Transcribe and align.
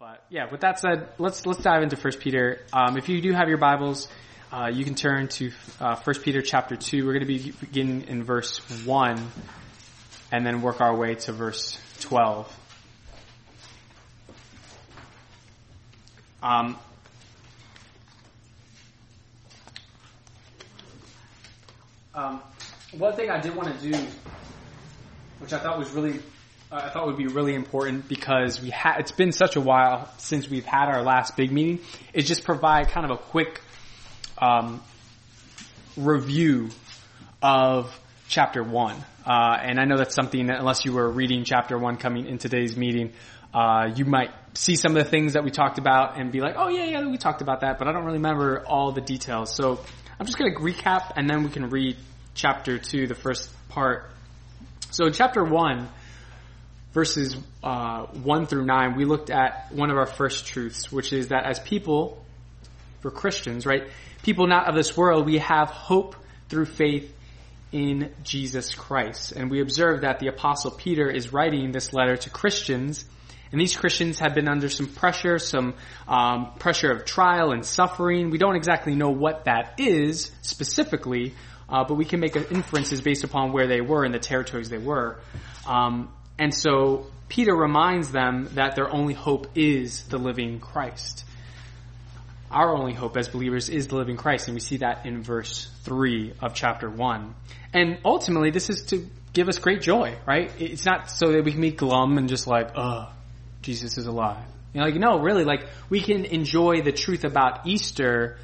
But 0.00 0.24
yeah, 0.30 0.50
with 0.50 0.62
that 0.62 0.78
said, 0.78 1.08
let's 1.18 1.44
let's 1.44 1.62
dive 1.62 1.82
into 1.82 1.94
First 1.94 2.20
Peter. 2.20 2.62
Um, 2.72 2.96
if 2.96 3.10
you 3.10 3.20
do 3.20 3.32
have 3.32 3.50
your 3.50 3.58
Bibles, 3.58 4.08
uh, 4.50 4.70
you 4.72 4.82
can 4.82 4.94
turn 4.94 5.28
to 5.28 5.52
uh, 5.78 5.94
First 5.94 6.22
Peter 6.22 6.40
chapter 6.40 6.74
two. 6.74 7.04
We're 7.04 7.12
going 7.12 7.26
to 7.26 7.26
be 7.26 7.50
beginning 7.60 8.08
in 8.08 8.24
verse 8.24 8.60
one, 8.86 9.20
and 10.32 10.46
then 10.46 10.62
work 10.62 10.80
our 10.80 10.96
way 10.96 11.16
to 11.16 11.32
verse 11.32 11.78
twelve. 12.00 12.50
Um, 16.42 16.78
um, 22.14 22.40
one 22.96 23.12
thing 23.12 23.28
I 23.28 23.38
did 23.38 23.54
want 23.54 23.78
to 23.78 23.90
do, 23.90 23.98
which 25.40 25.52
I 25.52 25.58
thought 25.58 25.78
was 25.78 25.90
really 25.90 26.20
uh, 26.20 26.39
I 26.72 26.88
thought 26.88 27.08
would 27.08 27.16
be 27.16 27.26
really 27.26 27.54
important 27.54 28.08
because 28.08 28.62
we 28.62 28.70
had, 28.70 29.00
it's 29.00 29.10
been 29.10 29.32
such 29.32 29.56
a 29.56 29.60
while 29.60 30.08
since 30.18 30.48
we've 30.48 30.64
had 30.64 30.86
our 30.86 31.02
last 31.02 31.36
big 31.36 31.50
meeting, 31.50 31.80
is 32.12 32.28
just 32.28 32.44
provide 32.44 32.90
kind 32.90 33.10
of 33.10 33.10
a 33.10 33.20
quick, 33.20 33.60
um, 34.38 34.80
review 35.96 36.68
of 37.42 37.98
chapter 38.28 38.62
one. 38.62 38.96
Uh, 39.26 39.58
and 39.60 39.80
I 39.80 39.84
know 39.84 39.96
that's 39.96 40.14
something 40.14 40.46
that 40.46 40.60
unless 40.60 40.84
you 40.84 40.92
were 40.92 41.10
reading 41.10 41.42
chapter 41.42 41.76
one 41.76 41.96
coming 41.96 42.26
in 42.26 42.38
today's 42.38 42.76
meeting, 42.76 43.14
uh, 43.52 43.90
you 43.96 44.04
might 44.04 44.30
see 44.54 44.76
some 44.76 44.96
of 44.96 45.02
the 45.02 45.10
things 45.10 45.32
that 45.32 45.42
we 45.42 45.50
talked 45.50 45.78
about 45.78 46.20
and 46.20 46.30
be 46.30 46.40
like, 46.40 46.54
oh 46.56 46.68
yeah, 46.68 46.84
yeah, 46.84 47.04
we 47.04 47.18
talked 47.18 47.42
about 47.42 47.62
that, 47.62 47.80
but 47.80 47.88
I 47.88 47.92
don't 47.92 48.04
really 48.04 48.18
remember 48.18 48.64
all 48.64 48.92
the 48.92 49.00
details. 49.00 49.52
So 49.52 49.80
I'm 50.20 50.26
just 50.26 50.38
going 50.38 50.54
to 50.54 50.60
recap 50.60 51.14
and 51.16 51.28
then 51.28 51.42
we 51.42 51.50
can 51.50 51.68
read 51.68 51.96
chapter 52.34 52.78
two, 52.78 53.08
the 53.08 53.16
first 53.16 53.50
part. 53.70 54.08
So 54.92 55.06
in 55.06 55.12
chapter 55.12 55.44
one, 55.44 55.88
verses 56.92 57.36
uh, 57.62 58.06
1 58.06 58.46
through 58.46 58.64
9, 58.64 58.96
we 58.96 59.04
looked 59.04 59.30
at 59.30 59.72
one 59.72 59.90
of 59.90 59.96
our 59.96 60.06
first 60.06 60.46
truths, 60.46 60.90
which 60.90 61.12
is 61.12 61.28
that 61.28 61.46
as 61.46 61.58
people, 61.60 62.24
for 63.00 63.10
Christians, 63.10 63.66
right, 63.66 63.84
people 64.22 64.46
not 64.46 64.68
of 64.68 64.74
this 64.74 64.96
world, 64.96 65.26
we 65.26 65.38
have 65.38 65.68
hope 65.68 66.16
through 66.48 66.66
faith 66.66 67.14
in 67.72 68.12
Jesus 68.24 68.74
Christ. 68.74 69.32
And 69.32 69.50
we 69.50 69.60
observe 69.60 70.00
that 70.00 70.18
the 70.18 70.26
apostle 70.26 70.72
Peter 70.72 71.08
is 71.08 71.32
writing 71.32 71.70
this 71.72 71.92
letter 71.92 72.16
to 72.16 72.30
Christians, 72.30 73.04
and 73.52 73.60
these 73.60 73.76
Christians 73.76 74.20
have 74.20 74.34
been 74.34 74.48
under 74.48 74.68
some 74.68 74.86
pressure, 74.86 75.38
some 75.38 75.74
um, 76.06 76.52
pressure 76.58 76.92
of 76.92 77.04
trial 77.04 77.50
and 77.50 77.66
suffering. 77.66 78.30
We 78.30 78.38
don't 78.38 78.54
exactly 78.54 78.94
know 78.94 79.10
what 79.10 79.46
that 79.46 79.74
is 79.78 80.30
specifically, 80.42 81.34
uh, 81.68 81.84
but 81.84 81.94
we 81.94 82.04
can 82.04 82.20
make 82.20 82.36
inferences 82.36 83.00
based 83.00 83.24
upon 83.24 83.52
where 83.52 83.66
they 83.66 83.80
were 83.80 84.04
and 84.04 84.14
the 84.14 84.20
territories 84.20 84.68
they 84.68 84.78
were. 84.78 85.18
Um, 85.66 86.12
and 86.40 86.54
so 86.54 87.06
Peter 87.28 87.54
reminds 87.54 88.10
them 88.10 88.48
that 88.54 88.74
their 88.74 88.92
only 88.92 89.14
hope 89.14 89.46
is 89.54 90.02
the 90.04 90.18
living 90.18 90.58
Christ. 90.58 91.24
Our 92.50 92.74
only 92.74 92.94
hope 92.94 93.16
as 93.16 93.28
believers 93.28 93.68
is 93.68 93.86
the 93.86 93.96
living 93.96 94.16
Christ, 94.16 94.48
and 94.48 94.54
we 94.54 94.60
see 94.60 94.78
that 94.78 95.06
in 95.06 95.22
verse 95.22 95.70
3 95.84 96.32
of 96.40 96.54
chapter 96.54 96.90
1. 96.90 97.34
And 97.72 97.98
ultimately, 98.04 98.50
this 98.50 98.68
is 98.70 98.86
to 98.86 99.06
give 99.32 99.48
us 99.48 99.58
great 99.58 99.82
joy, 99.82 100.16
right? 100.26 100.50
It's 100.58 100.84
not 100.84 101.10
so 101.10 101.30
that 101.30 101.44
we 101.44 101.52
can 101.52 101.60
be 101.60 101.70
glum 101.70 102.18
and 102.18 102.28
just 102.28 102.48
like, 102.48 102.70
oh, 102.74 103.12
Jesus 103.62 103.98
is 103.98 104.06
alive. 104.06 104.42
You 104.72 104.80
know, 104.80 104.86
like, 104.86 104.96
no, 104.96 105.20
really, 105.20 105.44
like, 105.44 105.66
we 105.88 106.00
can 106.00 106.24
enjoy 106.24 106.82
the 106.82 106.90
truth 106.90 107.24
about 107.24 107.66
Easter 107.66 108.38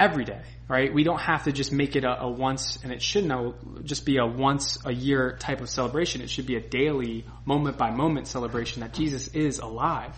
every 0.00 0.24
day, 0.24 0.40
right? 0.66 0.92
We 0.92 1.04
don't 1.04 1.20
have 1.20 1.44
to 1.44 1.52
just 1.52 1.72
make 1.72 1.94
it 1.94 2.04
a, 2.04 2.22
a 2.22 2.30
once, 2.30 2.78
and 2.82 2.90
it 2.92 3.02
shouldn't 3.02 3.84
just 3.84 4.06
be 4.06 4.16
a 4.16 4.26
once 4.26 4.78
a 4.86 4.92
year 4.92 5.36
type 5.38 5.60
of 5.60 5.68
celebration. 5.68 6.22
It 6.22 6.30
should 6.30 6.46
be 6.46 6.56
a 6.56 6.60
daily, 6.60 7.26
moment 7.44 7.76
by 7.76 7.90
moment 7.90 8.26
celebration 8.26 8.80
that 8.80 8.94
Jesus 8.94 9.28
is 9.28 9.58
alive. 9.58 10.16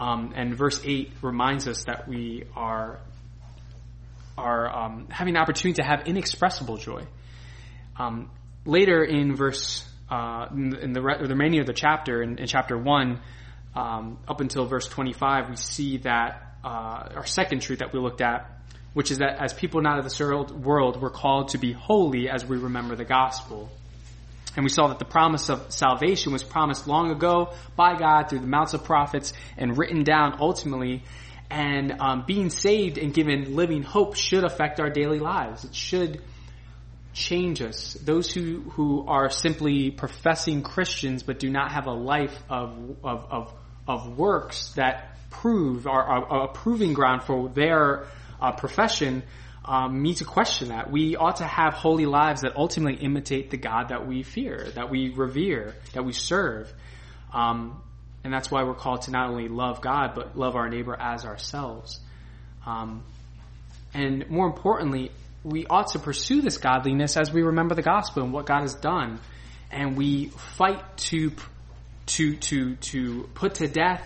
Um, 0.00 0.32
and 0.34 0.56
verse 0.56 0.80
eight 0.84 1.12
reminds 1.22 1.68
us 1.68 1.84
that 1.84 2.08
we 2.08 2.44
are 2.56 2.98
are 4.36 4.84
um, 4.84 5.06
having 5.10 5.36
an 5.36 5.40
opportunity 5.40 5.80
to 5.80 5.86
have 5.86 6.08
inexpressible 6.08 6.76
joy. 6.76 7.02
Um, 7.96 8.30
later 8.64 9.04
in 9.04 9.36
verse 9.36 9.88
uh, 10.10 10.46
in, 10.52 10.92
the, 10.92 11.00
re- 11.00 11.18
the, 11.22 11.28
remaining 11.28 11.60
of 11.60 11.66
the 11.66 11.72
chapter, 11.72 12.22
in, 12.22 12.38
in 12.38 12.46
chapter 12.46 12.76
one, 12.76 13.20
um, 13.76 14.18
up 14.26 14.40
until 14.40 14.66
verse 14.66 14.88
twenty-five, 14.88 15.48
we 15.48 15.56
see 15.56 15.98
that 15.98 16.56
uh, 16.64 17.14
our 17.16 17.26
second 17.26 17.60
truth 17.60 17.78
that 17.78 17.92
we 17.92 18.00
looked 18.00 18.20
at 18.20 18.50
which 18.94 19.10
is 19.10 19.18
that 19.18 19.42
as 19.42 19.52
people 19.52 19.82
not 19.82 19.98
of 19.98 20.04
this 20.04 20.18
world, 20.18 21.00
we're 21.00 21.10
called 21.10 21.48
to 21.48 21.58
be 21.58 21.72
holy 21.72 22.30
as 22.30 22.44
we 22.44 22.56
remember 22.56 22.96
the 22.96 23.04
gospel. 23.04 23.70
And 24.56 24.64
we 24.64 24.70
saw 24.70 24.86
that 24.88 25.00
the 25.00 25.04
promise 25.04 25.48
of 25.48 25.72
salvation 25.72 26.32
was 26.32 26.44
promised 26.44 26.86
long 26.86 27.10
ago 27.10 27.52
by 27.74 27.96
God 27.96 28.30
through 28.30 28.38
the 28.38 28.46
mouths 28.46 28.72
of 28.72 28.84
prophets 28.84 29.32
and 29.58 29.76
written 29.76 30.04
down 30.04 30.36
ultimately. 30.38 31.02
And 31.50 32.00
um, 32.00 32.24
being 32.26 32.50
saved 32.50 32.96
and 32.96 33.12
given 33.12 33.56
living 33.56 33.82
hope 33.82 34.14
should 34.14 34.44
affect 34.44 34.78
our 34.78 34.90
daily 34.90 35.18
lives. 35.18 35.64
It 35.64 35.74
should 35.74 36.22
change 37.12 37.62
us. 37.62 37.94
Those 37.94 38.32
who, 38.32 38.60
who 38.70 39.06
are 39.08 39.28
simply 39.28 39.90
professing 39.90 40.62
Christians 40.62 41.24
but 41.24 41.40
do 41.40 41.50
not 41.50 41.72
have 41.72 41.86
a 41.86 41.92
life 41.92 42.36
of, 42.48 42.96
of, 43.02 43.26
of, 43.30 43.54
of 43.88 44.18
works 44.18 44.72
that 44.74 45.16
prove, 45.30 45.86
are, 45.86 46.02
are 46.02 46.44
a 46.44 46.48
proving 46.48 46.94
ground 46.94 47.24
for 47.24 47.48
their 47.48 48.06
uh, 48.40 48.52
profession 48.52 49.22
um, 49.64 50.02
me 50.02 50.14
to 50.14 50.24
question 50.24 50.68
that. 50.68 50.90
We 50.90 51.16
ought 51.16 51.36
to 51.36 51.46
have 51.46 51.74
holy 51.74 52.06
lives 52.06 52.42
that 52.42 52.56
ultimately 52.56 53.02
imitate 53.02 53.50
the 53.50 53.56
God 53.56 53.88
that 53.88 54.06
we 54.06 54.22
fear, 54.22 54.68
that 54.74 54.90
we 54.90 55.10
revere, 55.10 55.74
that 55.94 56.04
we 56.04 56.12
serve. 56.12 56.72
Um, 57.32 57.82
and 58.22 58.32
that's 58.32 58.50
why 58.50 58.62
we're 58.64 58.74
called 58.74 59.02
to 59.02 59.10
not 59.10 59.30
only 59.30 59.48
love 59.48 59.80
God, 59.80 60.14
but 60.14 60.36
love 60.36 60.54
our 60.54 60.68
neighbor 60.68 60.94
as 60.98 61.24
ourselves. 61.24 62.00
Um, 62.66 63.04
and 63.92 64.28
more 64.28 64.46
importantly, 64.46 65.12
we 65.44 65.66
ought 65.66 65.88
to 65.88 65.98
pursue 65.98 66.40
this 66.40 66.58
godliness 66.58 67.16
as 67.16 67.32
we 67.32 67.42
remember 67.42 67.74
the 67.74 67.82
gospel 67.82 68.22
and 68.22 68.32
what 68.32 68.46
God 68.46 68.62
has 68.62 68.74
done. 68.74 69.20
And 69.70 69.96
we 69.96 70.26
fight 70.56 70.96
to, 70.96 71.32
to, 72.06 72.36
to, 72.36 72.76
to 72.76 73.28
put 73.34 73.56
to 73.56 73.68
death 73.68 74.02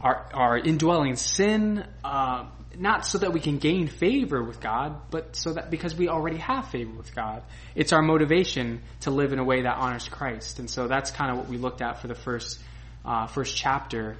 our, 0.00 0.28
our 0.32 0.58
indwelling 0.58 1.16
sin, 1.16 1.84
uh, 2.04 2.46
not 2.78 3.04
so 3.04 3.18
that 3.18 3.32
we 3.32 3.40
can 3.40 3.58
gain 3.58 3.88
favor 3.88 4.42
with 4.42 4.60
God, 4.60 5.10
but 5.10 5.34
so 5.34 5.52
that 5.52 5.70
because 5.70 5.96
we 5.96 6.08
already 6.08 6.36
have 6.36 6.68
favor 6.68 6.92
with 6.92 7.12
God. 7.14 7.42
It's 7.74 7.92
our 7.92 8.02
motivation 8.02 8.82
to 9.00 9.10
live 9.10 9.32
in 9.32 9.40
a 9.40 9.44
way 9.44 9.62
that 9.62 9.76
honors 9.76 10.08
Christ. 10.08 10.60
And 10.60 10.70
so 10.70 10.86
that's 10.86 11.10
kind 11.10 11.32
of 11.32 11.38
what 11.38 11.48
we 11.48 11.56
looked 11.56 11.82
at 11.82 12.00
for 12.00 12.06
the 12.06 12.14
first, 12.14 12.60
uh, 13.04 13.26
first 13.26 13.56
chapter. 13.56 14.16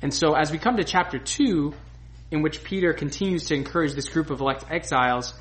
And 0.00 0.14
so 0.14 0.34
as 0.34 0.50
we 0.50 0.58
come 0.58 0.78
to 0.78 0.84
chapter 0.84 1.18
two, 1.18 1.74
in 2.30 2.42
which 2.42 2.64
Peter 2.64 2.94
continues 2.94 3.46
to 3.46 3.54
encourage 3.54 3.92
this 3.92 4.08
group 4.08 4.30
of 4.30 4.40
elect 4.40 4.64
exiles 4.70 5.34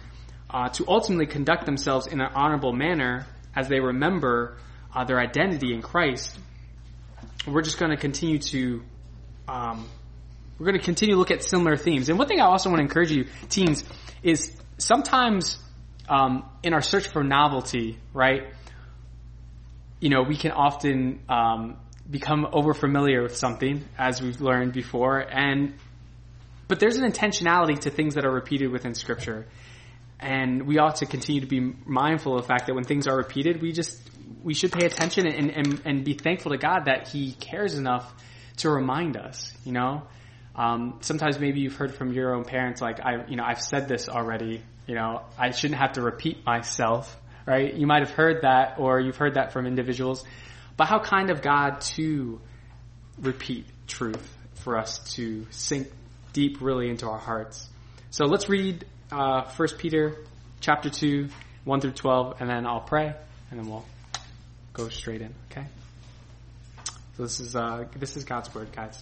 uh, 0.50 0.68
to 0.70 0.86
ultimately 0.88 1.28
conduct 1.28 1.66
themselves 1.66 2.08
in 2.08 2.20
an 2.20 2.30
honorable 2.34 2.74
manner 2.74 3.26
as 3.56 3.70
they 3.70 3.80
remember 3.80 4.58
uh, 4.94 5.04
their 5.06 5.20
identity 5.20 5.74
in 5.74 5.82
Christ, 5.82 6.38
we're 7.48 7.62
just 7.62 7.78
going 7.78 7.92
to 7.92 7.98
continue 7.98 8.40
to 8.40 8.84
um, 9.48 9.88
we're 10.60 10.66
going 10.66 10.80
to 10.80 10.86
continue 10.86 11.16
to 11.16 11.20
look 11.20 11.32
at 11.32 11.44
similar 11.44 11.78
themes. 11.78 12.10
And 12.10 12.20
one 12.20 12.28
thing 12.28 12.42
I 12.42 12.46
also 12.46 12.70
want 12.70 12.80
to 12.80 12.84
encourage 12.84 13.12
you, 13.12 13.26
teens, 13.50 13.84
is 14.22 14.54
sometimes 14.78 15.58
um, 16.10 16.46
in 16.64 16.74
our 16.74 16.82
search 16.82 17.08
for 17.08 17.24
novelty, 17.24 17.98
right? 18.14 18.48
You 20.02 20.10
know, 20.10 20.24
we 20.24 20.36
can 20.36 20.52
often 20.52 21.22
um, 21.30 21.78
become 22.10 22.48
over 22.52 22.74
familiar 22.74 23.22
with 23.24 23.38
something, 23.38 23.86
as 23.98 24.22
we've 24.22 24.42
learned 24.42 24.74
before, 24.74 25.20
and 25.20 25.74
but 26.68 26.80
there's 26.80 26.98
an 26.98 27.12
intentionality 27.12 27.80
to 27.80 27.90
things 27.90 28.14
that 28.14 28.26
are 28.26 28.32
repeated 28.32 28.72
within 28.72 28.94
Scripture, 28.94 29.48
and 30.20 30.68
we 30.68 30.78
ought 30.78 30.98
to 30.98 31.06
continue 31.06 31.42
to 31.42 31.48
be 31.48 31.60
mindful 31.60 32.36
of 32.36 32.44
the 32.44 32.48
fact 32.48 32.68
that 32.68 32.76
when 32.76 32.84
things 32.84 33.08
are 33.08 33.18
repeated, 33.18 33.62
we 33.62 33.72
just 33.72 34.00
we 34.44 34.54
should 34.54 34.72
pay 34.72 34.86
attention 34.86 35.28
and, 35.28 35.50
and, 35.50 35.82
and 35.86 36.06
be 36.06 36.14
thankful 36.14 36.52
to 36.52 36.58
God 36.58 36.86
that 36.86 37.08
He 37.08 37.34
cares 37.34 37.76
enough 37.76 38.14
to 38.58 38.70
remind 38.70 39.18
us. 39.18 39.54
You 39.66 39.74
know, 39.74 40.04
um, 40.60 40.98
sometimes 41.00 41.40
maybe 41.40 41.62
you've 41.62 41.78
heard 41.78 41.96
from 41.96 42.12
your 42.12 42.36
own 42.36 42.44
parents, 42.44 42.82
like 42.82 43.00
I, 43.00 43.26
you 43.30 43.38
know, 43.38 43.46
I've 43.46 43.62
said 43.62 43.88
this 43.88 44.10
already. 44.10 44.62
You 44.88 44.96
know, 44.96 45.22
I 45.38 45.52
shouldn't 45.52 45.80
have 45.80 45.94
to 45.94 46.02
repeat 46.02 46.46
myself, 46.46 47.16
right? 47.46 47.74
You 47.74 47.88
might 47.88 48.02
have 48.02 48.12
heard 48.12 48.42
that, 48.42 48.78
or 48.78 49.00
you've 49.00 49.16
heard 49.16 49.36
that 49.36 49.54
from 49.54 49.66
individuals. 49.66 50.26
But 50.76 50.90
how 50.90 51.00
kind 51.00 51.30
of 51.30 51.42
God 51.42 51.80
to 51.96 52.42
repeat 53.22 53.68
truth 53.88 54.36
for 54.56 54.78
us 54.78 55.00
to 55.16 55.48
sink 55.50 55.88
deep, 56.34 56.58
really, 56.60 56.90
into 56.90 57.08
our 57.08 57.18
hearts. 57.18 57.66
So 58.12 58.26
let's 58.26 58.50
read 58.50 58.86
uh, 59.14 59.50
1 59.56 59.70
Peter 59.78 60.18
chapter 60.60 60.90
two, 60.90 61.30
one 61.64 61.80
through 61.80 61.92
twelve, 61.92 62.42
and 62.42 62.50
then 62.50 62.66
I'll 62.66 62.82
pray, 62.82 63.14
and 63.50 63.60
then 63.60 63.70
we'll 63.70 63.86
go 64.74 64.90
straight 64.90 65.22
in. 65.22 65.34
Okay. 65.52 65.66
So 67.16 67.24
this 67.24 67.40
is 67.40 67.56
uh, 67.56 67.86
this 67.96 68.18
is 68.18 68.26
God's 68.26 68.54
word, 68.54 68.74
guys. 68.74 69.02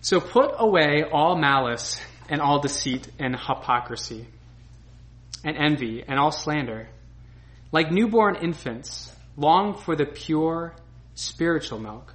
So 0.00 0.20
put 0.20 0.54
away 0.58 1.04
all 1.04 1.36
malice 1.36 2.00
and 2.28 2.40
all 2.40 2.60
deceit 2.60 3.08
and 3.18 3.36
hypocrisy 3.36 4.26
and 5.44 5.56
envy 5.56 6.02
and 6.06 6.18
all 6.18 6.32
slander. 6.32 6.88
Like 7.72 7.90
newborn 7.90 8.36
infants, 8.36 9.14
long 9.36 9.74
for 9.74 9.94
the 9.96 10.06
pure 10.06 10.74
spiritual 11.14 11.78
milk, 11.78 12.14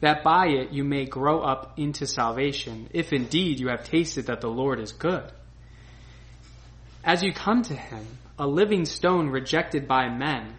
that 0.00 0.24
by 0.24 0.48
it 0.48 0.72
you 0.72 0.82
may 0.82 1.04
grow 1.04 1.40
up 1.40 1.78
into 1.78 2.06
salvation, 2.06 2.88
if 2.92 3.12
indeed 3.12 3.60
you 3.60 3.68
have 3.68 3.84
tasted 3.84 4.26
that 4.26 4.40
the 4.40 4.48
Lord 4.48 4.80
is 4.80 4.92
good. 4.92 5.30
As 7.04 7.22
you 7.22 7.32
come 7.32 7.62
to 7.62 7.74
him, 7.74 8.06
a 8.38 8.46
living 8.46 8.84
stone 8.84 9.28
rejected 9.28 9.86
by 9.86 10.08
men, 10.08 10.58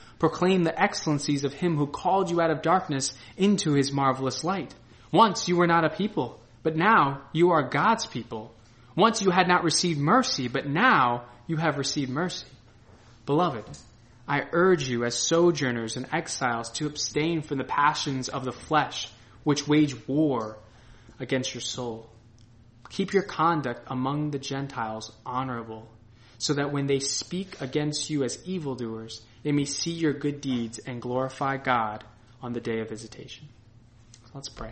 proclaim 0.21 0.61
the 0.63 0.79
excellencies 0.79 1.43
of 1.43 1.51
him 1.51 1.77
who 1.77 1.87
called 1.87 2.29
you 2.29 2.39
out 2.39 2.51
of 2.51 2.61
darkness 2.61 3.11
into 3.37 3.73
his 3.73 3.91
marvelous 3.91 4.43
light. 4.43 4.71
Once 5.11 5.47
you 5.47 5.55
were 5.55 5.65
not 5.65 5.83
a 5.83 5.89
people, 5.89 6.39
but 6.61 6.75
now 6.75 7.23
you 7.33 7.49
are 7.49 7.67
God's 7.67 8.05
people. 8.05 8.53
Once 8.95 9.23
you 9.23 9.31
had 9.31 9.47
not 9.47 9.63
received 9.63 9.99
mercy, 9.99 10.47
but 10.47 10.67
now 10.67 11.25
you 11.47 11.57
have 11.57 11.79
received 11.79 12.11
mercy. 12.11 12.45
Beloved, 13.25 13.65
I 14.27 14.43
urge 14.51 14.87
you 14.87 15.05
as 15.05 15.15
sojourners 15.15 15.97
and 15.97 16.05
exiles 16.13 16.69
to 16.73 16.85
abstain 16.85 17.41
from 17.41 17.57
the 17.57 17.63
passions 17.63 18.29
of 18.29 18.45
the 18.45 18.51
flesh, 18.51 19.11
which 19.43 19.67
wage 19.67 20.07
war 20.07 20.59
against 21.19 21.55
your 21.55 21.61
soul. 21.61 22.07
Keep 22.91 23.13
your 23.13 23.23
conduct 23.23 23.87
among 23.87 24.29
the 24.29 24.37
Gentiles 24.37 25.11
honorable, 25.25 25.89
so 26.37 26.53
that 26.53 26.71
when 26.71 26.85
they 26.85 26.99
speak 26.99 27.59
against 27.59 28.11
you 28.11 28.23
as 28.23 28.37
evildoers, 28.45 29.23
they 29.43 29.51
may 29.51 29.65
see 29.65 29.91
your 29.91 30.13
good 30.13 30.41
deeds 30.41 30.79
and 30.79 31.01
glorify 31.01 31.57
God 31.57 32.03
on 32.41 32.53
the 32.53 32.59
day 32.59 32.79
of 32.79 32.89
visitation. 32.89 33.47
Let's 34.33 34.49
pray. 34.49 34.71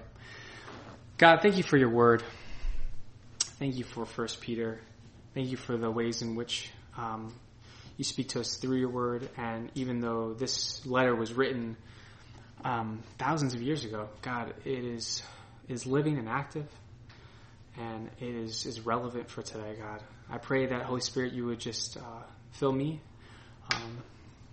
God, 1.18 1.42
thank 1.42 1.58
you 1.58 1.64
for 1.64 1.78
your 1.78 1.90
word. 1.90 2.24
Thank 3.60 3.76
you 3.76 3.84
for 3.84 4.06
First 4.06 4.42
Peter. 4.42 4.80
Thank 5.34 5.50
you 5.50 5.58
for 5.58 5.78
the 5.78 5.92
ways 5.92 6.22
in 6.22 6.36
which 6.36 6.70
um, 6.98 7.34
you 7.98 8.04
speak 8.04 8.30
to 8.30 8.40
us 8.40 8.56
through 8.56 8.78
your 8.78 8.90
word. 8.90 9.30
And 9.38 9.72
even 9.76 10.00
though 10.00 10.34
this 10.34 10.86
letter 10.86 11.16
was 11.16 11.34
written 11.34 11.76
um, 12.64 13.04
thousands 13.18 13.54
of 13.54 13.62
years 13.62 13.84
ago, 13.84 14.10
God, 14.22 14.54
it 14.66 14.84
is 14.84 15.22
is 15.68 15.86
living 15.86 16.18
and 16.18 16.28
active 16.28 16.66
and 17.78 18.10
it 18.20 18.36
is, 18.36 18.66
is 18.66 18.82
relevant 18.82 19.30
for 19.30 19.42
today, 19.42 19.76
God. 19.80 20.02
I 20.30 20.38
pray 20.38 20.66
that 20.66 20.84
Holy 20.84 21.02
Spirit, 21.02 21.34
you 21.34 21.46
would 21.46 21.60
just 21.60 21.98
uh, 21.98 22.24
fill 22.52 22.72
me, 22.72 23.02
um, 23.74 23.98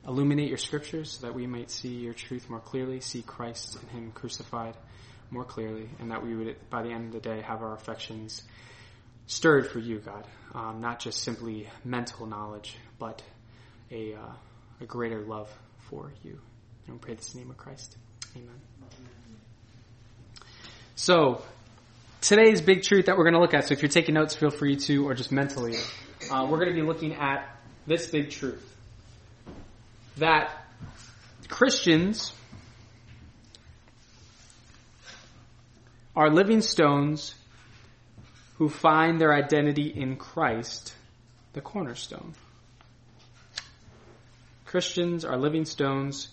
illuminate 0.06 0.48
your 0.48 0.58
scriptures 0.58 1.12
so 1.12 1.26
that 1.26 1.34
we 1.34 1.46
might 1.46 1.70
see 1.70 1.94
your 1.94 2.14
truth 2.14 2.48
more 2.48 2.60
clearly, 2.60 3.00
see 3.00 3.22
Christ 3.22 3.76
and 3.80 3.90
Him 3.90 4.12
crucified 4.12 4.76
more 5.30 5.44
clearly, 5.44 5.88
and 5.98 6.10
that 6.10 6.24
we 6.24 6.34
would, 6.34 6.56
by 6.70 6.82
the 6.82 6.90
end 6.90 7.06
of 7.06 7.12
the 7.12 7.28
day, 7.28 7.40
have 7.40 7.62
our 7.62 7.74
affections 7.74 8.42
stirred 9.26 9.68
for 9.68 9.80
you, 9.80 9.98
God. 9.98 10.26
Um, 10.54 10.80
not 10.80 11.00
just 11.00 11.22
simply 11.22 11.68
mental 11.84 12.26
knowledge, 12.26 12.76
but 12.98 13.22
a, 13.90 14.14
uh, 14.14 14.32
a 14.80 14.84
greater 14.86 15.20
love 15.20 15.50
for 15.90 16.12
you. 16.22 16.38
And 16.86 16.94
we 16.94 16.98
pray 17.00 17.14
this 17.14 17.34
in 17.34 17.40
the 17.40 17.44
name 17.44 17.50
of 17.50 17.56
Christ. 17.56 17.96
Amen. 18.36 18.60
So, 20.94 21.42
today's 22.20 22.60
big 22.60 22.82
truth 22.82 23.06
that 23.06 23.18
we're 23.18 23.24
going 23.24 23.34
to 23.34 23.40
look 23.40 23.54
at, 23.54 23.66
so 23.66 23.72
if 23.72 23.82
you're 23.82 23.90
taking 23.90 24.14
notes, 24.14 24.34
feel 24.34 24.50
free 24.50 24.76
to, 24.76 25.06
or 25.06 25.14
just 25.14 25.32
mentally, 25.32 25.76
uh, 26.30 26.46
we're 26.48 26.58
going 26.58 26.70
to 26.70 26.74
be 26.74 26.86
looking 26.86 27.14
at 27.14 27.58
this 27.86 28.06
big 28.06 28.30
truth. 28.30 28.75
That 30.16 30.50
Christians 31.48 32.32
are 36.14 36.30
living 36.30 36.62
stones 36.62 37.34
who 38.56 38.68
find 38.70 39.20
their 39.20 39.34
identity 39.34 39.88
in 39.88 40.16
Christ, 40.16 40.94
the 41.52 41.60
cornerstone. 41.60 42.34
Christians 44.64 45.24
are 45.24 45.36
living 45.36 45.66
stones 45.66 46.28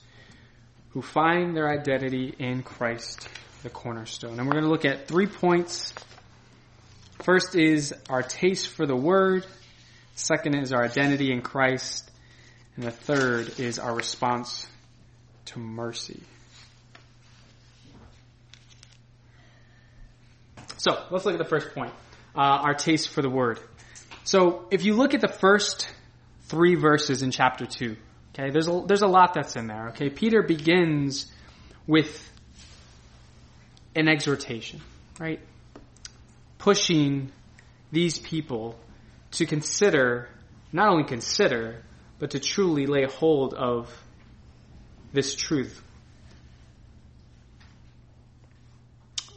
who 0.92 1.02
find 1.02 1.56
their 1.56 1.70
identity 1.70 2.34
in 2.40 2.64
Christ, 2.64 3.28
the 3.64 3.70
cornerstone. 3.70 4.40
And 4.40 4.48
we're 4.48 4.54
going 4.54 4.64
to 4.64 4.70
look 4.70 4.86
at 4.86 5.08
three 5.08 5.28
points. 5.28 5.94
First 7.22 7.56
is 7.56 7.94
our 8.10 8.24
taste 8.24 8.70
for 8.70 8.86
the 8.86 8.96
word. 8.96 9.46
Second 10.16 10.56
is 10.56 10.72
our 10.72 10.84
identity 10.84 11.32
in 11.32 11.42
Christ. 11.42 12.10
And 12.76 12.86
the 12.86 12.92
third 12.92 13.60
is 13.60 13.80
our 13.80 13.94
response 13.94 14.68
to 15.46 15.60
mercy. 15.60 16.22
So 20.78 21.02
let's 21.12 21.26
look 21.26 21.36
at 21.36 21.38
the 21.38 21.50
first 21.50 21.74
point. 21.74 21.94
Uh, 22.36 22.40
our 22.40 22.74
taste 22.74 23.10
for 23.10 23.22
the 23.22 23.30
word. 23.30 23.60
So 24.24 24.66
if 24.72 24.84
you 24.84 24.96
look 24.96 25.14
at 25.14 25.22
the 25.22 25.28
first 25.28 25.88
three 26.48 26.76
verses 26.76 27.22
in 27.22 27.32
chapter 27.32 27.66
two, 27.66 27.96
okay, 28.34 28.50
there's 28.50 28.68
a, 28.68 28.84
there's 28.86 29.02
a 29.02 29.08
lot 29.08 29.34
that's 29.36 29.56
in 29.56 29.68
there. 29.68 29.90
Okay, 29.90 30.10
Peter 30.10 30.42
begins 30.42 31.32
with 31.86 32.32
an 33.96 34.08
exhortation, 34.08 34.82
right? 35.20 35.40
Pushing 36.58 37.32
these 37.92 38.18
people 38.18 38.80
to 39.32 39.46
consider, 39.46 40.28
not 40.72 40.90
only 40.90 41.04
consider, 41.04 41.84
but 42.20 42.32
to 42.32 42.40
truly 42.40 42.86
lay 42.86 43.06
hold 43.06 43.54
of 43.54 43.90
this 45.12 45.36
truth. 45.36 45.82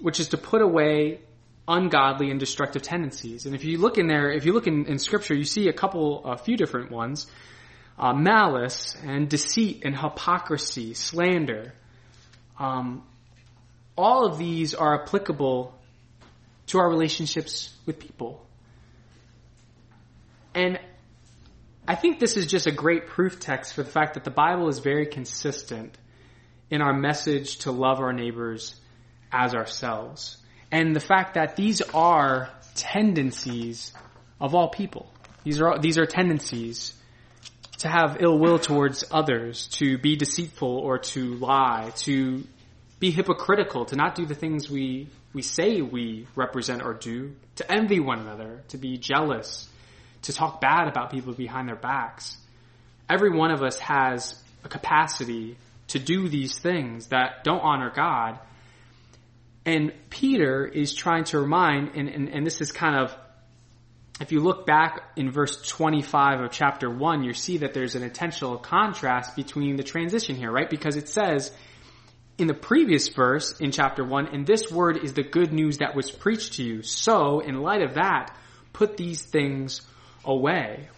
Which 0.01 0.21
is 0.21 0.29
to 0.29 0.39
put 0.39 0.63
away 0.63 1.21
ungodly 1.69 2.31
and 2.31 2.39
destructive 2.39 2.83
tendencies. 2.83 3.47
And 3.47 3.55
if 3.55 3.65
you 3.65 3.79
look 3.79 3.99
in 3.99 4.07
there, 4.07 4.31
if 4.31 4.45
you 4.45 4.53
look 4.53 4.67
in, 4.67 4.87
in 4.87 4.99
scripture, 4.99 5.35
you 5.35 5.45
see 5.45 5.69
a 5.69 5.73
couple, 5.73 6.25
a 6.25 6.37
few 6.37 6.57
different 6.57 6.91
ones. 6.91 7.27
Uh, 7.99 8.13
malice 8.13 8.95
and 9.05 9.29
deceit 9.29 9.83
and 9.85 9.97
hypocrisy, 9.97 10.93
slander, 10.93 11.73
um, 12.59 13.03
all 13.97 14.27
of 14.27 14.39
these 14.39 14.75
are 14.75 15.03
applicable 15.03 15.75
to 16.67 16.79
our 16.79 16.89
relationships 16.89 17.75
with 17.87 17.99
people. 17.99 18.45
And 20.55 20.79
I 21.89 21.95
think 21.95 22.19
this 22.19 22.37
is 22.37 22.47
just 22.47 22.67
a 22.67 22.73
great 22.73 23.07
proof 23.07 23.39
text 23.39 23.75
for 23.75 23.83
the 23.83 23.91
fact 23.91 24.15
that 24.15 24.25
the 24.25 24.31
Bible 24.31 24.69
is 24.69 24.81
very 24.81 25.07
consistent 25.07 25.97
in 26.69 26.83
our 26.83 26.93
message 26.93 27.59
to 27.59 27.71
love 27.71 28.01
our 28.01 28.13
neighbors 28.13 28.75
as 29.31 29.55
ourselves. 29.55 30.37
And 30.73 30.97
the 30.97 31.01
fact 31.01 31.35
that 31.35 31.55
these 31.55 31.81
are 31.83 32.51
tendencies 32.75 33.93
of 34.41 34.55
all 34.55 34.69
people. 34.69 35.09
These 35.45 35.61
are, 35.61 35.79
these 35.79 35.97
are 35.97 36.07
tendencies 36.07 36.93
to 37.79 37.89
have 37.89 38.17
ill 38.21 38.39
will 38.39 38.59
towards 38.59 39.05
others, 39.13 39.69
to 39.69 39.97
be 39.99 40.17
deceitful 40.17 40.79
or 40.79 40.99
to 40.99 41.35
lie, 41.35 41.93
to 41.99 42.45
be 42.99 43.11
hypocritical, 43.13 43.85
to 43.87 43.97
not 43.97 44.15
do 44.15 44.27
the 44.27 44.35
things 44.35 44.69
we, 44.69 45.09
we 45.33 45.43
say 45.43 45.83
we 45.83 46.27
represent 46.35 46.83
or 46.83 46.95
do, 46.95 47.37
to 47.57 47.71
envy 47.71 48.01
one 48.01 48.19
another, 48.21 48.63
to 48.69 48.79
be 48.79 48.97
jealous, 48.97 49.69
to 50.27 50.33
talk 50.33 50.61
bad 50.61 50.89
about 50.89 51.11
people 51.11 51.33
behind 51.33 51.69
their 51.69 51.77
backs. 51.77 52.37
Every 53.09 53.31
one 53.31 53.53
of 53.53 53.63
us 53.63 53.79
has 53.79 54.41
a 54.65 54.69
capacity 54.69 55.57
to 55.89 55.99
do 56.01 56.29
these 56.29 56.59
things 56.59 57.09
that 57.09 57.45
don't 57.45 57.61
honor 57.61 57.93
God. 57.95 58.39
And 59.65 59.93
Peter 60.11 60.67
is 60.67 60.95
trying 60.95 61.25
to 61.25 61.41
remind, 61.41 61.95
and, 61.95 62.09
and, 62.09 62.29
and 62.29 62.47
this 62.47 62.61
is 62.61 62.73
kind 62.73 62.97
of, 62.97 63.17
if 64.21 64.33
you 64.33 64.41
look 64.41 64.67
back 64.67 65.03
in 65.15 65.31
verse 65.31 65.69
25 65.69 66.41
of 66.41 66.51
chapter 66.51 66.91
1, 66.91 67.23
you 67.23 67.33
see 67.33 67.59
that 67.59 67.73
there's 67.73 67.95
an 67.95 68.03
intentional 68.03 68.59
contrast 68.59 69.37
between 69.37 69.77
the 69.77 69.83
transition 69.85 70.35
here, 70.35 70.51
right? 70.51 70.69
Because 70.69 70.97
it 70.97 71.09
says, 71.09 71.53
in 72.39 72.49
the 72.49 72.55
previous 72.55 73.09
verse 73.09 73.61
in 73.61 73.71
chapter 73.71 74.05
1, 74.05 74.29
and 74.35 74.47
this 74.47 74.71
word 74.73 75.05
is 75.05 75.13
the 75.13 75.23
good 75.23 75.53
news 75.53 75.79
that 75.79 75.95
was 75.95 76.11
preached 76.11 76.55
to 76.55 76.65
you. 76.65 76.83
So, 76.83 77.41
in 77.41 77.63
light 77.63 77.83
of 77.83 77.95
that, 77.95 78.37
put 78.73 78.97
these 78.97 79.23
things 79.23 79.83
away. 80.27 80.89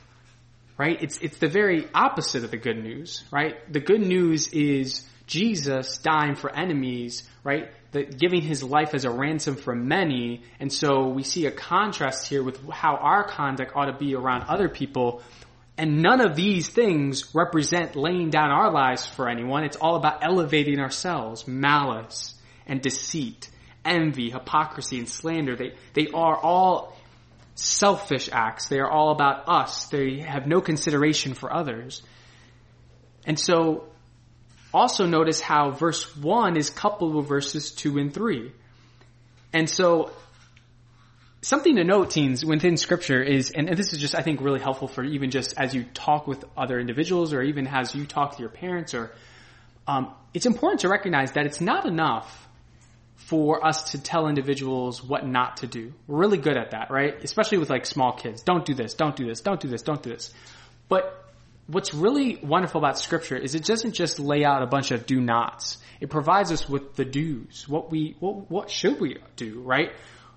right? 0.78 1.02
It's, 1.02 1.18
it's 1.18 1.38
the 1.38 1.48
very 1.48 1.86
opposite 1.92 2.44
of 2.44 2.52
the 2.52 2.56
good 2.56 2.82
news, 2.82 3.24
right? 3.30 3.56
The 3.70 3.80
good 3.80 4.00
news 4.00 4.48
is 4.48 5.04
Jesus 5.26 5.98
dying 5.98 6.36
for 6.36 6.50
enemies, 6.54 7.28
right? 7.42 7.70
The, 7.90 8.04
giving 8.04 8.42
his 8.42 8.62
life 8.62 8.94
as 8.94 9.04
a 9.04 9.10
ransom 9.10 9.56
for 9.56 9.74
many. 9.74 10.44
And 10.60 10.72
so 10.72 11.08
we 11.08 11.24
see 11.24 11.46
a 11.46 11.50
contrast 11.50 12.28
here 12.28 12.42
with 12.42 12.66
how 12.70 12.96
our 12.96 13.24
conduct 13.24 13.72
ought 13.74 13.86
to 13.86 13.98
be 13.98 14.14
around 14.14 14.44
other 14.44 14.68
people. 14.68 15.22
And 15.76 16.02
none 16.02 16.20
of 16.20 16.36
these 16.36 16.68
things 16.68 17.34
represent 17.34 17.96
laying 17.96 18.30
down 18.30 18.50
our 18.50 18.70
lives 18.70 19.06
for 19.06 19.28
anyone. 19.28 19.64
It's 19.64 19.76
all 19.76 19.96
about 19.96 20.24
elevating 20.24 20.80
ourselves, 20.80 21.46
malice 21.46 22.34
and 22.66 22.80
deceit, 22.80 23.48
envy, 23.84 24.30
hypocrisy, 24.30 24.98
and 24.98 25.08
slander. 25.08 25.56
They, 25.56 25.74
they 25.94 26.08
are 26.12 26.36
all 26.36 26.96
selfish 27.58 28.28
acts. 28.32 28.68
They 28.68 28.78
are 28.78 28.90
all 28.90 29.10
about 29.10 29.48
us. 29.48 29.86
They 29.86 30.20
have 30.20 30.46
no 30.46 30.60
consideration 30.60 31.34
for 31.34 31.52
others. 31.52 32.02
And 33.26 33.38
so 33.38 33.84
also 34.72 35.06
notice 35.06 35.40
how 35.40 35.72
verse 35.72 36.16
1 36.16 36.56
is 36.56 36.70
coupled 36.70 37.14
with 37.14 37.26
verses 37.26 37.72
2 37.72 37.98
and 37.98 38.14
3. 38.14 38.52
And 39.52 39.68
so 39.68 40.12
something 41.42 41.76
to 41.76 41.84
note, 41.84 42.10
teens, 42.10 42.44
within 42.44 42.76
scripture 42.76 43.22
is, 43.22 43.50
and 43.50 43.68
this 43.76 43.92
is 43.92 43.98
just, 43.98 44.14
I 44.14 44.22
think, 44.22 44.40
really 44.40 44.60
helpful 44.60 44.86
for 44.86 45.02
even 45.02 45.30
just 45.30 45.58
as 45.58 45.74
you 45.74 45.82
talk 45.82 46.28
with 46.28 46.44
other 46.56 46.78
individuals 46.78 47.32
or 47.32 47.42
even 47.42 47.66
as 47.66 47.92
you 47.92 48.06
talk 48.06 48.36
to 48.36 48.40
your 48.40 48.50
parents 48.50 48.94
or, 48.94 49.10
um, 49.88 50.12
it's 50.32 50.46
important 50.46 50.82
to 50.82 50.88
recognize 50.88 51.32
that 51.32 51.46
it's 51.46 51.60
not 51.60 51.86
enough 51.86 52.47
for 53.18 53.66
us 53.66 53.90
to 53.90 54.00
tell 54.00 54.28
individuals 54.28 55.02
what 55.02 55.26
not 55.26 55.58
to 55.58 55.66
do. 55.66 55.92
We're 56.06 56.18
really 56.18 56.38
good 56.38 56.56
at 56.56 56.70
that, 56.70 56.90
right? 56.90 57.22
Especially 57.22 57.58
with 57.58 57.68
like 57.68 57.84
small 57.84 58.12
kids. 58.12 58.42
Don't 58.42 58.64
do 58.64 58.74
this, 58.74 58.94
don't 58.94 59.16
do 59.16 59.26
this, 59.26 59.40
don't 59.40 59.60
do 59.60 59.68
this, 59.68 59.82
don't 59.82 60.02
do 60.02 60.10
this. 60.10 60.32
But 60.88 61.28
what's 61.66 61.92
really 61.92 62.38
wonderful 62.42 62.78
about 62.78 62.98
scripture 62.98 63.36
is 63.36 63.54
it 63.54 63.64
doesn't 63.64 63.92
just 63.92 64.18
lay 64.18 64.44
out 64.44 64.62
a 64.62 64.66
bunch 64.66 64.92
of 64.92 65.04
do 65.04 65.20
nots. 65.20 65.78
It 66.00 66.10
provides 66.10 66.52
us 66.52 66.68
with 66.68 66.94
the 66.94 67.04
do's. 67.04 67.68
What 67.68 67.90
we, 67.90 68.16
what, 68.20 68.50
what 68.50 68.70
should 68.70 69.00
we 69.00 69.18
do, 69.36 69.60
right? 69.60 69.90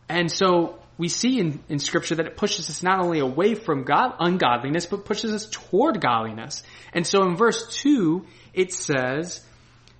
And 0.09 0.29
so 0.29 0.79
we 0.97 1.07
see 1.07 1.39
in, 1.39 1.63
in 1.69 1.79
scripture 1.79 2.15
that 2.15 2.25
it 2.25 2.35
pushes 2.35 2.69
us 2.69 2.83
not 2.83 2.99
only 2.99 3.19
away 3.19 3.55
from 3.55 3.83
God, 3.83 4.15
ungodliness, 4.19 4.87
but 4.87 5.05
pushes 5.05 5.31
us 5.31 5.47
toward 5.49 6.01
godliness. 6.01 6.63
And 6.93 7.07
so 7.07 7.23
in 7.23 7.37
verse 7.37 7.77
2, 7.77 8.25
it 8.53 8.73
says 8.73 9.45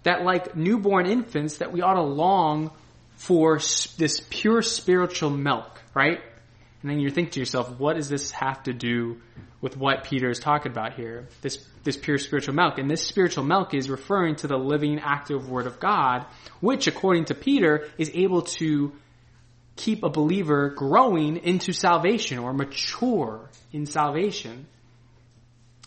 that 0.03 0.23
like 0.23 0.55
newborn 0.55 1.05
infants 1.05 1.57
that 1.57 1.71
we 1.71 1.81
ought 1.81 1.93
to 1.95 2.01
long 2.01 2.71
for 3.17 3.59
this 3.97 4.25
pure 4.29 4.61
spiritual 4.61 5.29
milk, 5.29 5.79
right? 5.93 6.19
And 6.81 6.89
then 6.89 6.99
you 6.99 7.11
think 7.11 7.31
to 7.31 7.39
yourself, 7.39 7.79
what 7.79 7.95
does 7.95 8.09
this 8.09 8.31
have 8.31 8.63
to 8.63 8.73
do 8.73 9.21
with 9.61 9.77
what 9.77 10.03
Peter 10.03 10.29
is 10.29 10.39
talking 10.39 10.71
about 10.71 10.93
here? 10.93 11.27
This, 11.41 11.63
this 11.83 11.95
pure 11.95 12.17
spiritual 12.17 12.55
milk. 12.55 12.79
And 12.79 12.89
this 12.89 13.05
spiritual 13.05 13.43
milk 13.43 13.75
is 13.75 13.89
referring 13.89 14.37
to 14.37 14.47
the 14.47 14.57
living, 14.57 14.99
active 14.99 15.47
Word 15.47 15.67
of 15.67 15.79
God, 15.79 16.25
which 16.59 16.87
according 16.87 17.25
to 17.25 17.35
Peter 17.35 17.87
is 17.99 18.09
able 18.15 18.41
to 18.43 18.91
keep 19.75 20.03
a 20.03 20.09
believer 20.09 20.69
growing 20.69 21.37
into 21.37 21.73
salvation 21.73 22.39
or 22.39 22.53
mature 22.53 23.49
in 23.71 23.85
salvation. 23.85 24.65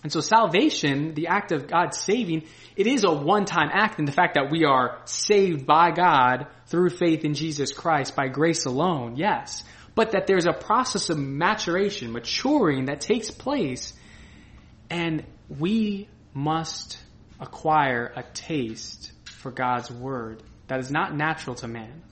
And 0.04 0.12
so 0.12 0.20
salvation, 0.20 1.14
the 1.14 1.26
act 1.26 1.50
of 1.50 1.66
God 1.66 1.94
saving, 1.94 2.44
it 2.76 2.86
is 2.86 3.02
a 3.02 3.12
one-time 3.12 3.70
act 3.72 3.98
in 3.98 4.04
the 4.04 4.12
fact 4.12 4.34
that 4.34 4.52
we 4.52 4.64
are 4.64 5.00
saved 5.06 5.66
by 5.66 5.90
God 5.90 6.46
through 6.66 6.90
faith 6.90 7.24
in 7.24 7.34
Jesus 7.34 7.72
Christ 7.72 8.14
by 8.14 8.28
grace 8.28 8.66
alone, 8.66 9.16
yes 9.16 9.64
but 9.94 10.12
that 10.12 10.26
there's 10.26 10.46
a 10.46 10.52
process 10.52 11.10
of 11.10 11.18
maturation, 11.18 12.12
maturing 12.12 12.86
that 12.86 13.00
takes 13.00 13.30
place, 13.30 13.94
and 14.90 15.24
we 15.48 16.08
must 16.32 16.98
acquire 17.38 18.12
a 18.16 18.22
taste 18.22 19.12
for 19.24 19.50
God's 19.50 19.90
Word 19.90 20.42
that 20.66 20.80
is 20.80 20.90
not 20.90 21.14
natural 21.14 21.54
to 21.56 21.68
man, 21.68 22.02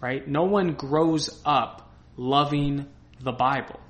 right? 0.00 0.26
No 0.26 0.44
one 0.44 0.74
grows 0.74 1.42
up 1.44 1.92
loving 2.16 2.86
the 3.20 3.32
Bible, 3.32 3.80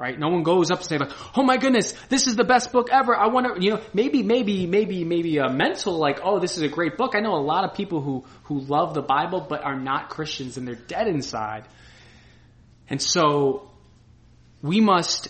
right? 0.00 0.18
No 0.18 0.30
one 0.30 0.42
goes 0.42 0.72
up 0.72 0.78
and 0.78 0.86
say 0.88 0.98
like, 0.98 1.12
"Oh 1.36 1.44
my 1.44 1.58
goodness, 1.58 1.92
this 2.08 2.26
is 2.26 2.34
the 2.34 2.44
best 2.44 2.72
book 2.72 2.88
ever." 2.90 3.14
I 3.14 3.28
want 3.28 3.54
to, 3.54 3.62
you 3.62 3.70
know, 3.70 3.80
maybe, 3.94 4.24
maybe, 4.24 4.66
maybe, 4.66 5.04
maybe 5.04 5.38
a 5.38 5.48
mental 5.48 5.96
like, 5.96 6.20
"Oh, 6.24 6.40
this 6.40 6.56
is 6.56 6.62
a 6.62 6.68
great 6.68 6.96
book." 6.96 7.14
I 7.14 7.20
know 7.20 7.34
a 7.34 7.44
lot 7.44 7.64
of 7.64 7.74
people 7.74 8.00
who 8.00 8.24
who 8.44 8.58
love 8.60 8.94
the 8.94 9.02
Bible 9.02 9.46
but 9.46 9.62
are 9.62 9.78
not 9.78 10.08
Christians 10.08 10.56
and 10.56 10.66
they're 10.66 10.74
dead 10.74 11.06
inside 11.06 11.68
and 12.90 13.00
so 13.00 13.70
we 14.62 14.80
must, 14.80 15.28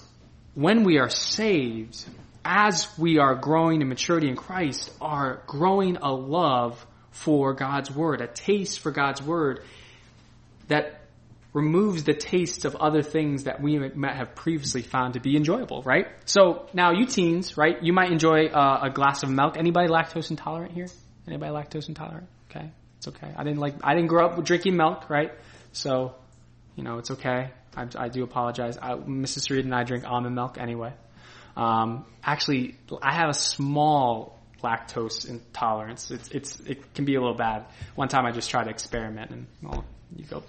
when 0.54 0.82
we 0.82 0.98
are 0.98 1.10
saved, 1.10 2.02
as 2.42 2.88
we 2.98 3.18
are 3.18 3.34
growing 3.34 3.82
in 3.82 3.88
maturity 3.88 4.28
in 4.28 4.34
Christ, 4.34 4.90
are 5.00 5.42
growing 5.46 5.98
a 5.98 6.10
love 6.10 6.84
for 7.10 7.52
God's 7.52 7.90
Word, 7.90 8.22
a 8.22 8.26
taste 8.26 8.80
for 8.80 8.90
God's 8.90 9.20
Word 9.22 9.62
that 10.68 11.02
removes 11.52 12.04
the 12.04 12.14
taste 12.14 12.64
of 12.64 12.76
other 12.76 13.02
things 13.02 13.44
that 13.44 13.60
we 13.60 13.78
might 13.78 14.16
have 14.16 14.34
previously 14.34 14.82
found 14.82 15.14
to 15.14 15.20
be 15.20 15.36
enjoyable, 15.36 15.82
right? 15.82 16.06
So 16.24 16.68
now 16.72 16.92
you 16.92 17.06
teens, 17.06 17.56
right? 17.56 17.82
You 17.82 17.92
might 17.92 18.12
enjoy 18.12 18.46
uh, 18.46 18.80
a 18.84 18.90
glass 18.90 19.22
of 19.22 19.30
milk. 19.30 19.56
Anybody 19.56 19.88
lactose 19.88 20.30
intolerant 20.30 20.72
here? 20.72 20.86
Anybody 21.26 21.52
lactose 21.52 21.88
intolerant? 21.88 22.28
Okay, 22.50 22.70
it's 22.98 23.08
okay. 23.08 23.32
I 23.36 23.44
didn't 23.44 23.58
like. 23.58 23.74
I 23.82 23.94
didn't 23.94 24.08
grow 24.08 24.26
up 24.26 24.44
drinking 24.44 24.76
milk, 24.76 25.10
right? 25.10 25.32
So 25.72 26.14
you 26.76 26.84
know, 26.84 26.98
it's 26.98 27.10
okay. 27.10 27.50
I, 27.76 27.86
I 27.96 28.08
do 28.08 28.22
apologize. 28.22 28.78
I, 28.80 28.94
Mrs. 28.94 29.50
Reed 29.50 29.64
and 29.64 29.74
I 29.74 29.84
drink 29.84 30.04
almond 30.06 30.34
milk 30.34 30.56
anyway. 30.58 30.92
Um, 31.56 32.06
actually, 32.24 32.76
I 33.02 33.14
have 33.14 33.28
a 33.28 33.34
small 33.34 34.38
lactose 34.62 35.28
intolerance. 35.28 36.10
It's, 36.10 36.28
it's, 36.28 36.60
it 36.60 36.94
can 36.94 37.04
be 37.04 37.16
a 37.16 37.20
little 37.20 37.36
bad. 37.36 37.66
One 37.94 38.08
time 38.08 38.24
I 38.26 38.30
just 38.30 38.50
tried 38.50 38.64
to 38.64 38.70
experiment 38.70 39.30
and, 39.30 39.46
well, 39.62 39.84
you 40.16 40.24
go, 40.24 40.42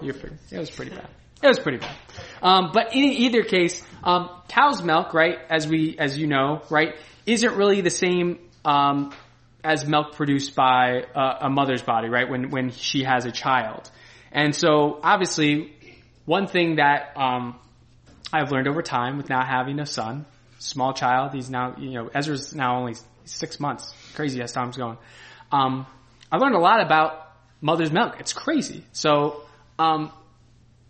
you're 0.00 0.14
pretty, 0.14 0.36
it 0.50 0.58
was 0.58 0.70
pretty 0.70 0.90
bad. 0.90 1.08
It 1.42 1.48
was 1.48 1.58
pretty 1.58 1.78
bad. 1.78 1.94
Um, 2.42 2.70
but 2.72 2.94
in 2.94 3.04
either 3.04 3.42
case, 3.42 3.82
um, 4.02 4.30
cow's 4.48 4.82
milk, 4.82 5.12
right, 5.12 5.38
as 5.50 5.66
we, 5.66 5.96
as 5.98 6.16
you 6.16 6.26
know, 6.26 6.62
right, 6.70 6.94
isn't 7.26 7.56
really 7.56 7.80
the 7.80 7.90
same, 7.90 8.38
um, 8.64 9.12
as 9.62 9.86
milk 9.86 10.14
produced 10.14 10.54
by 10.54 11.02
uh, 11.14 11.38
a 11.42 11.50
mother's 11.50 11.82
body, 11.82 12.08
right, 12.08 12.28
when, 12.28 12.50
when 12.50 12.70
she 12.70 13.04
has 13.04 13.26
a 13.26 13.32
child. 13.32 13.90
And 14.32 14.54
so 14.54 15.00
obviously 15.02 15.72
one 16.24 16.46
thing 16.46 16.76
that, 16.76 17.12
um, 17.16 17.58
I've 18.32 18.50
learned 18.50 18.68
over 18.68 18.82
time 18.82 19.16
with 19.16 19.28
now 19.28 19.44
having 19.44 19.78
a 19.80 19.86
son, 19.86 20.26
small 20.58 20.92
child, 20.92 21.34
he's 21.34 21.50
now, 21.50 21.76
you 21.78 21.90
know, 21.90 22.10
Ezra's 22.12 22.54
now 22.54 22.78
only 22.78 22.94
six 23.24 23.60
months. 23.60 23.92
Crazy 24.14 24.40
as 24.42 24.52
time's 24.52 24.76
going. 24.76 24.98
Um, 25.52 25.86
I 26.32 26.38
learned 26.38 26.54
a 26.54 26.60
lot 26.60 26.80
about 26.80 27.23
mother's 27.64 27.90
milk. 27.90 28.16
It's 28.20 28.34
crazy. 28.34 28.84
So, 28.92 29.42
um, 29.78 30.12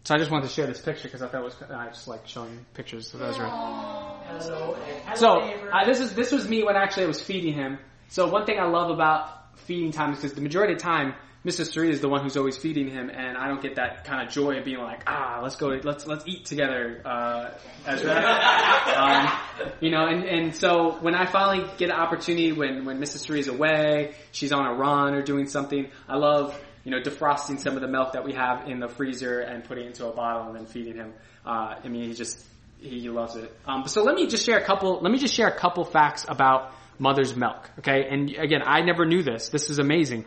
so 0.02 0.14
I 0.14 0.18
just 0.18 0.30
wanted 0.30 0.48
to 0.48 0.52
share 0.52 0.66
this 0.66 0.80
picture 0.80 1.04
because 1.04 1.22
I 1.22 1.28
thought 1.28 1.40
it 1.40 1.44
was 1.44 1.56
I 1.70 1.86
just 1.86 2.08
like 2.08 2.26
showing 2.26 2.66
pictures 2.74 3.14
of 3.14 3.22
Ezra. 3.22 3.48
Hello. 3.48 4.76
So 5.14 5.38
uh, 5.38 5.84
this 5.86 6.00
is 6.00 6.14
this 6.14 6.32
was 6.32 6.48
me 6.48 6.64
when 6.64 6.76
actually 6.76 7.04
I 7.04 7.06
was 7.06 7.22
feeding 7.22 7.54
him. 7.54 7.78
So 8.08 8.28
one 8.28 8.44
thing 8.44 8.58
I 8.58 8.66
love 8.66 8.90
about 8.90 9.56
feeding 9.60 9.92
time 9.92 10.12
is 10.12 10.18
because 10.18 10.34
the 10.34 10.42
majority 10.42 10.74
of 10.74 10.80
the 10.80 10.82
time 10.82 11.14
Mrs. 11.44 11.74
Sarita 11.74 11.90
is 11.90 12.00
the 12.00 12.08
one 12.08 12.22
who's 12.22 12.38
always 12.38 12.56
feeding 12.56 12.88
him, 12.88 13.10
and 13.10 13.36
I 13.36 13.48
don't 13.48 13.60
get 13.60 13.74
that 13.74 14.04
kind 14.04 14.26
of 14.26 14.32
joy 14.32 14.56
of 14.56 14.64
being 14.64 14.78
like, 14.78 15.02
ah, 15.06 15.40
let's 15.42 15.56
go, 15.56 15.78
let's 15.82 16.06
let's 16.06 16.26
eat 16.26 16.46
together, 16.46 17.02
uh, 17.04 17.50
Ezra. 17.86 18.14
um, 18.96 19.72
you 19.80 19.90
know, 19.90 20.06
and 20.06 20.24
and 20.24 20.56
so 20.56 20.96
when 21.02 21.14
I 21.14 21.26
finally 21.26 21.68
get 21.76 21.90
an 21.90 21.96
opportunity, 21.96 22.52
when 22.52 22.86
when 22.86 22.98
Mrs. 22.98 23.26
Sarita 23.26 23.40
is 23.40 23.48
away, 23.48 24.14
she's 24.32 24.52
on 24.52 24.64
a 24.64 24.72
run 24.72 25.12
or 25.14 25.20
doing 25.20 25.46
something, 25.46 25.90
I 26.08 26.16
love 26.16 26.58
you 26.84 26.90
know 26.90 27.00
defrosting 27.00 27.58
some 27.58 27.74
of 27.74 27.80
the 27.80 27.88
milk 27.88 28.12
that 28.12 28.24
we 28.24 28.34
have 28.34 28.68
in 28.68 28.78
the 28.78 28.88
freezer 28.88 29.40
and 29.40 29.64
putting 29.64 29.84
it 29.84 29.88
into 29.88 30.06
a 30.06 30.12
bottle 30.12 30.48
and 30.48 30.56
then 30.56 30.66
feeding 30.66 30.94
him. 30.94 31.14
Uh, 31.44 31.76
I 31.82 31.88
mean, 31.88 32.04
he 32.04 32.14
just 32.14 32.44
he 32.78 33.08
loves 33.08 33.36
it. 33.36 33.52
Um, 33.66 33.88
so 33.88 34.02
let 34.02 34.14
me 34.14 34.26
just 34.26 34.44
share 34.44 34.58
a 34.58 34.64
couple. 34.64 35.00
Let 35.00 35.10
me 35.10 35.18
just 35.18 35.34
share 35.34 35.48
a 35.48 35.56
couple 35.56 35.84
facts 35.84 36.26
about 36.28 36.72
mother's 36.98 37.34
milk. 37.34 37.70
Okay, 37.78 38.06
and 38.08 38.30
again, 38.30 38.62
I 38.64 38.82
never 38.82 39.06
knew 39.06 39.22
this. 39.22 39.48
This 39.48 39.70
is 39.70 39.78
amazing. 39.78 40.24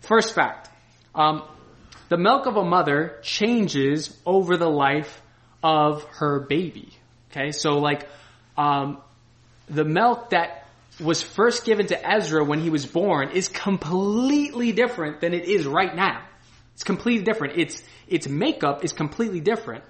First 0.00 0.34
fact. 0.34 0.70
Um, 1.14 1.42
the 2.08 2.16
milk 2.16 2.46
of 2.46 2.56
a 2.56 2.64
mother 2.64 3.18
changes 3.22 4.16
over 4.24 4.56
the 4.56 4.68
life 4.68 5.20
of 5.62 6.04
her 6.04 6.40
baby. 6.40 6.90
Okay, 7.30 7.52
so 7.52 7.78
like, 7.78 8.08
um, 8.56 8.98
the 9.68 9.84
milk 9.84 10.30
that 10.30 10.67
was 11.00 11.22
first 11.22 11.64
given 11.64 11.86
to 11.86 12.10
Ezra 12.10 12.44
when 12.44 12.60
he 12.60 12.70
was 12.70 12.86
born 12.86 13.30
is 13.30 13.48
completely 13.48 14.72
different 14.72 15.20
than 15.20 15.32
it 15.32 15.44
is 15.44 15.66
right 15.66 15.94
now. 15.94 16.24
It's 16.74 16.84
completely 16.84 17.24
different. 17.24 17.58
Its, 17.58 17.82
its 18.06 18.28
makeup 18.28 18.84
is 18.84 18.92
completely 18.92 19.40
different. 19.40 19.84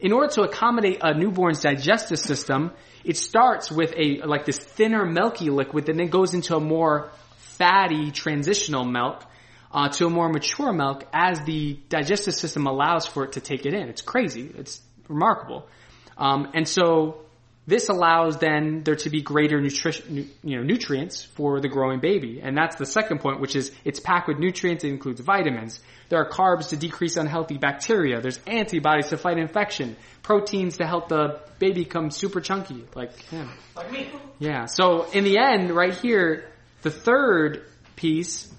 In 0.00 0.12
order 0.12 0.28
to 0.34 0.42
accommodate 0.42 0.98
a 1.02 1.14
newborn's 1.14 1.60
digestive 1.60 2.18
system, 2.18 2.72
it 3.04 3.16
starts 3.16 3.70
with 3.70 3.94
a, 3.96 4.22
like 4.22 4.44
this 4.44 4.58
thinner 4.58 5.04
milky 5.04 5.50
liquid 5.50 5.88
and 5.88 5.98
then 5.98 6.08
goes 6.08 6.34
into 6.34 6.56
a 6.56 6.60
more 6.60 7.10
fatty 7.36 8.10
transitional 8.10 8.84
milk 8.84 9.24
uh, 9.72 9.88
to 9.88 10.06
a 10.06 10.10
more 10.10 10.28
mature 10.28 10.72
milk 10.72 11.04
as 11.12 11.40
the 11.42 11.78
digestive 11.88 12.34
system 12.34 12.66
allows 12.66 13.06
for 13.06 13.24
it 13.24 13.32
to 13.32 13.40
take 13.40 13.64
it 13.66 13.74
in. 13.74 13.88
It's 13.88 14.02
crazy. 14.02 14.52
It's 14.56 14.80
remarkable. 15.08 15.68
Um, 16.16 16.50
and 16.54 16.68
so 16.68 17.20
this 17.66 17.88
allows 17.88 18.38
then 18.38 18.82
there 18.82 18.96
to 18.96 19.10
be 19.10 19.22
greater 19.22 19.60
nutrition, 19.60 20.30
you 20.42 20.56
know, 20.56 20.62
nutrients 20.64 21.22
for 21.22 21.60
the 21.60 21.68
growing 21.68 22.00
baby. 22.00 22.40
And 22.42 22.56
that's 22.56 22.76
the 22.76 22.86
second 22.86 23.20
point, 23.20 23.40
which 23.40 23.54
is 23.54 23.70
it's 23.84 24.00
packed 24.00 24.26
with 24.26 24.38
nutrients. 24.38 24.82
It 24.82 24.88
includes 24.88 25.20
vitamins. 25.20 25.78
There 26.08 26.18
are 26.18 26.28
carbs 26.28 26.70
to 26.70 26.76
decrease 26.76 27.16
unhealthy 27.16 27.58
bacteria. 27.58 28.20
There's 28.20 28.40
antibodies 28.46 29.10
to 29.10 29.16
fight 29.16 29.38
infection. 29.38 29.96
Proteins 30.22 30.78
to 30.78 30.86
help 30.86 31.08
the 31.08 31.40
baby 31.60 31.84
come 31.84 32.10
super 32.10 32.40
chunky, 32.40 32.84
like 32.96 33.16
him. 33.20 33.48
Like 33.76 33.92
me. 33.92 34.10
Yeah. 34.40 34.66
So 34.66 35.04
in 35.12 35.22
the 35.22 35.38
end, 35.38 35.70
right 35.70 35.94
here, 35.94 36.50
the 36.82 36.90
third 36.90 37.64
piece 37.94 38.52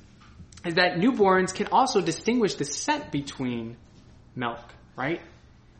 is 0.65 0.75
that 0.75 0.95
newborns 0.95 1.53
can 1.53 1.67
also 1.67 1.99
distinguish 1.99 2.55
the 2.55 2.63
scent 2.63 3.11
between 3.11 3.75
milk, 4.33 4.63
right? 4.95 5.19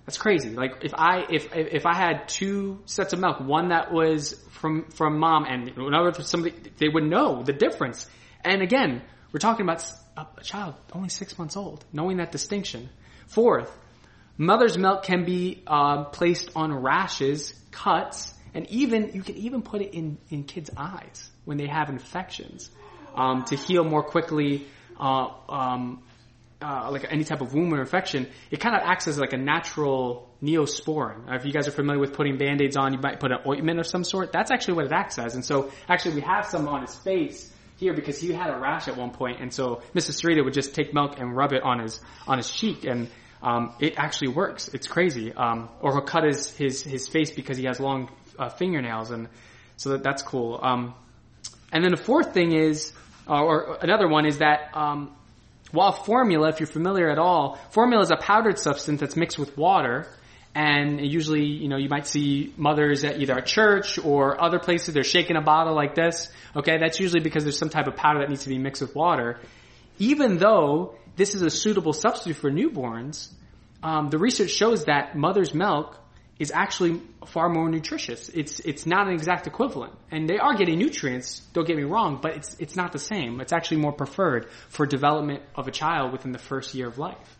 That's 0.06 0.18
crazy. 0.18 0.50
Like 0.50 0.84
if 0.84 0.94
I 0.94 1.26
if 1.30 1.56
if 1.56 1.86
I 1.86 1.96
had 1.96 2.28
two 2.28 2.82
sets 2.86 3.14
of 3.14 3.20
milk, 3.20 3.40
one 3.40 3.70
that 3.70 3.92
was 3.92 4.34
from 4.52 4.90
from 4.92 5.18
mom 5.18 5.46
and 5.46 5.70
another 5.78 6.12
from 6.12 6.26
somebody, 6.26 6.56
they 6.78 6.90
would 6.90 7.06
know 7.06 7.44
the 7.44 7.54
difference. 7.54 8.08
And 8.44 8.62
again, 8.62 9.02
we're 9.32 9.40
talking 9.40 9.66
about 9.66 9.84
a 10.18 10.44
child 10.44 10.76
only 10.92 11.10
six 11.10 11.38
months 11.38 11.56
old, 11.56 11.86
knowing 11.94 12.18
that 12.18 12.32
distinction. 12.32 12.90
Fourth, 13.28 13.72
mother's 14.38 14.78
milk 14.78 15.04
can 15.04 15.24
be 15.24 15.64
uh, 15.66 16.04
placed 16.06 16.52
on 16.54 16.74
rashes, 16.74 17.54
cuts, 17.72 18.34
and 18.54 18.70
even 18.70 19.12
you 19.14 19.24
can 19.24 19.38
even 19.38 19.62
put 19.62 19.82
it 19.82 19.94
in 19.94 20.18
in 20.30 20.44
kids' 20.44 20.70
eyes 20.76 21.32
when 21.46 21.58
they 21.58 21.68
have 21.68 21.90
infections 21.90 22.70
um, 23.16 23.46
to 23.46 23.56
heal 23.56 23.86
more 23.86 24.04
quickly. 24.04 24.68
Uh, 25.00 25.30
um, 25.48 26.04
uh, 26.64 26.90
like 26.90 27.06
any 27.12 27.24
type 27.24 27.42
of 27.42 27.54
wound 27.54 27.74
or 27.74 27.82
infection, 27.82 28.28
it 28.50 28.60
kind 28.60 28.76
of 28.76 28.82
acts 28.84 29.08
as 29.08 29.20
like 29.20 29.34
a 29.34 29.38
natural 29.38 30.30
neosporin. 30.42 31.30
Uh, 31.30 31.36
if 31.36 31.46
you 31.46 31.52
guys 31.52 31.68
are 31.68 31.72
familiar 31.72 32.00
with 32.00 32.14
putting 32.14 32.38
band-aids 32.38 32.78
on, 32.78 32.94
you 32.94 33.00
might 33.00 33.20
put 33.20 33.32
an 33.32 33.40
ointment 33.46 33.80
of 33.80 33.88
some 33.88 34.04
sort. 34.04 34.32
That's 34.32 34.52
actually 34.52 34.76
what 34.76 34.86
it 34.86 34.92
acts 34.94 35.20
as. 35.20 35.36
And 35.36 35.44
so 35.44 35.72
actually 35.90 36.16
we 36.16 36.22
have 36.22 36.46
some 36.46 36.68
on 36.68 36.82
his 36.82 36.96
face 36.96 37.52
here 37.78 37.94
because 37.94 38.20
he 38.20 38.32
had 38.32 38.50
a 38.50 38.58
rash 38.58 38.88
at 38.88 38.98
one 38.98 39.12
point, 39.12 39.42
and 39.42 39.54
so 39.54 39.82
Mrs. 39.94 40.22
Sarita 40.22 40.44
would 40.44 40.54
just 40.54 40.74
take 40.74 40.94
milk 40.94 41.20
and 41.20 41.36
rub 41.36 41.54
it 41.54 41.64
on 41.64 41.80
his 41.80 42.00
on 42.28 42.38
his 42.38 42.50
cheek, 42.50 42.86
and 42.86 43.10
um, 43.42 43.74
it 43.80 43.96
actually 43.98 44.30
works. 44.30 44.70
It's 44.70 44.88
crazy. 44.88 45.34
Um, 45.34 45.70
or 45.82 45.92
he'll 45.92 46.02
cut 46.02 46.24
his 46.24 46.52
his 46.52 46.84
his 46.84 47.08
face 47.10 47.32
because 47.32 47.58
he 47.58 47.66
has 47.66 47.80
long 47.80 48.10
uh, 48.40 48.50
fingernails, 48.50 49.12
and 49.12 49.28
so 49.76 49.90
that, 49.90 50.04
that's 50.04 50.22
cool. 50.22 50.60
Um, 50.62 50.94
and 51.72 51.84
then 51.84 51.92
the 51.92 51.98
fourth 51.98 52.34
thing 52.34 52.54
is, 52.54 52.94
uh, 53.28 53.42
or 53.42 53.78
another 53.82 54.08
one 54.08 54.26
is 54.26 54.38
that 54.38 54.70
um, 54.76 55.16
while 55.74 55.92
formula, 55.92 56.50
if 56.50 56.60
you're 56.60 56.68
familiar 56.68 57.10
at 57.10 57.18
all, 57.18 57.60
formula 57.72 58.04
is 58.04 58.12
a 58.12 58.16
powdered 58.16 58.60
substance 58.60 59.00
that's 59.02 59.16
mixed 59.16 59.40
with 59.40 59.58
water. 59.58 60.08
And 60.54 61.02
usually, 61.02 61.46
you 61.46 61.68
know, 61.68 61.78
you 61.78 61.90
might 61.90 62.06
see 62.06 62.54
mothers 62.58 63.04
at 63.04 63.20
either 63.20 63.36
a 63.36 63.42
church 63.42 63.98
or 63.98 64.40
other 64.40 64.60
places, 64.60 64.94
they're 64.94 65.04
shaking 65.04 65.36
a 65.36 65.42
bottle 65.42 65.74
like 65.74 65.96
this. 65.96 66.32
Okay, 66.56 66.78
that's 66.78 67.00
usually 67.00 67.22
because 67.22 67.44
there's 67.44 67.58
some 67.58 67.72
type 67.72 67.88
of 67.88 67.96
powder 67.96 68.20
that 68.20 68.30
needs 68.30 68.44
to 68.44 68.50
be 68.50 68.60
mixed 68.60 68.84
with 68.84 68.96
water. 68.96 69.40
Even 69.98 70.38
though 70.38 70.94
this 71.16 71.34
is 71.34 71.42
a 71.42 71.50
suitable 71.50 71.94
substitute 71.94 72.38
for 72.38 72.52
newborns, 72.52 73.30
um, 73.82 74.10
the 74.10 74.20
research 74.20 74.52
shows 74.52 74.86
that 74.86 75.18
mother's 75.18 75.56
milk 75.56 75.98
is 76.40 76.52
actually 76.52 77.02
far 77.28 77.50
more 77.50 77.70
nutritious. 77.70 78.30
It's 78.30 78.60
it's 78.60 78.86
not 78.86 79.08
an 79.08 79.14
exact 79.14 79.48
equivalent, 79.48 79.94
and 80.12 80.28
they 80.28 80.38
are 80.38 80.56
getting 80.56 80.80
nutrients. 80.80 81.40
Don't 81.54 81.68
get 81.68 81.78
me 81.78 81.84
wrong, 81.84 82.20
but 82.22 82.36
it's 82.36 82.56
it's 82.60 82.76
not 82.76 82.92
the 82.92 83.00
same. 83.00 83.40
It's 83.40 83.54
actually 83.54 83.78
more 83.78 83.94
preferred 83.94 84.50
for 84.70 84.86
development 84.86 85.44
of 85.56 85.68
a 85.68 85.72
child 85.72 86.12
within 86.12 86.32
the 86.32 86.40
first 86.40 86.74
year 86.74 86.88
of 86.88 86.98
life. 86.98 87.38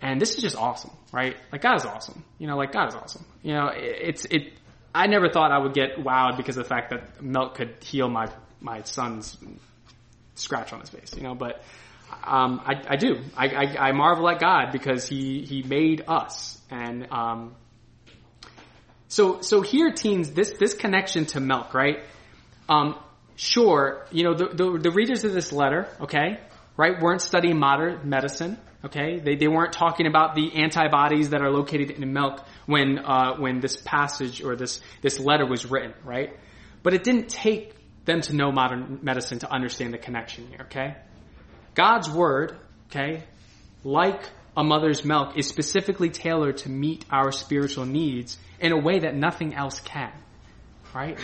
And 0.00 0.20
this 0.20 0.34
is 0.34 0.42
just 0.42 0.56
awesome, 0.56 0.90
right? 1.12 1.36
Like 1.52 1.62
God 1.62 1.76
is 1.76 1.84
awesome. 1.84 2.24
You 2.38 2.46
know, 2.46 2.56
like 2.56 2.72
God 2.72 2.88
is 2.88 2.94
awesome. 2.94 3.24
You 3.42 3.54
know, 3.54 3.68
it, 3.68 3.96
it's 4.02 4.24
it. 4.26 4.52
I 4.94 5.06
never 5.06 5.28
thought 5.28 5.50
I 5.52 5.58
would 5.58 5.74
get 5.74 5.96
wowed 5.96 6.36
because 6.36 6.56
of 6.56 6.64
the 6.64 6.68
fact 6.68 6.90
that 6.90 7.22
milk 7.22 7.54
could 7.54 7.76
heal 7.80 8.08
my 8.08 8.26
my 8.60 8.82
son's 8.82 9.36
scratch 10.34 10.72
on 10.72 10.80
his 10.80 10.90
face. 10.90 11.14
You 11.16 11.22
know, 11.22 11.34
but 11.34 11.62
um, 12.24 12.60
I, 12.64 12.74
I 12.88 12.96
do. 12.96 13.16
I, 13.36 13.46
I, 13.48 13.88
I 13.88 13.92
marvel 13.92 14.28
at 14.28 14.40
God 14.40 14.72
because 14.72 15.08
he 15.08 15.42
he 15.42 15.62
made 15.62 16.04
us 16.08 16.60
and 16.70 17.06
um, 17.10 17.54
so, 19.08 19.40
so 19.42 19.60
here, 19.60 19.92
teens, 19.92 20.30
this, 20.30 20.52
this 20.58 20.74
connection 20.74 21.26
to 21.26 21.40
milk, 21.40 21.74
right? 21.74 21.98
Um, 22.68 22.98
sure, 23.36 24.06
you 24.10 24.24
know, 24.24 24.34
the, 24.34 24.48
the, 24.48 24.78
the 24.78 24.90
readers 24.90 25.24
of 25.24 25.32
this 25.32 25.52
letter, 25.52 25.88
okay, 26.00 26.40
right, 26.76 27.00
weren't 27.00 27.22
studying 27.22 27.58
modern 27.58 28.08
medicine, 28.08 28.58
okay? 28.84 29.18
They, 29.18 29.36
they 29.36 29.48
weren't 29.48 29.72
talking 29.72 30.06
about 30.06 30.34
the 30.34 30.54
antibodies 30.54 31.30
that 31.30 31.42
are 31.42 31.50
located 31.50 31.90
in 31.90 32.12
milk 32.12 32.40
when, 32.66 32.98
uh, 32.98 33.36
when 33.36 33.60
this 33.60 33.76
passage 33.76 34.42
or 34.42 34.56
this, 34.56 34.80
this 35.02 35.18
letter 35.20 35.46
was 35.46 35.66
written, 35.66 35.94
right? 36.04 36.36
But 36.82 36.94
it 36.94 37.04
didn't 37.04 37.28
take 37.28 37.74
them 38.04 38.20
to 38.22 38.34
know 38.34 38.52
modern 38.52 39.00
medicine 39.02 39.38
to 39.40 39.52
understand 39.52 39.94
the 39.94 39.98
connection 39.98 40.48
here, 40.48 40.62
okay? 40.62 40.96
God's 41.74 42.08
word, 42.10 42.56
okay, 42.90 43.24
like 43.82 44.22
a 44.56 44.64
mother's 44.64 45.04
milk, 45.04 45.36
is 45.36 45.48
specifically 45.48 46.10
tailored 46.10 46.58
to 46.58 46.70
meet 46.70 47.04
our 47.10 47.32
spiritual 47.32 47.86
needs 47.86 48.38
in 48.60 48.72
a 48.72 48.78
way 48.78 49.00
that 49.00 49.14
nothing 49.14 49.54
else 49.54 49.80
can. 49.80 50.12
Right? 50.94 51.18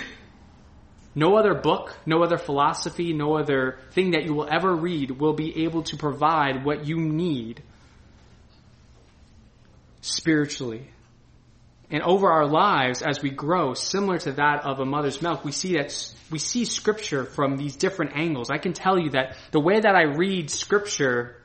No 1.14 1.36
other 1.36 1.54
book, 1.54 1.96
no 2.06 2.22
other 2.22 2.38
philosophy, 2.38 3.12
no 3.12 3.36
other 3.36 3.78
thing 3.92 4.12
that 4.12 4.24
you 4.24 4.34
will 4.34 4.48
ever 4.50 4.74
read 4.74 5.10
will 5.10 5.32
be 5.32 5.64
able 5.64 5.82
to 5.84 5.96
provide 5.96 6.64
what 6.64 6.86
you 6.86 6.98
need 6.98 7.62
spiritually. 10.00 10.88
And 11.90 12.02
over 12.04 12.30
our 12.30 12.46
lives, 12.46 13.02
as 13.02 13.20
we 13.20 13.30
grow, 13.30 13.74
similar 13.74 14.18
to 14.18 14.32
that 14.32 14.64
of 14.64 14.78
a 14.78 14.84
mother's 14.84 15.20
milk, 15.20 15.44
we 15.44 15.50
see 15.50 15.74
that 15.74 15.92
we 16.30 16.38
see 16.38 16.64
scripture 16.64 17.24
from 17.24 17.56
these 17.56 17.74
different 17.74 18.12
angles. 18.14 18.48
I 18.48 18.58
can 18.58 18.72
tell 18.72 18.96
you 18.96 19.10
that 19.10 19.36
the 19.50 19.58
way 19.58 19.80
that 19.80 19.96
I 19.96 20.02
read 20.02 20.50
scripture, 20.50 21.39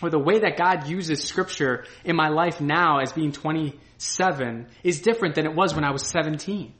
or 0.00 0.10
the 0.10 0.18
way 0.18 0.38
that 0.40 0.56
God 0.56 0.88
uses 0.88 1.22
scripture 1.22 1.84
in 2.04 2.16
my 2.16 2.28
life 2.28 2.60
now 2.60 3.00
as 3.00 3.12
being 3.12 3.32
27 3.32 4.66
is 4.82 5.00
different 5.00 5.34
than 5.34 5.46
it 5.46 5.54
was 5.54 5.74
when 5.74 5.84
I 5.84 5.90
was 5.90 6.06
17. 6.06 6.72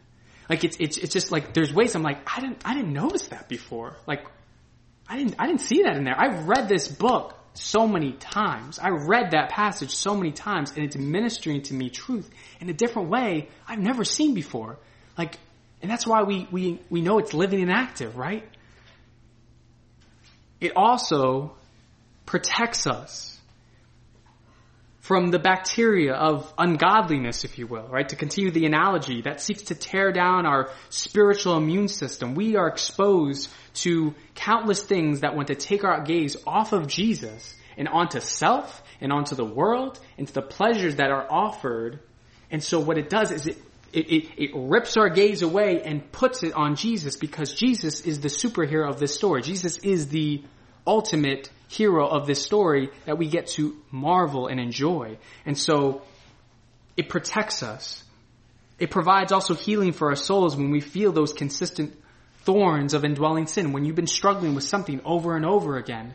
Like 0.48 0.64
it's, 0.64 0.77
it's, 0.81 0.96
it's 0.96 1.12
just 1.12 1.31
like, 1.31 1.55
there's 1.55 1.72
ways 1.72 1.94
I'm 1.94 2.03
like, 2.03 2.18
I 2.27 2.40
didn't, 2.40 2.62
I 2.64 2.75
didn't 2.75 2.92
notice 2.92 3.29
that 3.29 3.48
before. 3.48 3.96
Like, 4.07 4.27
I 5.09 5.18
didn't, 5.18 5.37
I 5.38 5.46
didn't 5.46 5.61
see 5.61 5.83
that 5.83 5.96
in 5.96 6.05
there. 6.05 6.18
I've 6.18 6.48
read 6.48 6.68
this 6.68 6.88
book 6.88 7.38
so 7.55 7.87
many 7.87 8.12
times. 8.12 8.79
I 8.79 8.88
read 8.88 9.33
that 9.33 9.51
passage 9.51 9.90
so 9.90 10.14
many 10.14 10.33
times 10.33 10.72
and 10.75 10.85
it's 10.85 10.96
ministering 10.96 11.62
to 11.62 11.75
me 11.75 11.90
truth 11.90 12.31
in 12.61 12.68
a 12.70 12.72
different 12.72 13.11
way 13.11 13.48
I've 13.68 13.79
never 13.79 14.05
seen 14.05 14.35
before. 14.35 14.79
Like, 15.18 15.38
and 15.83 15.90
that's 15.90 16.07
why 16.07 16.22
we, 16.22 16.48
we, 16.51 16.81
we 16.88 17.03
know 17.03 17.18
it's 17.18 17.35
living 17.35 17.61
and 17.61 17.70
active, 17.70 18.16
right? 18.16 18.48
It 20.61 20.72
also 20.77 21.57
protects 22.26 22.87
us 22.87 23.32
from 25.02 25.32
the 25.32 25.38
bacteria 25.38 26.14
of 26.14 26.52
ungodliness, 26.56 27.44
if 27.44 27.58
you 27.58 27.66
will, 27.66 27.88
right? 27.88 28.08
To 28.11 28.16
continue 28.16 28.52
the 28.52 28.66
analogy 28.66 29.22
that 29.22 29.40
seeks 29.40 29.62
to 29.64 29.74
tear 29.74 30.12
down 30.12 30.46
our 30.46 30.70
spiritual 30.90 31.56
immune 31.56 31.88
system. 31.88 32.35
We 32.35 32.54
are 32.54 32.68
exposed 32.68 33.50
to 33.74 34.14
countless 34.37 34.80
things 34.80 35.20
that 35.20 35.35
want 35.35 35.48
to 35.48 35.56
take 35.56 35.82
our 35.82 36.02
gaze 36.02 36.37
off 36.46 36.72
of 36.72 36.87
Jesus 36.87 37.54
and 37.76 37.88
onto 37.88 38.20
self 38.20 38.82
and 39.00 39.12
onto 39.12 39.35
the 39.35 39.44
world 39.44 39.98
and 40.16 40.28
to 40.28 40.32
the 40.32 40.42
pleasures 40.42 40.96
that 40.96 41.11
are 41.11 41.26
offered. 41.28 41.98
And 42.52 42.62
so 42.62 42.78
what 42.78 42.96
it 42.96 43.11
does 43.11 43.32
is 43.32 43.46
it 43.48 43.58
it, 43.92 44.11
it, 44.11 44.30
it, 44.38 44.50
rips 44.54 44.96
our 44.96 45.11
gaze 45.11 45.42
away 45.42 45.82
and 45.85 46.11
puts 46.12 46.42
it 46.42 46.54
on 46.54 46.76
Jesus 46.76 47.16
because 47.16 47.52
Jesus 47.52 48.00
is 48.00 48.20
the 48.20 48.28
superhero 48.28 48.88
of 48.88 48.98
this 48.98 49.14
story. 49.14 49.42
Jesus 49.42 49.76
is 49.78 50.08
the 50.08 50.42
ultimate 50.87 51.50
hero 51.72 52.06
of 52.06 52.26
this 52.26 52.42
story 52.42 52.90
that 53.06 53.18
we 53.18 53.28
get 53.28 53.46
to 53.48 53.76
marvel 53.90 54.46
and 54.46 54.61
enjoy. 54.61 55.18
And 55.46 55.58
so 55.58 56.02
it 56.96 57.08
protects 57.08 57.62
us. 57.62 58.04
It 58.78 58.90
provides 58.90 59.32
also 59.32 59.54
healing 59.54 59.92
for 59.92 60.08
our 60.08 60.16
souls 60.16 60.56
when 60.56 60.70
we 60.70 60.80
feel 60.80 61.12
those 61.12 61.32
consistent 61.32 61.96
thorns 62.44 62.94
of 62.94 63.04
indwelling 63.04 63.46
sin, 63.46 63.72
when 63.72 63.85
you've 63.85 63.96
been 63.96 64.06
struggling 64.06 64.54
with 64.54 64.64
something 64.64 65.00
over 65.04 65.37
and 65.37 65.46
over 65.46 65.76
again. 65.76 66.14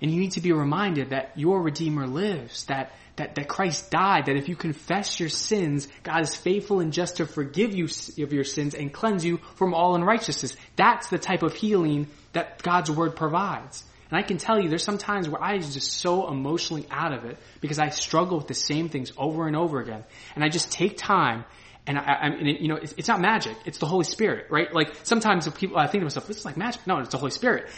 And 0.00 0.10
you 0.10 0.20
need 0.20 0.32
to 0.32 0.40
be 0.40 0.52
reminded 0.52 1.10
that 1.10 1.32
your 1.36 1.60
Redeemer 1.60 2.06
lives, 2.06 2.64
that, 2.66 2.92
that, 3.16 3.34
that 3.34 3.48
Christ 3.48 3.90
died, 3.90 4.26
that 4.26 4.36
if 4.36 4.48
you 4.48 4.54
confess 4.54 5.18
your 5.18 5.28
sins, 5.28 5.88
God 6.04 6.22
is 6.22 6.36
faithful 6.36 6.80
and 6.80 6.92
just 6.92 7.16
to 7.16 7.26
forgive 7.26 7.74
you 7.74 7.86
of 8.22 8.32
your 8.32 8.44
sins 8.44 8.74
and 8.74 8.92
cleanse 8.92 9.24
you 9.24 9.38
from 9.56 9.74
all 9.74 9.96
unrighteousness. 9.96 10.56
That's 10.76 11.08
the 11.08 11.18
type 11.18 11.42
of 11.42 11.54
healing 11.54 12.06
that 12.32 12.62
God's 12.62 12.90
Word 12.90 13.16
provides. 13.16 13.84
And 14.10 14.18
I 14.18 14.22
can 14.22 14.38
tell 14.38 14.58
you, 14.60 14.68
there's 14.68 14.84
some 14.84 14.98
times 14.98 15.28
where 15.28 15.42
I 15.42 15.54
am 15.54 15.60
just 15.60 15.92
so 15.92 16.28
emotionally 16.28 16.86
out 16.90 17.12
of 17.12 17.24
it 17.24 17.38
because 17.60 17.78
I 17.78 17.90
struggle 17.90 18.38
with 18.38 18.48
the 18.48 18.54
same 18.54 18.88
things 18.88 19.12
over 19.18 19.46
and 19.46 19.54
over 19.54 19.80
again. 19.80 20.04
And 20.34 20.42
I 20.42 20.48
just 20.48 20.72
take 20.72 20.96
time 20.96 21.44
and 21.86 21.98
I, 21.98 22.02
I 22.02 22.26
and 22.28 22.46
it, 22.46 22.60
you 22.60 22.68
know, 22.68 22.76
it's, 22.76 22.94
it's, 22.96 23.08
not 23.08 23.20
magic. 23.20 23.56
It's 23.64 23.78
the 23.78 23.86
Holy 23.86 24.04
Spirit, 24.04 24.46
right? 24.50 24.72
Like 24.72 24.94
sometimes 25.04 25.48
people, 25.48 25.78
I 25.78 25.86
think 25.86 26.02
to 26.02 26.04
myself, 26.04 26.26
this 26.26 26.38
is 26.38 26.44
like 26.44 26.56
magic. 26.56 26.86
No, 26.86 26.98
it's 26.98 27.10
the 27.10 27.18
Holy 27.18 27.30
Spirit. 27.30 27.68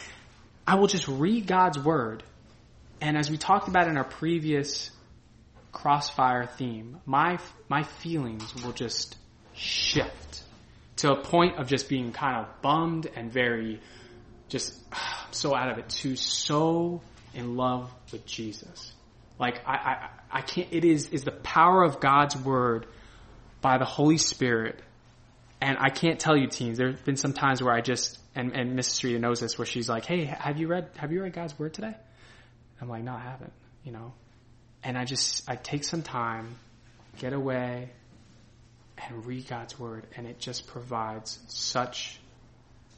I 0.67 0.75
will 0.77 0.89
just 0.89 1.09
read 1.09 1.47
God's 1.47 1.79
Word. 1.79 2.23
And 3.01 3.17
as 3.17 3.31
we 3.31 3.39
talked 3.39 3.69
about 3.69 3.89
in 3.89 3.97
our 3.97 4.05
previous 4.05 4.91
crossfire 5.73 6.47
theme, 6.47 7.01
my, 7.07 7.39
my 7.69 7.85
feelings 7.85 8.55
will 8.63 8.73
just 8.73 9.17
shift 9.55 10.43
to 10.97 11.13
a 11.13 11.23
point 11.23 11.59
of 11.59 11.69
just 11.69 11.89
being 11.89 12.13
kind 12.13 12.45
of 12.45 12.63
bummed 12.63 13.09
and 13.15 13.33
very 13.33 13.81
just 14.51 14.75
so 15.31 15.55
out 15.55 15.71
of 15.71 15.79
it 15.79 15.89
to 15.89 16.17
so 16.17 17.01
in 17.33 17.57
love 17.57 17.91
with 18.13 18.27
Jesus. 18.27 18.93
Like 19.39 19.63
I, 19.67 19.73
I, 19.73 20.09
I 20.39 20.41
can't, 20.43 20.69
it 20.71 20.85
is, 20.85 21.09
is 21.09 21.25
the 21.25 21.33
power 21.33 21.83
of 21.83 22.01
God's 22.01 22.37
word 22.37 22.87
by 23.63 23.79
the 23.79 23.85
Holy 23.85 24.19
Spirit. 24.19 24.81
And 25.63 25.79
I 25.79 25.89
can't 25.91 26.21
tell 26.21 26.37
you 26.37 26.47
teens, 26.47 26.79
there 26.79 26.91
have 26.91 27.05
been 27.05 27.17
some 27.17 27.33
times 27.33 27.63
where 27.63 27.75
I 27.75 27.81
just, 27.81 28.19
and, 28.35 28.53
and 28.55 28.79
Mrs. 28.79 29.03
Rita 29.03 29.19
knows 29.19 29.41
this, 29.41 29.59
where 29.59 29.67
she's 29.67 29.89
like, 29.89 30.07
hey, 30.07 30.25
have 30.25 30.59
you 30.59 30.69
read, 30.69 30.89
have 30.97 31.13
you 31.13 31.23
read 31.23 31.33
God's 31.33 31.59
word 31.59 31.75
today? 31.75 31.95
I'm 32.81 32.89
like, 32.89 33.03
no, 33.03 33.13
I 33.13 33.21
haven't, 33.21 33.53
you 33.85 33.93
know. 33.93 34.15
And 34.83 34.97
I 34.97 35.05
just, 35.05 35.49
I 35.51 35.57
take 35.57 35.85
some 35.85 36.03
time, 36.03 36.57
get 37.19 37.35
away, 37.35 37.91
and 38.97 39.27
read 39.27 39.49
God's 39.49 39.79
word, 39.79 40.07
and 40.17 40.27
it 40.27 40.39
just 40.39 40.67
provides 40.67 41.39
such 41.49 42.19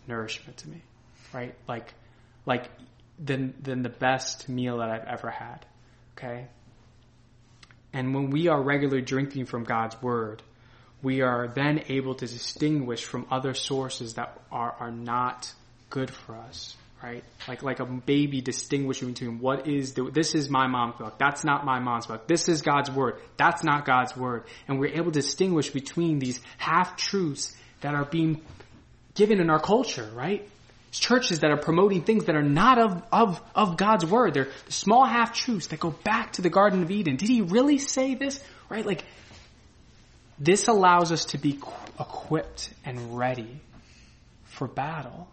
nourishment 0.07 0.57
to 0.59 0.69
me, 0.69 0.83
right? 1.33 1.55
Like, 1.69 1.93
like, 2.47 2.69
than, 3.19 3.55
than 3.63 3.83
the 3.83 3.89
best 3.89 4.49
meal 4.49 4.79
that 4.79 4.91
I've 4.91 5.07
ever 5.07 5.31
had, 5.31 5.65
okay? 6.17 6.47
And 7.93 8.15
when 8.15 8.31
we 8.31 8.49
are 8.49 8.61
regularly 8.61 9.03
drinking 9.03 9.47
from 9.47 9.65
God's 9.65 10.01
word, 10.01 10.43
we 11.03 11.21
are 11.21 11.49
then 11.49 11.85
able 11.89 12.15
to 12.15 12.27
distinguish 12.27 13.05
from 13.05 13.27
other 13.31 13.55
sources 13.55 14.15
that 14.15 14.41
are, 14.51 14.75
are 14.79 14.91
not 14.91 15.53
good 15.91 16.11
for 16.11 16.37
us 16.37 16.77
right? 17.03 17.25
Like 17.49 17.63
like 17.63 17.81
a 17.81 17.85
baby 17.85 18.41
distinguishing 18.41 19.09
between 19.09 19.41
what 19.41 19.67
is 19.67 19.95
the, 19.95 20.11
this 20.11 20.35
is 20.35 20.49
my 20.49 20.67
mom's 20.67 20.99
milk, 20.99 21.19
that's 21.19 21.45
not 21.45 21.65
my 21.65 21.81
mom's 21.81 22.09
milk. 22.09 22.27
This 22.27 22.49
is 22.49 22.63
God's 22.63 22.91
word, 22.91 23.21
that's 23.37 23.65
not 23.65 23.85
God's 23.85 24.17
word, 24.17 24.45
and 24.69 24.79
we're 24.79 24.95
able 24.95 25.11
to 25.11 25.21
distinguish 25.21 25.71
between 25.71 26.19
these 26.19 26.41
half 26.59 26.97
truths 26.97 27.57
that 27.81 27.95
are 27.95 28.05
being 28.05 28.43
given 29.15 29.41
in 29.41 29.51
our 29.51 29.61
culture, 29.61 30.09
right? 30.15 30.49
Churches 30.93 31.41
that 31.41 31.51
are 31.51 31.57
promoting 31.57 32.03
things 32.03 32.27
that 32.27 32.37
are 32.37 32.43
not 32.43 32.79
of, 32.79 33.03
of, 33.11 33.41
of 33.55 33.77
God's 33.77 34.05
word. 34.05 34.35
They're 34.35 34.51
small 34.69 35.07
half 35.07 35.35
truths 35.35 35.69
that 35.69 35.81
go 35.81 35.91
back 35.91 36.35
to 36.35 36.43
the 36.43 36.51
Garden 36.51 36.83
of 36.83 36.91
Eden. 36.91 37.17
Did 37.17 37.29
he 37.29 37.41
really 37.41 37.79
say 37.79 38.15
this? 38.15 38.43
Right? 38.69 38.85
Like, 38.85 39.05
this 40.39 40.69
allows 40.69 41.11
us 41.11 41.27
to 41.27 41.39
be 41.39 41.59
equipped 41.99 42.71
and 42.85 43.17
ready 43.17 43.61
for 44.45 44.69
battle. 44.69 45.29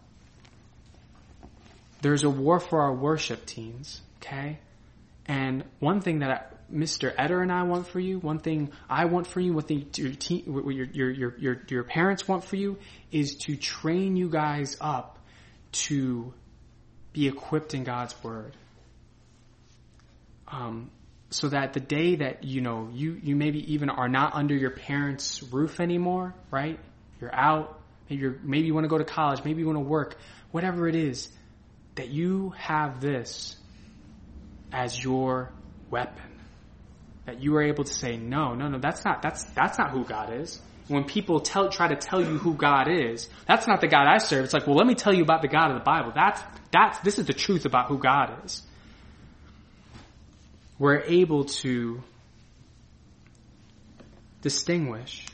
There's 2.00 2.24
a 2.24 2.30
war 2.30 2.60
for 2.60 2.80
our 2.80 2.94
worship 2.94 3.44
teams, 3.44 4.00
okay? 4.18 4.58
And 5.26 5.64
one 5.78 6.00
thing 6.00 6.20
that 6.20 6.30
I, 6.30 6.74
Mr. 6.74 7.12
Eder 7.16 7.42
and 7.42 7.52
I 7.52 7.64
want 7.64 7.86
for 7.86 8.00
you, 8.00 8.18
one 8.18 8.38
thing 8.38 8.70
I 8.88 9.04
want 9.04 9.26
for 9.26 9.40
you, 9.40 9.52
what 9.52 9.70
your, 9.70 9.82
your, 9.98 10.72
your, 10.72 11.10
your, 11.10 11.38
your, 11.38 11.62
your 11.68 11.84
parents 11.84 12.26
want 12.26 12.44
for 12.44 12.56
you 12.56 12.78
is 13.12 13.36
to 13.36 13.56
train 13.56 14.16
you 14.16 14.28
guys 14.28 14.76
up 14.80 15.18
to 15.72 16.32
be 17.12 17.28
equipped 17.28 17.74
in 17.74 17.84
God's 17.84 18.14
Word. 18.22 18.56
Um, 20.48 20.90
so 21.30 21.48
that 21.48 21.72
the 21.72 21.80
day 21.80 22.16
that, 22.16 22.42
you 22.44 22.60
know, 22.60 22.88
you, 22.92 23.18
you 23.22 23.36
maybe 23.36 23.72
even 23.72 23.88
are 23.88 24.08
not 24.08 24.34
under 24.34 24.54
your 24.54 24.70
parents' 24.70 25.42
roof 25.44 25.78
anymore, 25.78 26.34
right? 26.50 26.78
You're 27.20 27.34
out, 27.34 27.80
maybe 28.08 28.22
you're, 28.22 28.36
maybe 28.42 28.66
you 28.66 28.74
want 28.74 28.84
to 28.84 28.88
go 28.88 28.98
to 28.98 29.04
college, 29.04 29.44
maybe 29.44 29.60
you 29.60 29.66
want 29.66 29.76
to 29.76 29.84
work, 29.84 30.16
whatever 30.50 30.88
it 30.88 30.96
is, 30.96 31.28
that 31.94 32.08
you 32.08 32.52
have 32.56 33.00
this 33.00 33.56
as 34.72 35.02
your 35.02 35.52
weapon. 35.88 36.24
That 37.26 37.40
you 37.42 37.54
are 37.56 37.62
able 37.62 37.84
to 37.84 37.92
say, 37.92 38.16
no, 38.16 38.54
no, 38.54 38.68
no, 38.68 38.78
that's 38.78 39.04
not, 39.04 39.22
that's, 39.22 39.44
that's 39.44 39.78
not 39.78 39.90
who 39.90 40.04
God 40.04 40.32
is. 40.32 40.60
When 40.90 41.04
people 41.04 41.38
tell, 41.38 41.68
try 41.68 41.86
to 41.88 41.94
tell 41.94 42.20
you 42.20 42.36
who 42.36 42.54
God 42.54 42.88
is, 42.90 43.28
that's 43.46 43.68
not 43.68 43.80
the 43.80 43.86
God 43.86 44.08
I 44.08 44.18
serve. 44.18 44.44
It's 44.44 44.52
like, 44.52 44.66
well, 44.66 44.74
let 44.74 44.86
me 44.86 44.96
tell 44.96 45.14
you 45.14 45.22
about 45.22 45.40
the 45.40 45.48
God 45.48 45.70
of 45.70 45.78
the 45.78 45.84
Bible. 45.84 46.10
That's, 46.12 46.42
that's, 46.72 46.98
this 46.98 47.18
is 47.20 47.26
the 47.26 47.32
truth 47.32 47.64
about 47.64 47.86
who 47.86 47.98
God 47.98 48.44
is. 48.44 48.62
We're 50.80 51.02
able 51.02 51.44
to 51.44 52.02
distinguish 54.42 55.26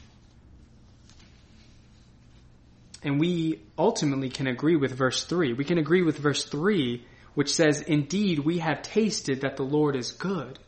and 3.03 3.21
we 3.21 3.61
ultimately 3.79 4.29
can 4.29 4.49
agree 4.49 4.75
with 4.75 4.93
verse 4.93 5.25
3. 5.25 5.53
We 5.53 5.65
can 5.65 5.79
agree 5.79 6.03
with 6.03 6.19
verse 6.19 6.45
3, 6.45 7.05
which 7.35 7.55
says, 7.55 7.81
Indeed, 7.81 8.41
we 8.41 8.59
have 8.59 8.83
tasted 8.83 9.43
that 9.43 9.57
the 9.57 9.63
Lord 9.63 9.95
is 9.95 10.11
good. 10.11 10.59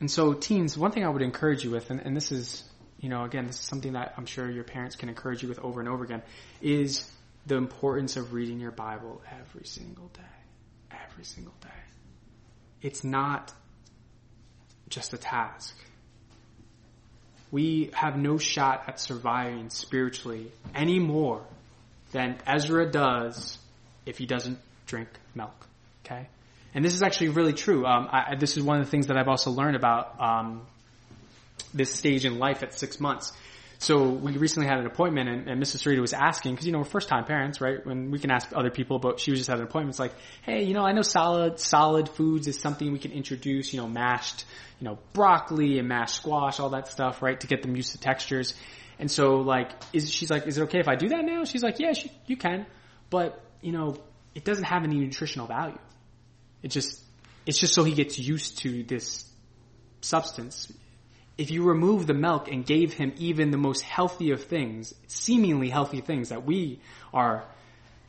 And 0.00 0.10
so, 0.10 0.32
teens, 0.32 0.78
one 0.78 0.92
thing 0.92 1.04
I 1.04 1.08
would 1.08 1.22
encourage 1.22 1.64
you 1.64 1.70
with, 1.70 1.90
and, 1.90 2.00
and 2.00 2.16
this 2.16 2.30
is, 2.30 2.62
you 3.00 3.08
know, 3.08 3.24
again, 3.24 3.46
this 3.46 3.58
is 3.58 3.64
something 3.64 3.92
that 3.94 4.14
I'm 4.16 4.26
sure 4.26 4.48
your 4.48 4.64
parents 4.64 4.96
can 4.96 5.08
encourage 5.08 5.42
you 5.42 5.48
with 5.48 5.58
over 5.58 5.80
and 5.80 5.88
over 5.88 6.04
again, 6.04 6.22
is 6.60 7.10
the 7.46 7.56
importance 7.56 8.16
of 8.16 8.32
reading 8.32 8.60
your 8.60 8.70
Bible 8.70 9.20
every 9.40 9.66
single 9.66 10.08
day. 10.08 10.96
Every 11.10 11.24
single 11.24 11.54
day. 11.60 11.68
It's 12.80 13.02
not 13.02 13.52
just 14.88 15.12
a 15.12 15.18
task 15.18 15.74
we 17.50 17.90
have 17.94 18.16
no 18.16 18.38
shot 18.38 18.84
at 18.88 19.00
surviving 19.00 19.70
spiritually 19.70 20.50
any 20.74 20.98
more 20.98 21.42
than 22.12 22.36
Ezra 22.46 22.90
does 22.90 23.58
if 24.04 24.18
he 24.18 24.26
doesn't 24.26 24.58
drink 24.86 25.08
milk. 25.34 25.66
Okay? 26.04 26.28
And 26.74 26.84
this 26.84 26.94
is 26.94 27.02
actually 27.02 27.30
really 27.30 27.54
true. 27.54 27.86
Um, 27.86 28.08
I, 28.10 28.34
this 28.36 28.56
is 28.56 28.62
one 28.62 28.78
of 28.78 28.84
the 28.84 28.90
things 28.90 29.06
that 29.06 29.16
I've 29.16 29.28
also 29.28 29.50
learned 29.50 29.76
about 29.76 30.20
um, 30.20 30.66
this 31.72 31.92
stage 31.92 32.24
in 32.24 32.38
life 32.38 32.62
at 32.62 32.74
six 32.74 33.00
months. 33.00 33.32
So 33.80 34.08
we 34.08 34.36
recently 34.36 34.66
had 34.68 34.80
an 34.80 34.86
appointment, 34.86 35.28
and, 35.28 35.48
and 35.48 35.62
Mrs. 35.62 35.84
Sarita 35.84 36.00
was 36.00 36.12
asking 36.12 36.52
because 36.52 36.66
you 36.66 36.72
know 36.72 36.78
we're 36.78 36.84
first 36.84 37.08
time 37.08 37.24
parents, 37.24 37.60
right? 37.60 37.84
When 37.86 38.10
we 38.10 38.18
can 38.18 38.30
ask 38.32 38.48
other 38.52 38.70
people, 38.70 38.98
but 38.98 39.20
she 39.20 39.30
was 39.30 39.38
just 39.38 39.50
at 39.50 39.58
an 39.58 39.62
appointment. 39.62 39.90
It's 39.90 40.00
like, 40.00 40.14
hey, 40.42 40.64
you 40.64 40.74
know, 40.74 40.84
I 40.84 40.90
know 40.90 41.02
solid 41.02 41.60
solid 41.60 42.08
foods 42.08 42.48
is 42.48 42.58
something 42.58 42.92
we 42.92 42.98
can 42.98 43.12
introduce. 43.12 43.72
You 43.72 43.80
know, 43.80 43.88
mashed, 43.88 44.44
you 44.80 44.88
know, 44.88 44.98
broccoli 45.12 45.78
and 45.78 45.86
mashed 45.86 46.16
squash, 46.16 46.58
all 46.58 46.70
that 46.70 46.88
stuff, 46.88 47.22
right? 47.22 47.38
To 47.38 47.46
get 47.46 47.62
them 47.62 47.76
used 47.76 47.92
to 47.92 47.98
textures. 47.98 48.54
And 48.98 49.08
so, 49.08 49.36
like, 49.36 49.70
is 49.92 50.12
she's 50.12 50.28
like, 50.28 50.48
is 50.48 50.58
it 50.58 50.62
okay 50.62 50.80
if 50.80 50.88
I 50.88 50.96
do 50.96 51.10
that 51.10 51.24
now? 51.24 51.44
She's 51.44 51.62
like, 51.62 51.78
yeah, 51.78 51.92
she, 51.92 52.10
you 52.26 52.36
can, 52.36 52.66
but 53.10 53.40
you 53.62 53.70
know, 53.70 53.96
it 54.34 54.44
doesn't 54.44 54.64
have 54.64 54.82
any 54.82 54.96
nutritional 54.96 55.46
value. 55.46 55.78
It 56.62 56.68
just, 56.68 57.02
it's 57.46 57.58
just 57.58 57.74
so 57.74 57.84
he 57.84 57.94
gets 57.94 58.18
used 58.18 58.58
to 58.58 58.82
this 58.82 59.24
substance 60.00 60.72
if 61.38 61.52
you 61.52 61.62
remove 61.62 62.08
the 62.08 62.14
milk 62.14 62.48
and 62.48 62.66
gave 62.66 62.92
him 62.92 63.12
even 63.16 63.52
the 63.52 63.56
most 63.56 63.82
healthy 63.82 64.32
of 64.32 64.42
things, 64.42 64.92
seemingly 65.06 65.70
healthy 65.70 66.00
things 66.00 66.30
that 66.30 66.44
we 66.44 66.80
are 67.14 67.44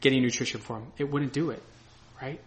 getting 0.01 0.23
nutrition 0.23 0.59
from, 0.59 0.91
it 0.97 1.09
wouldn't 1.09 1.31
do 1.31 1.51
it, 1.51 1.61
right? 2.19 2.41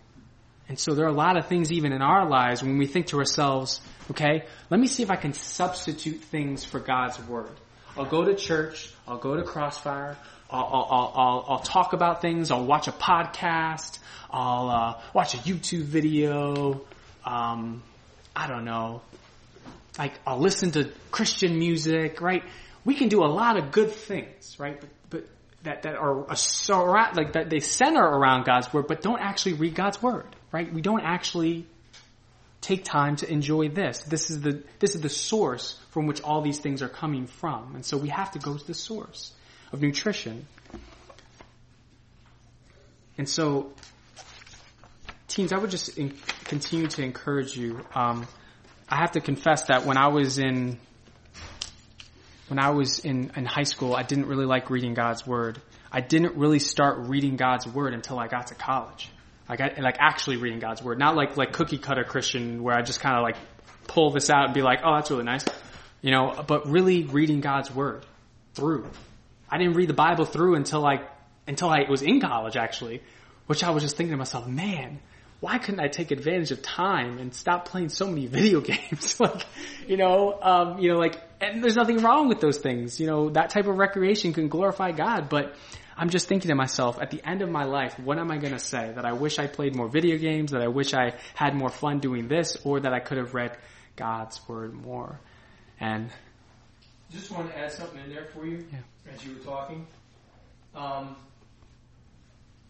And 0.69 0.79
so 0.79 0.95
there 0.95 1.05
are 1.05 1.09
a 1.09 1.13
lot 1.13 1.37
of 1.37 1.47
things 1.47 1.71
even 1.71 1.93
in 1.93 2.03
our 2.03 2.29
lives 2.29 2.63
when 2.63 2.79
we 2.79 2.87
think 2.87 3.07
to 3.09 3.19
ourselves, 3.19 3.81
okay, 4.11 4.45
let 4.71 4.81
me 4.81 4.89
see 4.89 5.05
if 5.05 5.11
I 5.11 5.17
can 5.17 5.33
substitute 5.33 6.21
things 6.21 6.65
for 6.65 6.81
God's 6.81 7.21
word. 7.21 7.55
I'll 7.97 8.07
go 8.07 8.25
to 8.25 8.35
church, 8.35 8.91
I'll 9.07 9.19
go 9.19 9.37
to 9.37 9.43
Crossfire, 9.43 10.17
I'll, 10.51 10.65
I'll, 10.65 11.13
I'll, 11.15 11.45
I'll 11.49 11.63
talk 11.63 11.93
about 11.93 12.23
things, 12.23 12.51
I'll 12.51 12.65
watch 12.65 12.89
a 12.89 12.93
podcast, 12.93 13.99
I'll 14.31 14.71
uh, 14.71 15.01
watch 15.13 15.35
a 15.35 15.39
YouTube 15.39 15.83
video, 15.83 16.81
um, 17.25 17.83
I 18.35 18.47
don't 18.47 18.65
know, 18.65 19.03
like 19.99 20.13
I'll 20.27 20.41
listen 20.41 20.71
to 20.73 20.91
Christian 21.11 21.59
music, 21.59 22.21
right? 22.21 22.43
We 22.85 22.95
can 22.95 23.09
do 23.09 23.23
a 23.23 23.29
lot 23.29 23.59
of 23.59 23.71
good 23.71 23.91
things, 23.91 24.59
right? 24.59 24.81
But, 24.81 24.91
but 25.11 25.29
that, 25.65 25.83
that 25.83 25.95
are 25.97 26.25
a, 26.31 27.15
like 27.15 27.35
that 27.35 27.51
they 27.51 27.61
center 27.61 28.03
around 28.03 28.47
God's 28.47 28.73
word, 28.73 28.87
but 28.89 29.03
don't 29.03 29.21
actually 29.21 29.55
read 29.55 29.75
God's 29.75 30.03
word, 30.03 30.35
right? 30.51 30.73
We 30.73 30.81
don't 30.81 31.03
actually 31.03 31.67
take 32.63 32.85
time 32.85 33.17
to 33.17 33.31
enjoy 33.31 33.69
this. 33.69 34.05
This 34.05 34.31
is 34.31 34.41
the, 34.41 34.63
this 34.79 34.95
is 34.95 35.03
the 35.03 35.11
source 35.11 35.79
from 35.91 36.07
which 36.07 36.23
all 36.23 36.41
these 36.41 36.59
things 36.59 36.81
are 36.81 36.89
coming 36.89 37.27
from. 37.27 37.75
And 37.75 37.85
so 37.85 37.99
we 37.99 38.09
have 38.09 38.31
to 38.31 38.39
go 38.39 38.57
to 38.57 38.67
the 38.67 38.73
source 38.73 39.33
of 39.73 39.83
nutrition. 39.83 40.47
And 43.19 43.29
so, 43.29 43.73
teens, 45.29 45.53
I 45.53 45.59
would 45.59 45.71
just 45.71 45.99
in, 45.99 46.17
continue 46.45 46.87
to 46.87 47.03
encourage 47.03 47.57
you, 47.57 47.85
um, 47.95 48.27
I 48.89 48.97
have 48.97 49.13
to 49.13 49.21
confess 49.21 49.65
that 49.65 49.85
when 49.85 49.99
I 49.99 50.09
was 50.09 50.39
in 50.39 50.79
when 52.49 52.59
I 52.59 52.71
was 52.71 52.99
in, 52.99 53.31
in 53.35 53.47
high 53.47 53.63
school, 53.63 53.95
I 53.95 54.03
didn't 54.03 54.27
really 54.27 54.45
like 54.45 54.69
reading 54.69 54.93
God's 54.93 55.27
word. 55.27 55.59
I 55.91 56.03
didn't 56.03 56.37
really 56.37 56.59
start 56.59 57.09
reading 57.09 57.37
God's 57.37 57.67
word 57.67 57.95
until 57.95 58.19
I 58.19 58.29
got 58.29 58.49
to 58.49 58.55
college. 58.55 59.09
Like 59.53 59.61
I, 59.61 59.81
like 59.83 59.97
actually 60.01 60.39
reading 60.39 60.61
God's 60.61 60.83
word, 60.83 60.99
not 60.99 61.15
like 61.15 61.37
like 61.37 61.53
cookie 61.53 61.77
cutter 61.77 62.05
Christian 62.05 62.63
where 62.63 62.75
I 62.75 62.81
just 62.81 63.01
kind 63.01 63.19
of 63.19 63.23
like 63.23 63.37
pull 63.87 64.11
this 64.11 64.31
out 64.31 64.47
and 64.47 64.55
be 64.55 64.63
like, 64.63 64.81
oh, 64.83 64.95
that's 64.95 65.11
really 65.11 65.25
nice, 65.25 65.45
you 66.01 66.11
know. 66.11 66.43
But 66.47 66.71
really 66.71 67.03
reading 67.03 67.43
God's 67.43 67.71
word 67.71 68.07
through. 68.55 68.87
I 69.51 69.59
didn't 69.59 69.75
read 69.75 69.91
the 69.91 69.95
Bible 69.95 70.25
through 70.25 70.55
until 70.55 70.81
like 70.81 71.07
until 71.47 71.69
I 71.69 71.81
was 71.87 72.01
in 72.01 72.19
college 72.19 72.57
actually, 72.57 73.03
which 73.45 73.63
I 73.63 73.73
was 73.73 73.83
just 73.83 73.95
thinking 73.95 74.13
to 74.13 74.17
myself, 74.17 74.47
man, 74.47 75.01
why 75.41 75.59
couldn't 75.59 75.81
I 75.81 75.89
take 75.89 76.13
advantage 76.13 76.51
of 76.51 76.63
time 76.63 77.19
and 77.19 77.35
stop 77.35 77.69
playing 77.69 77.91
so 77.91 78.07
many 78.07 78.25
video 78.39 78.63
games? 78.63 79.17
like, 79.21 79.45
you 79.87 79.99
know, 79.99 80.39
um, 80.41 80.79
you 80.79 80.95
know, 80.95 80.99
like, 80.99 81.21
and 81.43 81.63
there's 81.63 81.77
nothing 81.77 81.99
wrong 81.99 82.29
with 82.29 82.41
those 82.41 82.57
things. 82.57 82.99
You 82.99 83.07
know, 83.07 83.29
that 83.29 83.51
type 83.51 83.67
of 83.67 83.77
recreation 83.77 84.33
can 84.33 84.49
glorify 84.49 84.93
God, 84.93 85.29
but 85.29 85.55
I'm 85.97 86.11
just 86.11 86.29
thinking 86.29 86.49
to 86.49 86.55
myself, 86.55 87.01
at 87.01 87.11
the 87.11 87.21
end 87.27 87.43
of 87.43 87.51
my 87.51 87.65
life, 87.65 87.99
what 87.99 88.19
am 88.19 88.31
I 88.31 88.39
going 88.39 88.53
to 88.53 88.59
say? 88.59 88.93
That 88.95 89.05
I 89.05 89.13
wish 89.13 89.39
I 89.39 89.47
played 89.47 89.75
more 89.75 89.89
video 89.89 90.17
games, 90.19 90.53
that 90.53 90.63
I 90.63 90.69
wish 90.69 90.95
I 90.95 91.15
had 91.35 91.55
more 91.55 91.69
fun 91.69 92.01
doing 92.01 92.29
this, 92.29 92.57
or 92.65 92.81
that 92.81 92.93
I 92.93 93.01
could 93.01 93.19
have 93.19 93.35
read 93.35 93.57
God's 93.97 94.41
word 94.49 94.75
more. 94.75 95.21
And 95.79 96.11
just 97.11 97.31
want 97.31 97.51
to 97.51 97.59
add 97.59 97.71
something 97.71 98.01
in 98.05 98.11
there 98.11 98.27
for 98.27 98.47
you 98.47 98.65
yeah. 98.73 98.79
as 99.13 99.25
you 99.25 99.35
were 99.35 99.41
talking. 99.41 99.87
Um, 100.75 101.17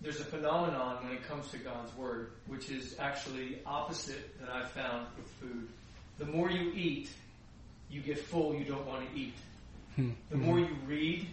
there's 0.00 0.18
a 0.18 0.24
phenomenon 0.24 1.04
when 1.04 1.12
it 1.12 1.22
comes 1.28 1.48
to 1.52 1.58
God's 1.58 1.96
word, 1.96 2.32
which 2.48 2.70
is 2.70 2.96
actually 2.98 3.60
opposite 3.64 4.38
that 4.40 4.50
I've 4.50 4.70
found 4.72 5.06
with 5.16 5.28
food. 5.40 5.68
The 6.18 6.26
more 6.26 6.50
you 6.50 6.72
eat, 6.74 7.10
you 7.88 8.00
get 8.00 8.18
full, 8.18 8.54
you 8.54 8.64
don't 8.64 8.86
want 8.86 9.08
to 9.08 9.18
eat. 9.18 9.34
Hmm. 9.94 10.10
The 10.30 10.38
more 10.38 10.58
you 10.58 10.74
read, 10.86 11.28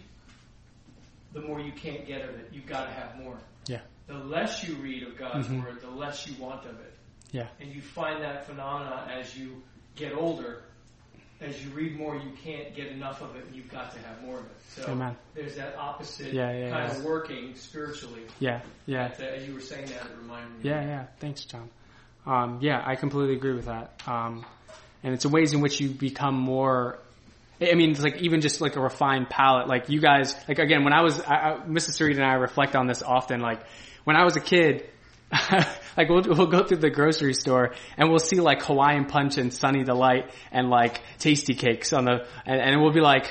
the 1.32 1.40
more 1.40 1.60
you 1.60 1.72
can't 1.72 2.06
get 2.06 2.22
of 2.22 2.34
it. 2.36 2.48
You've 2.52 2.66
got 2.66 2.86
to 2.86 2.92
have 2.92 3.16
more. 3.18 3.38
Yeah. 3.66 3.80
The 4.06 4.14
less 4.14 4.66
you 4.66 4.74
read 4.76 5.02
of 5.06 5.16
God's 5.16 5.46
Mhm. 5.48 5.64
word, 5.64 5.80
the 5.80 5.90
less 5.90 6.26
you 6.26 6.34
want 6.42 6.64
of 6.66 6.78
it. 6.80 6.94
Yeah. 7.32 7.46
And 7.60 7.72
you 7.72 7.80
find 7.80 8.22
that 8.22 8.46
phenomena 8.46 9.08
as 9.12 9.36
you 9.36 9.62
get 9.94 10.12
older. 10.12 10.64
As 11.40 11.64
you 11.64 11.70
read 11.70 11.96
more, 11.96 12.16
you 12.16 12.32
can't 12.42 12.74
get 12.74 12.88
enough 12.88 13.22
of 13.22 13.34
it, 13.36 13.46
and 13.46 13.54
you've 13.56 13.70
got 13.70 13.94
to 13.94 13.98
have 14.00 14.20
more 14.22 14.40
of 14.40 14.44
it. 14.44 14.56
So 14.68 14.84
Amen. 14.90 15.16
there's 15.34 15.56
that 15.56 15.74
opposite 15.76 16.34
Yeah, 16.34 16.52
yeah, 16.52 16.70
kind 16.70 16.92
yeah. 16.92 16.98
of 16.98 17.04
working 17.04 17.54
spiritually. 17.54 18.22
Yeah. 18.40 18.60
Yeah. 18.84 19.08
That, 19.08 19.34
as 19.36 19.46
you 19.48 19.54
were 19.54 19.60
saying 19.60 19.86
that, 19.86 20.04
it 20.04 20.16
reminded 20.20 20.62
me. 20.62 20.68
Yeah, 20.68 20.82
yeah. 20.84 21.06
Thanks, 21.18 21.44
John. 21.46 21.70
Um, 22.26 22.58
yeah, 22.60 22.82
I 22.84 22.94
completely 22.96 23.36
agree 23.36 23.54
with 23.54 23.66
that. 23.66 24.02
Um, 24.06 24.44
and 25.02 25.14
it's 25.14 25.24
a 25.24 25.30
ways 25.30 25.54
in 25.54 25.62
which 25.62 25.80
you 25.80 25.88
become 25.88 26.34
more. 26.34 26.98
I 27.60 27.74
mean, 27.74 27.90
it's 27.90 28.02
like 28.02 28.22
even 28.22 28.40
just 28.40 28.60
like 28.60 28.76
a 28.76 28.80
refined 28.80 29.28
palate. 29.28 29.68
Like 29.68 29.88
you 29.88 30.00
guys, 30.00 30.34
like 30.48 30.58
again, 30.58 30.82
when 30.84 30.92
I 30.92 31.02
was, 31.02 31.20
I, 31.20 31.34
I, 31.34 31.58
Mrs. 31.66 32.00
Sarita 32.00 32.16
and 32.16 32.24
I 32.24 32.34
reflect 32.34 32.74
on 32.74 32.86
this 32.86 33.02
often. 33.02 33.40
Like 33.40 33.60
when 34.04 34.16
I 34.16 34.24
was 34.24 34.36
a 34.36 34.40
kid, 34.40 34.88
like 35.96 36.08
we'll, 36.08 36.22
we'll 36.22 36.46
go 36.46 36.64
through 36.64 36.78
the 36.78 36.90
grocery 36.90 37.34
store 37.34 37.74
and 37.96 38.08
we'll 38.08 38.18
see 38.18 38.40
like 38.40 38.62
Hawaiian 38.62 39.04
Punch 39.04 39.36
and 39.36 39.52
Sunny 39.52 39.84
Delight 39.84 40.30
and 40.50 40.70
like 40.70 41.02
Tastykakes 41.18 41.96
on 41.96 42.06
the, 42.06 42.26
and, 42.46 42.60
and 42.60 42.80
we'll 42.80 42.92
be 42.92 43.00
like, 43.02 43.30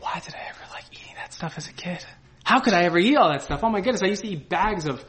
why 0.00 0.20
did 0.24 0.34
I 0.34 0.48
ever 0.48 0.72
like 0.72 0.84
eating 0.92 1.14
that 1.16 1.32
stuff 1.32 1.54
as 1.56 1.68
a 1.68 1.72
kid? 1.72 2.04
How 2.44 2.60
could 2.60 2.74
I 2.74 2.84
ever 2.84 2.98
eat 2.98 3.16
all 3.16 3.30
that 3.30 3.42
stuff? 3.42 3.60
Oh 3.62 3.70
my 3.70 3.80
goodness, 3.80 4.02
I 4.02 4.06
used 4.06 4.22
to 4.22 4.28
eat 4.28 4.48
bags 4.48 4.86
of 4.86 5.04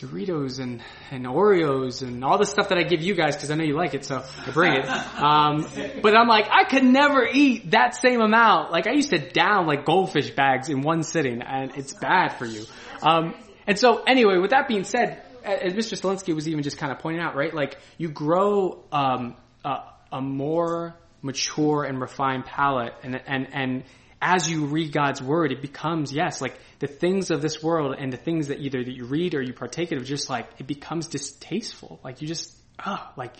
Doritos 0.00 0.58
and, 0.58 0.82
and 1.10 1.26
Oreos 1.26 2.02
and 2.02 2.24
all 2.24 2.38
the 2.38 2.46
stuff 2.46 2.70
that 2.70 2.78
I 2.78 2.82
give 2.82 3.02
you 3.02 3.14
guys 3.14 3.36
because 3.36 3.50
I 3.50 3.54
know 3.54 3.64
you 3.64 3.76
like 3.76 3.94
it, 3.94 4.04
so 4.04 4.24
I 4.46 4.50
bring 4.50 4.74
it. 4.74 4.86
Um, 5.20 5.66
but 6.02 6.16
I'm 6.16 6.28
like, 6.28 6.46
I 6.50 6.64
could 6.64 6.84
never 6.84 7.26
eat 7.30 7.72
that 7.72 7.94
same 7.94 8.20
amount. 8.20 8.72
Like 8.72 8.86
I 8.86 8.92
used 8.92 9.10
to 9.10 9.18
down 9.18 9.66
like 9.66 9.84
goldfish 9.84 10.30
bags 10.30 10.70
in 10.70 10.80
one 10.80 11.02
sitting, 11.02 11.42
and 11.42 11.72
it's 11.76 11.92
bad 11.92 12.38
for 12.38 12.46
you. 12.46 12.64
Um, 13.02 13.34
and 13.66 13.78
so 13.78 14.02
anyway, 14.04 14.38
with 14.38 14.50
that 14.50 14.66
being 14.66 14.84
said, 14.84 15.22
as 15.44 15.74
Mr. 15.74 16.00
Stolinsky 16.00 16.34
was 16.34 16.48
even 16.48 16.62
just 16.62 16.78
kind 16.78 16.90
of 16.92 16.98
pointing 16.98 17.22
out, 17.22 17.36
right? 17.36 17.52
Like 17.52 17.78
you 17.98 18.08
grow 18.08 18.82
um, 18.92 19.36
a, 19.64 19.80
a 20.12 20.20
more 20.20 20.96
mature 21.22 21.84
and 21.84 22.00
refined 22.00 22.46
palate, 22.46 22.94
and 23.02 23.20
and 23.26 23.48
and 23.52 23.84
as 24.20 24.50
you 24.50 24.66
read 24.66 24.92
God's 24.92 25.22
word, 25.22 25.52
it 25.52 25.62
becomes 25.62 26.12
yes, 26.12 26.40
like 26.40 26.58
the 26.78 26.86
things 26.86 27.30
of 27.30 27.40
this 27.40 27.62
world 27.62 27.96
and 27.98 28.12
the 28.12 28.18
things 28.18 28.48
that 28.48 28.60
either 28.60 28.82
that 28.82 28.94
you 28.94 29.04
read 29.04 29.34
or 29.34 29.42
you 29.42 29.52
partake 29.52 29.92
of, 29.92 30.04
just 30.04 30.28
like 30.28 30.46
it 30.58 30.66
becomes 30.66 31.06
distasteful. 31.06 32.00
Like 32.04 32.20
you 32.20 32.28
just, 32.28 32.54
ah, 32.78 33.12
like 33.16 33.34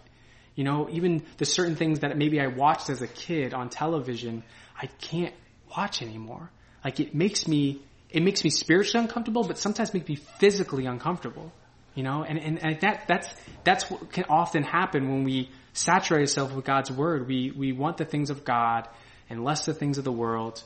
you 0.54 0.64
know, 0.64 0.88
even 0.90 1.24
the 1.38 1.44
certain 1.44 1.76
things 1.76 2.00
that 2.00 2.16
maybe 2.16 2.40
I 2.40 2.48
watched 2.48 2.90
as 2.90 3.02
a 3.02 3.06
kid 3.06 3.54
on 3.54 3.68
television, 3.68 4.42
I 4.78 4.86
can't 4.86 5.34
watch 5.76 6.02
anymore. 6.02 6.50
Like 6.84 7.00
it 7.00 7.14
makes 7.14 7.46
me, 7.46 7.82
it 8.10 8.22
makes 8.22 8.42
me 8.42 8.50
spiritually 8.50 9.04
uncomfortable, 9.04 9.44
but 9.44 9.58
sometimes 9.58 9.94
makes 9.94 10.08
me 10.08 10.16
physically 10.16 10.86
uncomfortable. 10.86 11.52
You 11.94 12.04
know, 12.04 12.24
and, 12.24 12.38
and, 12.38 12.62
and 12.62 12.80
that, 12.82 13.04
that's, 13.08 13.28
that's 13.64 13.90
what 13.90 14.12
can 14.12 14.24
often 14.28 14.62
happen 14.62 15.08
when 15.08 15.24
we 15.24 15.50
saturate 15.72 16.20
ourselves 16.20 16.54
with 16.54 16.64
God's 16.64 16.90
word. 16.90 17.26
We, 17.26 17.52
we 17.56 17.72
want 17.72 17.96
the 17.96 18.04
things 18.04 18.30
of 18.30 18.44
God 18.44 18.88
and 19.30 19.44
less 19.44 19.64
the 19.64 19.72
things 19.72 19.96
of 19.96 20.04
the 20.04 20.12
world. 20.12 20.62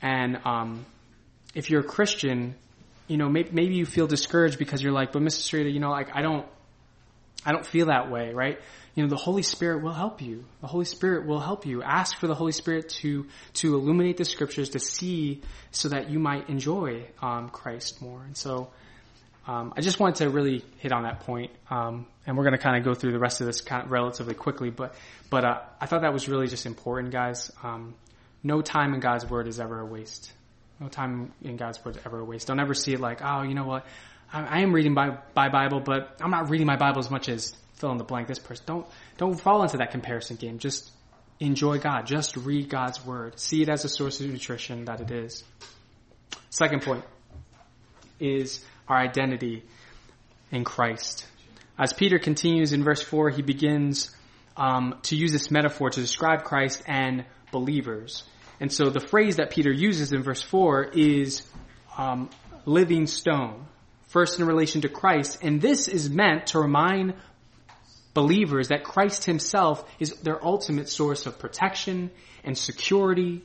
And, 0.00 0.38
um, 0.44 0.86
if 1.54 1.70
you're 1.70 1.80
a 1.80 1.84
Christian, 1.84 2.54
you 3.06 3.16
know, 3.16 3.28
maybe, 3.28 3.50
maybe 3.52 3.74
you 3.74 3.86
feel 3.86 4.06
discouraged 4.06 4.58
because 4.58 4.82
you're 4.82 4.92
like, 4.92 5.12
but 5.12 5.22
Mr. 5.22 5.40
Streeter, 5.40 5.68
you 5.68 5.80
know, 5.80 5.90
like 5.90 6.14
I 6.14 6.22
don't, 6.22 6.46
I 7.44 7.52
don't 7.52 7.66
feel 7.66 7.86
that 7.86 8.10
way, 8.10 8.32
right? 8.32 8.58
You 8.94 9.02
know, 9.02 9.08
the 9.08 9.16
Holy 9.16 9.42
Spirit 9.42 9.82
will 9.82 9.92
help 9.92 10.22
you. 10.22 10.44
The 10.60 10.66
Holy 10.66 10.84
Spirit 10.84 11.26
will 11.26 11.40
help 11.40 11.66
you. 11.66 11.82
Ask 11.82 12.18
for 12.18 12.26
the 12.26 12.34
Holy 12.34 12.52
Spirit 12.52 12.88
to, 13.00 13.26
to 13.54 13.74
illuminate 13.74 14.16
the 14.16 14.24
scriptures 14.24 14.70
to 14.70 14.78
see 14.78 15.42
so 15.72 15.88
that 15.88 16.10
you 16.10 16.18
might 16.18 16.48
enjoy, 16.48 17.06
um, 17.20 17.50
Christ 17.50 18.00
more. 18.00 18.22
And 18.22 18.36
so, 18.36 18.70
um, 19.46 19.74
I 19.76 19.80
just 19.80 20.00
wanted 20.00 20.16
to 20.16 20.30
really 20.30 20.64
hit 20.78 20.92
on 20.92 21.02
that 21.02 21.20
point. 21.20 21.52
Um, 21.70 22.06
and 22.26 22.36
we're 22.36 22.44
going 22.44 22.56
to 22.56 22.62
kind 22.62 22.76
of 22.76 22.84
go 22.84 22.94
through 22.94 23.12
the 23.12 23.18
rest 23.18 23.40
of 23.40 23.46
this 23.46 23.60
kind 23.60 23.84
of 23.84 23.90
relatively 23.90 24.34
quickly, 24.34 24.70
but, 24.70 24.94
but, 25.28 25.44
uh, 25.44 25.60
I 25.80 25.86
thought 25.86 26.02
that 26.02 26.12
was 26.12 26.28
really 26.28 26.46
just 26.46 26.64
important, 26.64 27.12
guys. 27.12 27.52
Um, 27.62 27.94
no 28.42 28.62
time 28.62 28.94
in 28.94 29.00
God's 29.00 29.28
Word 29.28 29.46
is 29.46 29.60
ever 29.60 29.80
a 29.80 29.86
waste. 29.86 30.32
No 30.80 30.88
time 30.88 31.32
in 31.42 31.56
God's 31.56 31.84
Word 31.84 31.96
is 31.96 32.02
ever 32.04 32.20
a 32.20 32.24
waste. 32.24 32.46
Don't 32.46 32.60
ever 32.60 32.74
see 32.74 32.92
it 32.92 33.00
like, 33.00 33.20
oh, 33.22 33.42
you 33.42 33.54
know 33.54 33.64
what? 33.64 33.86
I, 34.32 34.44
I 34.44 34.60
am 34.60 34.72
reading 34.72 34.94
by, 34.94 35.18
by 35.34 35.48
Bible, 35.48 35.80
but 35.80 36.16
I'm 36.20 36.30
not 36.30 36.50
reading 36.50 36.66
my 36.66 36.76
Bible 36.76 37.00
as 37.00 37.10
much 37.10 37.28
as 37.28 37.54
fill 37.74 37.90
in 37.92 37.98
the 37.98 38.04
blank 38.04 38.28
this 38.28 38.38
person. 38.38 38.64
Don't, 38.66 38.86
don't 39.18 39.38
fall 39.38 39.62
into 39.62 39.78
that 39.78 39.90
comparison 39.90 40.36
game. 40.36 40.58
Just 40.58 40.90
enjoy 41.40 41.78
God. 41.78 42.06
Just 42.06 42.36
read 42.36 42.68
God's 42.68 43.04
Word. 43.04 43.38
See 43.38 43.62
it 43.62 43.68
as 43.68 43.84
a 43.84 43.88
source 43.88 44.20
of 44.20 44.30
nutrition 44.30 44.86
that 44.86 45.00
it 45.00 45.10
is. 45.10 45.44
Second 46.50 46.82
point 46.82 47.04
is 48.20 48.64
our 48.88 48.96
identity 48.96 49.64
in 50.50 50.64
Christ. 50.64 51.26
As 51.78 51.92
Peter 51.92 52.18
continues 52.18 52.72
in 52.72 52.84
verse 52.84 53.02
4, 53.02 53.30
he 53.30 53.42
begins 53.42 54.14
um, 54.56 54.98
to 55.04 55.16
use 55.16 55.32
this 55.32 55.50
metaphor 55.50 55.90
to 55.90 56.00
describe 56.00 56.44
Christ 56.44 56.82
and 56.86 57.24
believers. 57.50 58.22
And 58.60 58.72
so 58.72 58.90
the 58.90 59.00
phrase 59.00 59.36
that 59.36 59.50
Peter 59.50 59.72
uses 59.72 60.12
in 60.12 60.22
verse 60.22 60.42
4 60.42 60.90
is 60.94 61.42
um, 61.98 62.30
living 62.64 63.06
stone, 63.06 63.66
first 64.08 64.38
in 64.38 64.46
relation 64.46 64.82
to 64.82 64.88
Christ. 64.88 65.38
And 65.42 65.60
this 65.60 65.88
is 65.88 66.08
meant 66.08 66.48
to 66.48 66.60
remind 66.60 67.14
believers 68.14 68.68
that 68.68 68.84
Christ 68.84 69.24
himself 69.24 69.84
is 69.98 70.12
their 70.22 70.42
ultimate 70.44 70.88
source 70.88 71.26
of 71.26 71.38
protection 71.38 72.10
and 72.44 72.56
security. 72.56 73.42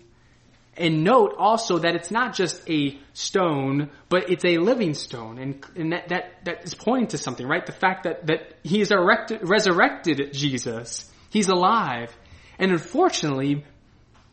And 0.80 1.04
note 1.04 1.36
also 1.38 1.80
that 1.80 1.96
it's 1.96 2.10
not 2.10 2.34
just 2.34 2.68
a 2.70 2.98
stone, 3.12 3.90
but 4.08 4.30
it's 4.30 4.46
a 4.46 4.58
living 4.58 4.94
stone. 4.94 5.38
And, 5.38 5.66
and 5.76 5.92
that, 5.92 6.08
that, 6.08 6.46
that 6.46 6.64
is 6.64 6.74
pointing 6.74 7.10
to 7.10 7.18
something, 7.18 7.46
right? 7.46 7.66
The 7.66 7.74
fact 7.74 8.06
that, 8.06 8.28
that 8.28 8.54
he 8.64 8.80
is 8.80 8.90
erected, 8.90 9.42
resurrected 9.48 10.32
Jesus. 10.32 11.12
He's 11.30 11.50
alive. 11.50 12.16
And 12.58 12.72
unfortunately, 12.72 13.66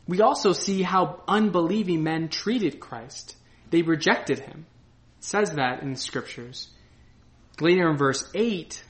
we 0.07 0.21
also 0.21 0.53
see 0.53 0.83
how 0.83 1.21
unbelieving 1.27 2.03
men 2.03 2.29
treated 2.29 2.79
Christ. 2.79 3.35
They 3.69 3.81
rejected 3.81 4.39
him. 4.39 4.65
It 5.17 5.23
says 5.25 5.51
that 5.51 5.81
in 5.81 5.91
the 5.91 5.99
scriptures. 5.99 6.69
Later 7.59 7.89
in 7.89 7.97
verse 7.97 8.23
8, 8.33 8.81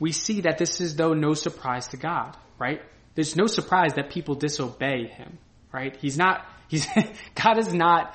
we 0.00 0.12
see 0.12 0.40
that 0.42 0.58
this 0.58 0.80
is 0.80 0.96
though 0.96 1.14
no 1.14 1.34
surprise 1.34 1.88
to 1.88 1.96
God, 1.96 2.36
right? 2.58 2.80
There's 3.14 3.36
no 3.36 3.46
surprise 3.46 3.94
that 3.94 4.10
people 4.10 4.34
disobey 4.34 5.06
him, 5.06 5.38
right? 5.72 5.96
He's 6.00 6.16
not, 6.16 6.44
he's, 6.68 6.86
God 7.34 7.58
is 7.58 7.72
not, 7.72 8.14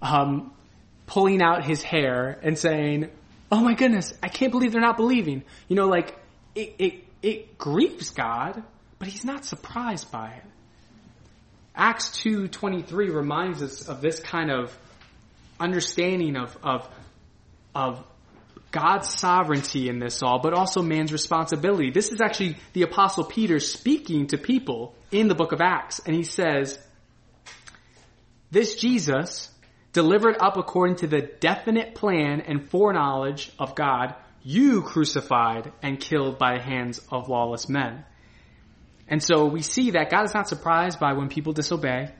um, 0.00 0.52
pulling 1.06 1.42
out 1.42 1.64
his 1.64 1.82
hair 1.82 2.38
and 2.42 2.58
saying, 2.58 3.10
oh 3.50 3.60
my 3.60 3.74
goodness, 3.74 4.14
I 4.22 4.28
can't 4.28 4.50
believe 4.50 4.72
they're 4.72 4.80
not 4.80 4.96
believing. 4.96 5.42
You 5.68 5.76
know, 5.76 5.86
like, 5.86 6.16
it, 6.54 6.74
it, 6.78 7.04
it 7.22 7.58
grieves 7.58 8.10
God, 8.10 8.62
but 8.98 9.08
he's 9.08 9.24
not 9.24 9.44
surprised 9.44 10.10
by 10.10 10.30
it. 10.30 10.44
Acts 11.74 12.10
2.23 12.10 13.14
reminds 13.14 13.62
us 13.62 13.88
of 13.88 14.00
this 14.00 14.20
kind 14.20 14.50
of 14.50 14.76
understanding 15.58 16.36
of, 16.36 16.56
of, 16.62 16.88
of 17.74 18.04
God's 18.70 19.18
sovereignty 19.18 19.88
in 19.88 19.98
this 19.98 20.22
all, 20.22 20.38
but 20.40 20.54
also 20.54 20.82
man's 20.82 21.12
responsibility. 21.12 21.90
This 21.90 22.10
is 22.10 22.20
actually 22.20 22.56
the 22.72 22.82
apostle 22.82 23.24
Peter 23.24 23.60
speaking 23.60 24.28
to 24.28 24.38
people 24.38 24.94
in 25.10 25.28
the 25.28 25.34
book 25.34 25.52
of 25.52 25.60
Acts, 25.60 26.00
and 26.04 26.14
he 26.16 26.24
says, 26.24 26.78
this 28.52 28.74
Jesus, 28.74 29.50
delivered 29.94 30.36
up 30.38 30.58
according 30.58 30.96
to 30.96 31.06
the 31.06 31.22
definite 31.22 31.94
plan 31.94 32.42
and 32.42 32.68
foreknowledge 32.68 33.50
of 33.58 33.74
God, 33.74 34.14
you 34.42 34.82
crucified 34.82 35.72
and 35.82 35.98
killed 35.98 36.38
by 36.38 36.58
the 36.58 36.62
hands 36.62 37.00
of 37.10 37.30
lawless 37.30 37.68
men. 37.70 38.04
And 39.08 39.22
so 39.22 39.46
we 39.46 39.62
see 39.62 39.92
that 39.92 40.10
God 40.10 40.26
is 40.26 40.34
not 40.34 40.48
surprised 40.48 41.00
by 41.00 41.14
when 41.14 41.30
people 41.30 41.54
disobey. 41.54 42.12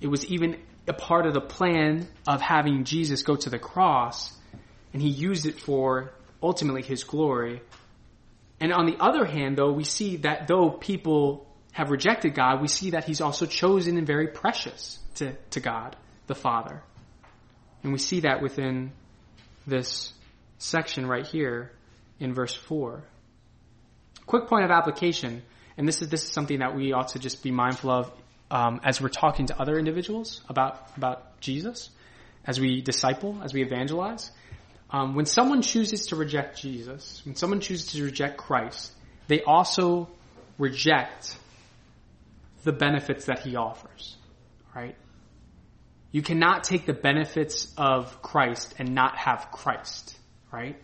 It 0.00 0.08
was 0.08 0.26
even 0.26 0.60
a 0.88 0.92
part 0.92 1.26
of 1.26 1.34
the 1.34 1.40
plan 1.40 2.08
of 2.26 2.40
having 2.40 2.82
Jesus 2.84 3.22
go 3.22 3.36
to 3.36 3.50
the 3.50 3.58
cross 3.58 4.36
and 4.92 5.00
he 5.00 5.08
used 5.08 5.46
it 5.46 5.60
for 5.60 6.12
ultimately 6.42 6.82
his 6.82 7.04
glory. 7.04 7.62
And 8.60 8.72
on 8.72 8.86
the 8.86 8.96
other 8.98 9.24
hand, 9.24 9.56
though, 9.56 9.72
we 9.72 9.84
see 9.84 10.16
that 10.18 10.48
though 10.48 10.70
people 10.70 11.46
have 11.76 11.90
rejected 11.90 12.34
God, 12.34 12.62
we 12.62 12.68
see 12.68 12.92
that 12.92 13.04
he's 13.04 13.20
also 13.20 13.44
chosen 13.44 13.98
and 13.98 14.06
very 14.06 14.28
precious 14.28 14.98
to, 15.16 15.34
to 15.50 15.60
God, 15.60 15.94
the 16.26 16.34
Father. 16.34 16.82
And 17.82 17.92
we 17.92 17.98
see 17.98 18.20
that 18.20 18.40
within 18.40 18.92
this 19.66 20.14
section 20.56 21.06
right 21.06 21.26
here 21.26 21.70
in 22.18 22.32
verse 22.32 22.54
4. 22.54 23.04
Quick 24.24 24.46
point 24.46 24.64
of 24.64 24.70
application, 24.70 25.42
and 25.76 25.86
this 25.86 26.00
is, 26.00 26.08
this 26.08 26.24
is 26.24 26.30
something 26.30 26.60
that 26.60 26.74
we 26.74 26.94
ought 26.94 27.08
to 27.08 27.18
just 27.18 27.42
be 27.42 27.50
mindful 27.50 27.90
of 27.90 28.10
um, 28.50 28.80
as 28.82 29.02
we're 29.02 29.10
talking 29.10 29.44
to 29.48 29.60
other 29.60 29.78
individuals 29.78 30.40
about, 30.48 30.96
about 30.96 31.38
Jesus, 31.42 31.90
as 32.46 32.58
we 32.58 32.80
disciple, 32.80 33.38
as 33.44 33.52
we 33.52 33.60
evangelize. 33.60 34.30
Um, 34.88 35.14
when 35.14 35.26
someone 35.26 35.60
chooses 35.60 36.06
to 36.06 36.16
reject 36.16 36.58
Jesus, 36.58 37.20
when 37.26 37.34
someone 37.34 37.60
chooses 37.60 37.92
to 37.92 38.02
reject 38.02 38.38
Christ, 38.38 38.92
they 39.28 39.42
also 39.42 40.08
reject 40.56 41.36
the 42.66 42.72
benefits 42.72 43.26
that 43.26 43.38
he 43.38 43.54
offers, 43.54 44.16
right? 44.74 44.96
You 46.10 46.20
cannot 46.20 46.64
take 46.64 46.84
the 46.84 46.92
benefits 46.92 47.72
of 47.78 48.20
Christ 48.22 48.74
and 48.78 48.92
not 48.92 49.16
have 49.16 49.52
Christ, 49.52 50.18
right? 50.52 50.76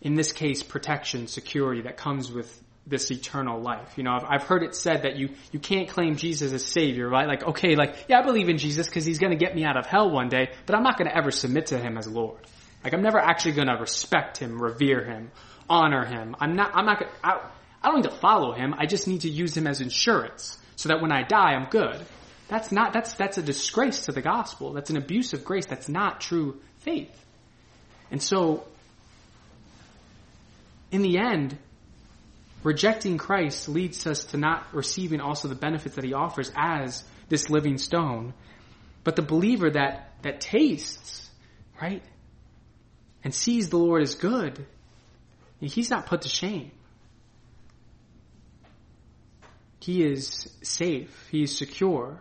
In 0.00 0.14
this 0.14 0.32
case, 0.32 0.62
protection, 0.62 1.26
security 1.26 1.82
that 1.82 1.98
comes 1.98 2.32
with 2.32 2.62
this 2.86 3.10
eternal 3.10 3.60
life. 3.60 3.98
You 3.98 4.04
know, 4.04 4.12
I've, 4.12 4.24
I've 4.24 4.42
heard 4.44 4.62
it 4.62 4.74
said 4.74 5.02
that 5.02 5.16
you, 5.16 5.30
you 5.52 5.58
can't 5.58 5.88
claim 5.90 6.16
Jesus 6.16 6.54
as 6.54 6.64
Savior, 6.64 7.06
right? 7.06 7.28
Like, 7.28 7.42
okay, 7.42 7.76
like, 7.76 8.06
yeah, 8.08 8.20
I 8.20 8.22
believe 8.22 8.48
in 8.48 8.56
Jesus 8.56 8.86
because 8.86 9.04
He's 9.04 9.18
gonna 9.18 9.36
get 9.36 9.54
me 9.54 9.64
out 9.64 9.76
of 9.76 9.84
hell 9.84 10.10
one 10.10 10.30
day, 10.30 10.52
but 10.64 10.74
I'm 10.74 10.82
not 10.82 10.96
gonna 10.96 11.12
ever 11.14 11.30
submit 11.30 11.66
to 11.66 11.78
Him 11.78 11.98
as 11.98 12.08
Lord. 12.08 12.40
Like, 12.82 12.94
I'm 12.94 13.02
never 13.02 13.18
actually 13.18 13.52
gonna 13.52 13.78
respect 13.78 14.38
Him, 14.38 14.62
revere 14.62 15.04
Him, 15.04 15.30
honor 15.68 16.06
Him. 16.06 16.34
I'm 16.40 16.56
not, 16.56 16.70
I'm 16.74 16.86
not 16.86 17.00
gonna, 17.00 17.12
I, 17.22 17.40
I 17.86 17.90
don't 17.90 18.02
need 18.02 18.10
to 18.10 18.16
follow 18.16 18.52
Him, 18.52 18.74
I 18.76 18.86
just 18.86 19.06
need 19.06 19.20
to 19.20 19.30
use 19.30 19.56
Him 19.56 19.68
as 19.68 19.80
insurance 19.80 20.58
so 20.74 20.88
that 20.88 21.00
when 21.00 21.12
I 21.12 21.22
die, 21.22 21.52
I'm 21.52 21.70
good. 21.70 22.04
That's 22.48 22.72
not, 22.72 22.92
that's, 22.92 23.14
that's 23.14 23.38
a 23.38 23.42
disgrace 23.42 24.06
to 24.06 24.12
the 24.12 24.22
gospel. 24.22 24.72
That's 24.72 24.90
an 24.90 24.96
abuse 24.96 25.32
of 25.32 25.44
grace. 25.44 25.66
That's 25.66 25.88
not 25.88 26.20
true 26.20 26.60
faith. 26.80 27.10
And 28.10 28.22
so, 28.22 28.64
in 30.90 31.02
the 31.02 31.18
end, 31.18 31.58
Rejecting 32.66 33.16
Christ 33.16 33.68
leads 33.68 34.04
us 34.08 34.24
to 34.24 34.36
not 34.36 34.66
receiving 34.72 35.20
also 35.20 35.46
the 35.46 35.54
benefits 35.54 35.94
that 35.94 36.04
he 36.04 36.14
offers 36.14 36.50
as 36.56 37.04
this 37.28 37.48
living 37.48 37.78
stone. 37.78 38.34
But 39.04 39.14
the 39.14 39.22
believer 39.22 39.70
that, 39.70 40.14
that 40.22 40.40
tastes, 40.40 41.30
right, 41.80 42.02
and 43.22 43.32
sees 43.32 43.68
the 43.68 43.78
Lord 43.78 44.02
as 44.02 44.16
good, 44.16 44.66
he's 45.60 45.90
not 45.90 46.06
put 46.06 46.22
to 46.22 46.28
shame. 46.28 46.72
He 49.80 50.02
is 50.04 50.48
safe. 50.62 51.28
He 51.30 51.42
is 51.42 51.56
secure. 51.56 52.20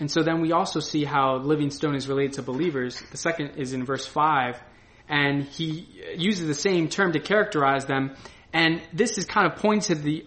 And 0.00 0.10
so 0.10 0.22
then 0.22 0.40
we 0.40 0.52
also 0.52 0.80
see 0.80 1.04
how 1.04 1.36
living 1.36 1.70
stone 1.70 1.94
is 1.94 2.08
related 2.08 2.34
to 2.34 2.42
believers. 2.42 3.00
The 3.10 3.16
second 3.16 3.52
is 3.56 3.72
in 3.72 3.84
verse 3.84 4.06
5 4.06 4.60
and 5.08 5.44
he 5.44 5.86
uses 6.16 6.46
the 6.46 6.54
same 6.54 6.88
term 6.88 7.12
to 7.12 7.20
characterize 7.20 7.84
them. 7.84 8.16
And 8.52 8.82
this 8.92 9.18
is 9.18 9.24
kind 9.24 9.46
of 9.50 9.58
points 9.58 9.88
to 9.88 9.94
the 9.94 10.26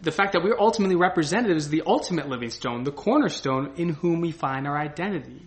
the 0.00 0.12
fact 0.12 0.34
that 0.34 0.44
we're 0.44 0.58
ultimately 0.58 0.94
represented 0.94 1.56
as 1.56 1.68
the 1.70 1.82
ultimate 1.84 2.28
living 2.28 2.50
stone, 2.50 2.84
the 2.84 2.92
cornerstone 2.92 3.72
in 3.76 3.88
whom 3.88 4.20
we 4.20 4.30
find 4.30 4.66
our 4.66 4.78
identity. 4.78 5.42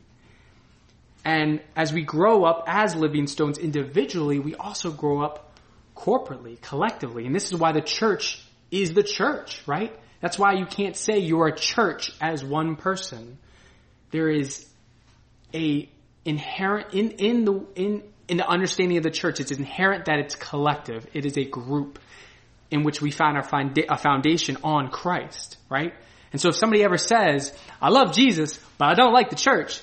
And 1.23 1.61
as 1.75 1.93
we 1.93 2.03
grow 2.03 2.43
up 2.43 2.65
as 2.67 2.95
living 2.95 3.27
stones 3.27 3.57
individually, 3.57 4.39
we 4.39 4.55
also 4.55 4.91
grow 4.91 5.21
up 5.21 5.50
corporately, 5.95 6.59
collectively. 6.61 7.25
And 7.25 7.35
this 7.35 7.51
is 7.51 7.55
why 7.55 7.71
the 7.71 7.81
church 7.81 8.43
is 8.69 8.93
the 8.93 9.03
church, 9.03 9.61
right? 9.67 9.97
That's 10.21 10.37
why 10.37 10.53
you 10.53 10.65
can't 10.65 10.95
say 10.95 11.19
you're 11.19 11.47
a 11.47 11.55
church 11.55 12.11
as 12.21 12.43
one 12.43 12.75
person. 12.75 13.37
There 14.11 14.29
is 14.29 14.67
a 15.53 15.89
inherent 16.23 16.93
in 16.93 17.11
in 17.11 17.45
the 17.45 17.65
in 17.75 18.03
in 18.27 18.37
the 18.37 18.47
understanding 18.47 18.97
of 18.97 19.03
the 19.03 19.11
church, 19.11 19.41
it's 19.41 19.51
inherent 19.51 20.05
that 20.05 20.19
it's 20.19 20.35
collective. 20.35 21.05
It 21.13 21.25
is 21.25 21.37
a 21.37 21.43
group 21.43 21.99
in 22.69 22.83
which 22.83 23.01
we 23.01 23.11
find 23.11 23.35
our 23.35 23.43
a 23.43 23.97
foundation 23.97 24.57
on 24.63 24.89
Christ, 24.89 25.57
right? 25.69 25.93
And 26.31 26.39
so 26.39 26.49
if 26.49 26.55
somebody 26.55 26.83
ever 26.83 26.97
says, 26.97 27.53
I 27.81 27.89
love 27.89 28.13
Jesus, 28.13 28.57
but 28.77 28.87
I 28.87 28.93
don't 28.93 29.11
like 29.11 29.29
the 29.29 29.35
church, 29.35 29.81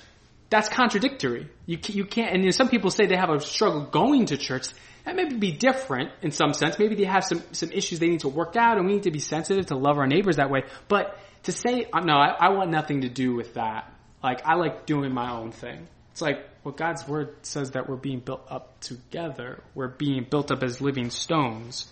that's 0.49 0.71
contradictory. 0.71 1.49
You, 1.67 1.79
you 1.89 2.07
can't, 2.07 2.33
and 2.33 2.43
you 2.43 2.47
know, 2.47 2.53
some 2.53 2.71
people 2.71 2.91
say 2.91 3.05
they 3.05 3.17
have 3.17 3.29
a 3.29 3.39
struggle 3.41 3.83
going 3.83 4.27
to 4.27 4.39
church. 4.39 4.69
That 5.09 5.17
may 5.17 5.25
be 5.25 5.53
different 5.53 6.11
in 6.21 6.33
some 6.33 6.53
sense. 6.53 6.79
Maybe 6.79 6.95
they 6.95 7.05
have 7.05 7.25
some, 7.25 7.43
some 7.53 7.73
issues 7.73 7.99
they 7.99 8.09
need 8.09 8.21
to 8.21 8.29
work 8.29 8.57
out 8.57 8.77
and 8.77 8.87
we 8.87 8.93
need 8.93 9.05
to 9.05 9.11
be 9.11 9.21
sensitive 9.21 9.65
to 9.69 9.75
love 9.75 9.97
our 9.97 10.07
neighbors 10.07 10.37
that 10.37 10.51
way. 10.51 10.65
But 10.87 11.19
to 11.45 11.53
say, 11.53 11.87
no, 11.95 12.13
I, 12.13 12.37
I 12.39 12.49
want 12.51 12.71
nothing 12.71 13.01
to 13.01 13.09
do 13.09 13.35
with 13.35 13.55
that. 13.55 13.91
Like, 14.23 14.45
I 14.45 14.57
like 14.57 14.85
doing 14.85 15.15
my 15.15 15.33
own 15.33 15.51
thing. 15.51 15.89
It's 16.13 16.21
like, 16.21 16.47
well, 16.63 16.75
God's 16.75 17.09
word 17.09 17.37
says 17.41 17.71
that 17.71 17.89
we're 17.89 17.97
being 17.97 18.21
built 18.21 18.43
up 18.51 18.81
together. 18.81 19.63
We're 19.75 19.89
being 19.89 20.27
built 20.29 20.51
up 20.51 20.63
as 20.63 20.83
living 20.83 21.09
stones. 21.09 21.91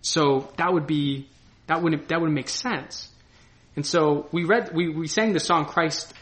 So 0.00 0.50
that 0.56 0.72
would 0.72 0.88
be, 0.88 1.28
that 1.68 1.80
wouldn't, 1.80 2.08
that 2.08 2.20
would 2.20 2.32
make 2.32 2.48
sense. 2.48 3.08
And 3.76 3.86
so 3.86 4.26
we 4.32 4.42
read, 4.42 4.74
we, 4.74 4.88
we 4.88 5.06
sang 5.06 5.32
the 5.32 5.38
song 5.38 5.66
Christ 5.66 6.12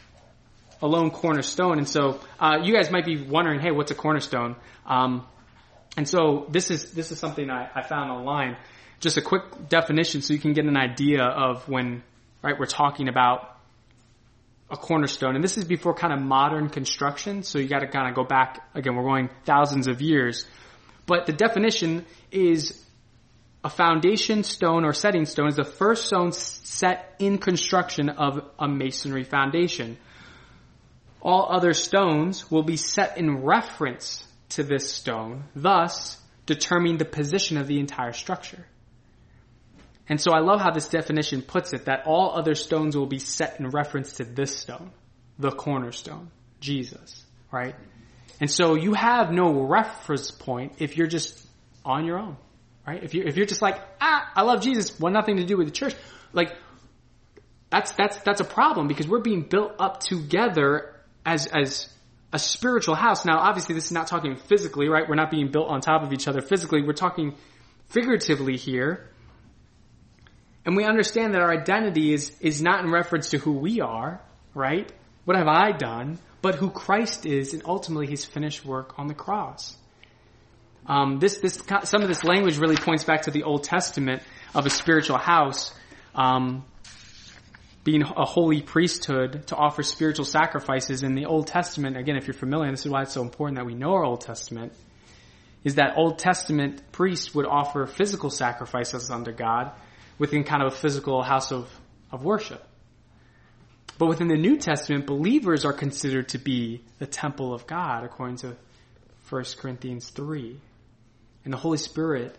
alone 0.82 1.12
cornerstone. 1.12 1.78
And 1.78 1.88
so, 1.88 2.20
uh, 2.38 2.58
you 2.62 2.74
guys 2.74 2.90
might 2.90 3.06
be 3.06 3.22
wondering, 3.22 3.60
hey, 3.60 3.70
what's 3.70 3.90
a 3.90 3.94
cornerstone? 3.94 4.56
Um, 4.84 5.26
and 5.96 6.08
so 6.08 6.46
this 6.50 6.70
is, 6.70 6.92
this 6.92 7.10
is 7.10 7.18
something 7.18 7.50
I, 7.50 7.68
I 7.74 7.82
found 7.82 8.10
online. 8.10 8.56
Just 9.00 9.16
a 9.16 9.22
quick 9.22 9.68
definition 9.68 10.22
so 10.22 10.32
you 10.34 10.38
can 10.38 10.52
get 10.52 10.64
an 10.64 10.76
idea 10.76 11.24
of 11.24 11.68
when, 11.68 12.02
right, 12.42 12.58
we're 12.58 12.66
talking 12.66 13.08
about 13.08 13.56
a 14.70 14.76
cornerstone. 14.76 15.34
And 15.34 15.42
this 15.42 15.58
is 15.58 15.64
before 15.64 15.94
kind 15.94 16.12
of 16.12 16.20
modern 16.20 16.68
construction. 16.68 17.42
So 17.42 17.58
you 17.58 17.68
got 17.68 17.80
to 17.80 17.88
kind 17.88 18.08
of 18.08 18.14
go 18.14 18.24
back 18.24 18.60
again. 18.74 18.94
We're 18.94 19.02
going 19.02 19.30
thousands 19.44 19.88
of 19.88 20.00
years, 20.00 20.46
but 21.06 21.26
the 21.26 21.32
definition 21.32 22.06
is 22.30 22.84
a 23.64 23.68
foundation 23.68 24.42
stone 24.44 24.84
or 24.84 24.92
setting 24.92 25.26
stone 25.26 25.48
is 25.48 25.56
the 25.56 25.64
first 25.64 26.06
stone 26.06 26.32
set 26.32 27.14
in 27.18 27.38
construction 27.38 28.08
of 28.08 28.48
a 28.58 28.68
masonry 28.68 29.24
foundation. 29.24 29.98
All 31.20 31.48
other 31.50 31.74
stones 31.74 32.50
will 32.50 32.62
be 32.62 32.76
set 32.76 33.18
in 33.18 33.42
reference 33.42 34.26
to 34.50 34.62
this 34.62 34.92
stone, 34.92 35.44
thus 35.54 36.18
determining 36.46 36.98
the 36.98 37.04
position 37.04 37.56
of 37.56 37.66
the 37.66 37.78
entire 37.78 38.12
structure. 38.12 38.66
And 40.08 40.20
so 40.20 40.32
I 40.32 40.40
love 40.40 40.60
how 40.60 40.72
this 40.72 40.88
definition 40.88 41.40
puts 41.42 41.72
it 41.72 41.84
that 41.84 42.06
all 42.06 42.36
other 42.36 42.56
stones 42.56 42.96
will 42.96 43.06
be 43.06 43.20
set 43.20 43.60
in 43.60 43.68
reference 43.68 44.14
to 44.14 44.24
this 44.24 44.56
stone, 44.56 44.90
the 45.38 45.52
cornerstone, 45.52 46.32
Jesus, 46.58 47.24
right? 47.52 47.76
And 48.40 48.50
so 48.50 48.74
you 48.74 48.94
have 48.94 49.30
no 49.30 49.62
reference 49.62 50.32
point 50.32 50.74
if 50.78 50.96
you're 50.96 51.06
just 51.06 51.46
on 51.84 52.06
your 52.06 52.18
own, 52.18 52.36
right? 52.86 53.02
If 53.04 53.14
you're, 53.14 53.28
if 53.28 53.36
you're 53.36 53.46
just 53.46 53.62
like, 53.62 53.80
ah, 54.00 54.32
I 54.34 54.42
love 54.42 54.62
Jesus, 54.62 54.98
want 54.98 55.14
nothing 55.14 55.36
to 55.36 55.44
do 55.44 55.56
with 55.56 55.68
the 55.68 55.72
church, 55.72 55.94
like 56.32 56.56
that's 57.70 57.92
that's 57.92 58.18
that's 58.18 58.40
a 58.40 58.44
problem 58.44 58.88
because 58.88 59.06
we're 59.06 59.20
being 59.20 59.42
built 59.42 59.74
up 59.78 60.00
together 60.00 60.96
as 61.24 61.46
as 61.46 61.88
a 62.32 62.38
spiritual 62.38 62.94
house. 62.94 63.24
Now, 63.24 63.38
obviously, 63.38 63.74
this 63.74 63.86
is 63.86 63.92
not 63.92 64.06
talking 64.06 64.36
physically, 64.36 64.88
right? 64.88 65.08
We're 65.08 65.16
not 65.16 65.30
being 65.30 65.50
built 65.50 65.68
on 65.68 65.80
top 65.80 66.02
of 66.02 66.12
each 66.12 66.28
other 66.28 66.40
physically. 66.40 66.82
We're 66.82 66.92
talking 66.92 67.34
figuratively 67.88 68.56
here 68.56 69.10
and 70.64 70.76
we 70.76 70.84
understand 70.84 71.34
that 71.34 71.40
our 71.40 71.50
identity 71.50 72.12
is, 72.12 72.32
is 72.40 72.60
not 72.60 72.84
in 72.84 72.90
reference 72.90 73.30
to 73.30 73.38
who 73.38 73.52
we 73.52 73.80
are, 73.80 74.20
right? 74.54 74.90
What 75.24 75.36
have 75.36 75.48
I 75.48 75.72
done? 75.72 76.18
But 76.42 76.54
who 76.54 76.70
Christ 76.70 77.26
is 77.26 77.54
and 77.54 77.62
ultimately 77.64 78.06
his 78.06 78.24
finished 78.24 78.64
work 78.64 78.98
on 78.98 79.06
the 79.06 79.14
cross. 79.14 79.76
Um, 80.86 81.18
this, 81.18 81.38
this, 81.38 81.62
some 81.84 82.02
of 82.02 82.08
this 82.08 82.24
language 82.24 82.58
really 82.58 82.76
points 82.76 83.04
back 83.04 83.22
to 83.22 83.30
the 83.30 83.44
Old 83.44 83.64
Testament 83.64 84.22
of 84.54 84.66
a 84.66 84.70
spiritual 84.70 85.18
house, 85.18 85.72
um, 86.14 86.64
being 87.90 88.02
a 88.02 88.24
holy 88.24 88.62
priesthood 88.62 89.44
to 89.48 89.56
offer 89.56 89.82
spiritual 89.82 90.24
sacrifices. 90.24 91.02
In 91.02 91.16
the 91.16 91.26
Old 91.26 91.48
Testament, 91.48 91.96
again, 91.96 92.16
if 92.16 92.28
you're 92.28 92.34
familiar, 92.34 92.70
this 92.70 92.86
is 92.86 92.92
why 92.92 93.02
it's 93.02 93.14
so 93.14 93.22
important 93.22 93.58
that 93.58 93.66
we 93.66 93.74
know 93.74 93.94
our 93.94 94.04
Old 94.04 94.20
Testament, 94.20 94.72
is 95.64 95.74
that 95.74 95.94
Old 95.96 96.20
Testament 96.20 96.92
priests 96.92 97.34
would 97.34 97.46
offer 97.46 97.86
physical 97.86 98.30
sacrifices 98.30 99.10
unto 99.10 99.32
God, 99.32 99.72
within 100.18 100.44
kind 100.44 100.62
of 100.62 100.72
a 100.72 100.76
physical 100.76 101.20
house 101.20 101.50
of, 101.50 101.68
of 102.12 102.22
worship. 102.22 102.64
But 103.98 104.06
within 104.06 104.28
the 104.28 104.36
New 104.36 104.56
Testament, 104.58 105.06
believers 105.06 105.64
are 105.64 105.72
considered 105.72 106.28
to 106.28 106.38
be 106.38 106.82
the 107.00 107.06
temple 107.06 107.52
of 107.52 107.66
God, 107.66 108.04
according 108.04 108.36
to 108.36 108.56
1 109.30 109.44
Corinthians 109.58 110.10
3. 110.10 110.56
And 111.44 111.52
the 111.52 111.58
Holy 111.58 111.78
Spirit 111.78 112.38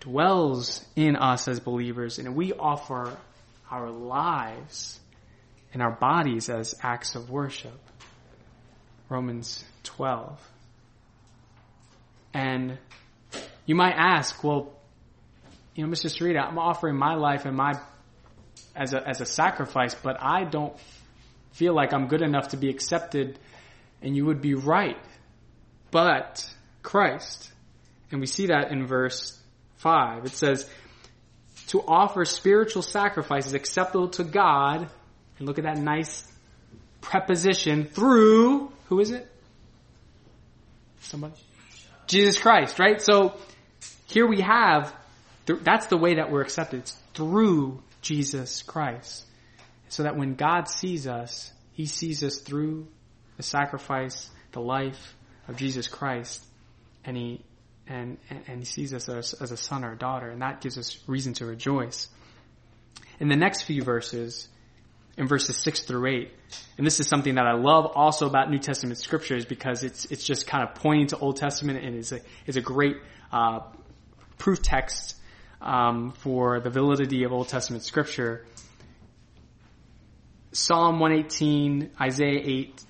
dwells 0.00 0.84
in 0.96 1.14
us 1.14 1.46
as 1.46 1.60
believers, 1.60 2.18
and 2.18 2.34
we 2.34 2.52
offer 2.52 3.16
our 3.70 3.90
lives 3.90 5.00
and 5.72 5.82
our 5.82 5.92
bodies 5.92 6.48
as 6.48 6.74
acts 6.82 7.14
of 7.14 7.30
worship. 7.30 7.78
Romans 9.08 9.64
12. 9.84 10.38
And 12.34 12.78
you 13.66 13.74
might 13.74 13.94
ask, 13.94 14.42
well, 14.42 14.72
you 15.74 15.86
know, 15.86 15.92
Mr. 15.92 16.06
Sarita, 16.06 16.42
I'm 16.42 16.58
offering 16.58 16.96
my 16.96 17.14
life 17.14 17.44
and 17.44 17.56
my 17.56 17.74
as 18.74 18.94
a 18.94 19.06
as 19.06 19.20
a 19.20 19.26
sacrifice, 19.26 19.94
but 19.94 20.16
I 20.20 20.44
don't 20.44 20.74
feel 21.52 21.74
like 21.74 21.92
I'm 21.92 22.08
good 22.08 22.22
enough 22.22 22.48
to 22.48 22.56
be 22.56 22.68
accepted. 22.70 23.38
And 24.00 24.16
you 24.16 24.26
would 24.26 24.40
be 24.40 24.54
right. 24.54 24.98
But 25.90 26.48
Christ, 26.82 27.52
and 28.10 28.20
we 28.20 28.26
see 28.26 28.46
that 28.46 28.72
in 28.72 28.86
verse 28.86 29.38
5. 29.76 30.24
It 30.24 30.32
says, 30.32 30.68
to 31.68 31.82
offer 31.82 32.24
spiritual 32.24 32.82
sacrifices 32.82 33.54
acceptable 33.54 34.08
to 34.08 34.24
God, 34.24 34.88
and 35.38 35.46
look 35.46 35.58
at 35.58 35.64
that 35.64 35.78
nice 35.78 36.30
preposition, 37.00 37.84
through, 37.84 38.72
who 38.88 39.00
is 39.00 39.10
it? 39.10 39.28
Somebody? 41.00 41.34
Jesus 42.06 42.38
Christ, 42.38 42.78
right? 42.78 43.00
So, 43.00 43.34
here 44.06 44.26
we 44.26 44.40
have, 44.40 44.94
that's 45.46 45.86
the 45.86 45.96
way 45.96 46.16
that 46.16 46.30
we're 46.30 46.42
accepted. 46.42 46.80
It's 46.80 46.96
through 47.14 47.82
Jesus 48.02 48.62
Christ. 48.62 49.24
So 49.88 50.02
that 50.02 50.16
when 50.16 50.34
God 50.34 50.68
sees 50.68 51.06
us, 51.06 51.52
He 51.72 51.86
sees 51.86 52.22
us 52.22 52.38
through 52.38 52.86
the 53.36 53.42
sacrifice, 53.42 54.30
the 54.52 54.60
life 54.60 55.16
of 55.48 55.56
Jesus 55.56 55.88
Christ, 55.88 56.44
and 57.04 57.16
He 57.16 57.42
and, 57.92 58.18
and 58.46 58.58
he 58.58 58.64
sees 58.64 58.94
us 58.94 59.08
as, 59.08 59.34
as 59.34 59.52
a 59.52 59.56
son 59.56 59.84
or 59.84 59.92
a 59.92 59.96
daughter, 59.96 60.28
and 60.30 60.42
that 60.42 60.60
gives 60.60 60.78
us 60.78 60.98
reason 61.06 61.34
to 61.34 61.46
rejoice. 61.46 62.08
In 63.20 63.28
the 63.28 63.36
next 63.36 63.62
few 63.62 63.82
verses, 63.82 64.48
in 65.16 65.28
verses 65.28 65.56
six 65.56 65.82
through 65.82 66.06
eight, 66.06 66.32
and 66.78 66.86
this 66.86 67.00
is 67.00 67.06
something 67.06 67.34
that 67.34 67.46
I 67.46 67.52
love 67.52 67.86
also 67.94 68.26
about 68.26 68.50
New 68.50 68.58
Testament 68.58 68.98
scriptures 68.98 69.44
because 69.44 69.84
it's 69.84 70.06
it's 70.06 70.24
just 70.24 70.46
kind 70.46 70.66
of 70.66 70.74
pointing 70.76 71.08
to 71.08 71.18
Old 71.18 71.36
Testament 71.36 71.84
and 71.84 71.96
is 71.96 72.12
a 72.12 72.20
is 72.46 72.56
a 72.56 72.62
great 72.62 72.96
uh, 73.30 73.60
proof 74.38 74.62
text 74.62 75.16
um, 75.60 76.12
for 76.12 76.60
the 76.60 76.70
validity 76.70 77.24
of 77.24 77.32
Old 77.32 77.48
Testament 77.48 77.84
scripture. 77.84 78.46
Psalm 80.54 80.98
118, 80.98 81.92
Isaiah 81.98 82.40
8, 82.42 82.84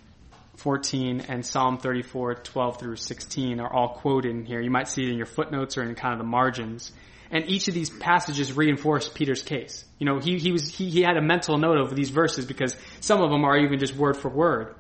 14 0.62 1.22
and 1.22 1.44
Psalm 1.44 1.78
34, 1.78 2.36
12 2.36 2.78
through 2.78 2.96
16 2.96 3.58
are 3.58 3.72
all 3.72 3.88
quoted 3.88 4.30
in 4.30 4.44
here. 4.44 4.60
You 4.60 4.70
might 4.70 4.86
see 4.86 5.02
it 5.02 5.08
in 5.08 5.16
your 5.16 5.26
footnotes 5.26 5.76
or 5.76 5.82
in 5.82 5.92
kind 5.96 6.12
of 6.12 6.18
the 6.18 6.24
margins. 6.24 6.92
And 7.32 7.48
each 7.50 7.66
of 7.66 7.74
these 7.74 7.90
passages 7.90 8.56
reinforce 8.56 9.08
Peter's 9.08 9.42
case. 9.42 9.84
You 9.98 10.06
know, 10.06 10.20
he, 10.20 10.38
he 10.38 10.52
was, 10.52 10.72
he, 10.72 10.88
he 10.88 11.02
had 11.02 11.16
a 11.16 11.20
mental 11.20 11.58
note 11.58 11.78
of 11.78 11.96
these 11.96 12.10
verses 12.10 12.44
because 12.44 12.76
some 13.00 13.20
of 13.20 13.30
them 13.30 13.44
are 13.44 13.58
even 13.58 13.80
just 13.80 13.96
word 13.96 14.16
for 14.16 14.28
word. 14.28 14.76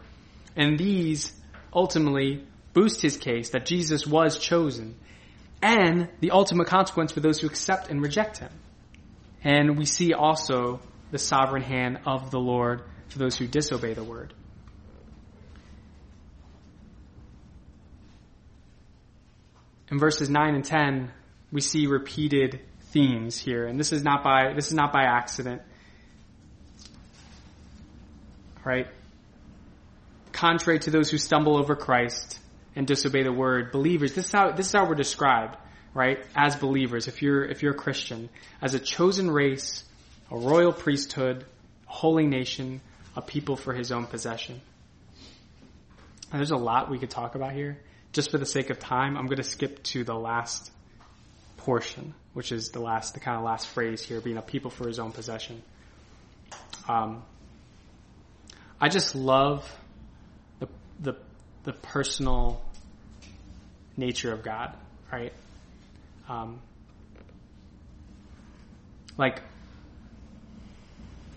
And 0.54 0.78
these 0.78 1.32
ultimately 1.74 2.46
boost 2.74 3.02
his 3.02 3.16
case 3.16 3.50
that 3.50 3.66
Jesus 3.66 4.06
was 4.06 4.38
chosen 4.38 4.94
and 5.62 6.08
the 6.20 6.30
ultimate 6.30 6.68
consequence 6.68 7.10
for 7.10 7.20
those 7.20 7.40
who 7.40 7.48
accept 7.48 7.90
and 7.90 8.00
reject 8.00 8.38
him. 8.38 8.52
And 9.42 9.76
we 9.76 9.86
see 9.86 10.12
also 10.12 10.80
the 11.10 11.18
sovereign 11.18 11.62
hand 11.62 11.98
of 12.06 12.30
the 12.30 12.38
Lord 12.38 12.82
for 13.08 13.18
those 13.18 13.36
who 13.36 13.48
disobey 13.48 13.94
the 13.94 14.04
word. 14.04 14.32
In 19.92 19.98
verses 19.98 20.30
9 20.30 20.54
and 20.54 20.64
10, 20.64 21.12
we 21.52 21.60
see 21.60 21.86
repeated 21.86 22.60
themes 22.92 23.38
here. 23.38 23.66
And 23.66 23.78
this 23.78 23.92
is 23.92 24.02
not 24.02 24.24
by, 24.24 24.54
this 24.54 24.68
is 24.68 24.72
not 24.72 24.90
by 24.90 25.02
accident. 25.02 25.60
Right? 28.64 28.86
Contrary 30.32 30.78
to 30.78 30.90
those 30.90 31.10
who 31.10 31.18
stumble 31.18 31.58
over 31.58 31.76
Christ 31.76 32.40
and 32.74 32.86
disobey 32.86 33.22
the 33.22 33.32
word, 33.32 33.70
believers, 33.70 34.14
this 34.14 34.24
is 34.24 34.32
how, 34.32 34.52
this 34.52 34.68
is 34.68 34.72
how 34.72 34.88
we're 34.88 34.94
described, 34.94 35.58
right? 35.92 36.24
As 36.34 36.56
believers, 36.56 37.06
if 37.06 37.20
you're, 37.20 37.44
if 37.44 37.62
you're 37.62 37.72
a 37.72 37.76
Christian, 37.76 38.30
as 38.62 38.72
a 38.72 38.80
chosen 38.80 39.30
race, 39.30 39.84
a 40.30 40.38
royal 40.38 40.72
priesthood, 40.72 41.44
a 41.86 41.92
holy 41.92 42.26
nation, 42.26 42.80
a 43.14 43.20
people 43.20 43.56
for 43.56 43.74
his 43.74 43.92
own 43.92 44.06
possession. 44.06 44.62
There's 46.32 46.50
a 46.50 46.56
lot 46.56 46.90
we 46.90 46.98
could 46.98 47.10
talk 47.10 47.34
about 47.34 47.52
here 47.52 47.76
just 48.12 48.30
for 48.30 48.38
the 48.38 48.46
sake 48.46 48.70
of 48.70 48.78
time, 48.78 49.16
I'm 49.16 49.26
going 49.26 49.38
to 49.38 49.42
skip 49.42 49.82
to 49.84 50.04
the 50.04 50.14
last 50.14 50.70
portion, 51.56 52.14
which 52.34 52.52
is 52.52 52.70
the 52.70 52.80
last, 52.80 53.14
the 53.14 53.20
kind 53.20 53.36
of 53.36 53.44
last 53.44 53.68
phrase 53.68 54.02
here, 54.02 54.20
being 54.20 54.36
a 54.36 54.42
people 54.42 54.70
for 54.70 54.86
his 54.86 54.98
own 54.98 55.12
possession. 55.12 55.62
Um, 56.88 57.22
I 58.80 58.88
just 58.88 59.14
love 59.14 59.70
the, 60.60 60.68
the, 61.00 61.14
the 61.64 61.72
personal 61.72 62.62
nature 63.96 64.32
of 64.32 64.42
God, 64.42 64.76
right? 65.10 65.32
Um, 66.28 66.60
like, 69.16 69.40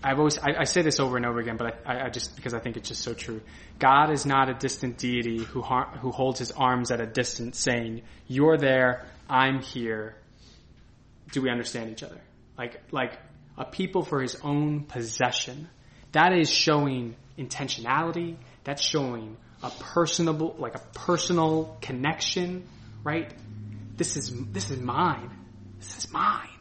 I've 0.06 0.18
always, 0.18 0.38
I, 0.38 0.54
I, 0.60 0.64
say 0.64 0.82
this 0.82 1.00
over 1.00 1.16
and 1.16 1.26
over 1.26 1.40
again, 1.40 1.56
but 1.56 1.82
I, 1.84 2.04
I, 2.04 2.10
just, 2.10 2.36
because 2.36 2.54
I 2.54 2.60
think 2.60 2.76
it's 2.76 2.90
just 2.90 3.02
so 3.02 3.12
true. 3.12 3.40
God 3.80 4.12
is 4.12 4.24
not 4.24 4.48
a 4.48 4.54
distant 4.54 4.98
deity 4.98 5.42
who, 5.42 5.62
who 5.62 6.12
holds 6.12 6.38
his 6.38 6.52
arms 6.52 6.92
at 6.92 7.00
a 7.00 7.06
distance 7.06 7.58
saying, 7.58 8.02
you're 8.28 8.56
there, 8.56 9.04
I'm 9.28 9.62
here. 9.62 10.14
Do 11.32 11.42
we 11.42 11.50
understand 11.50 11.90
each 11.90 12.04
other? 12.04 12.20
Like, 12.56 12.80
like 12.92 13.18
a 13.58 13.64
people 13.64 14.04
for 14.04 14.22
his 14.22 14.36
own 14.44 14.84
possession. 14.84 15.68
That 16.12 16.32
is 16.32 16.48
showing 16.48 17.16
intentionality. 17.36 18.36
That's 18.62 18.82
showing 18.82 19.36
a 19.60 19.70
personable, 19.70 20.54
like 20.56 20.76
a 20.76 20.82
personal 20.94 21.76
connection, 21.80 22.68
right? 23.02 23.34
This 23.96 24.16
is, 24.16 24.32
this 24.52 24.70
is 24.70 24.78
mine. 24.78 25.36
This 25.80 25.98
is 25.98 26.12
mine. 26.12 26.55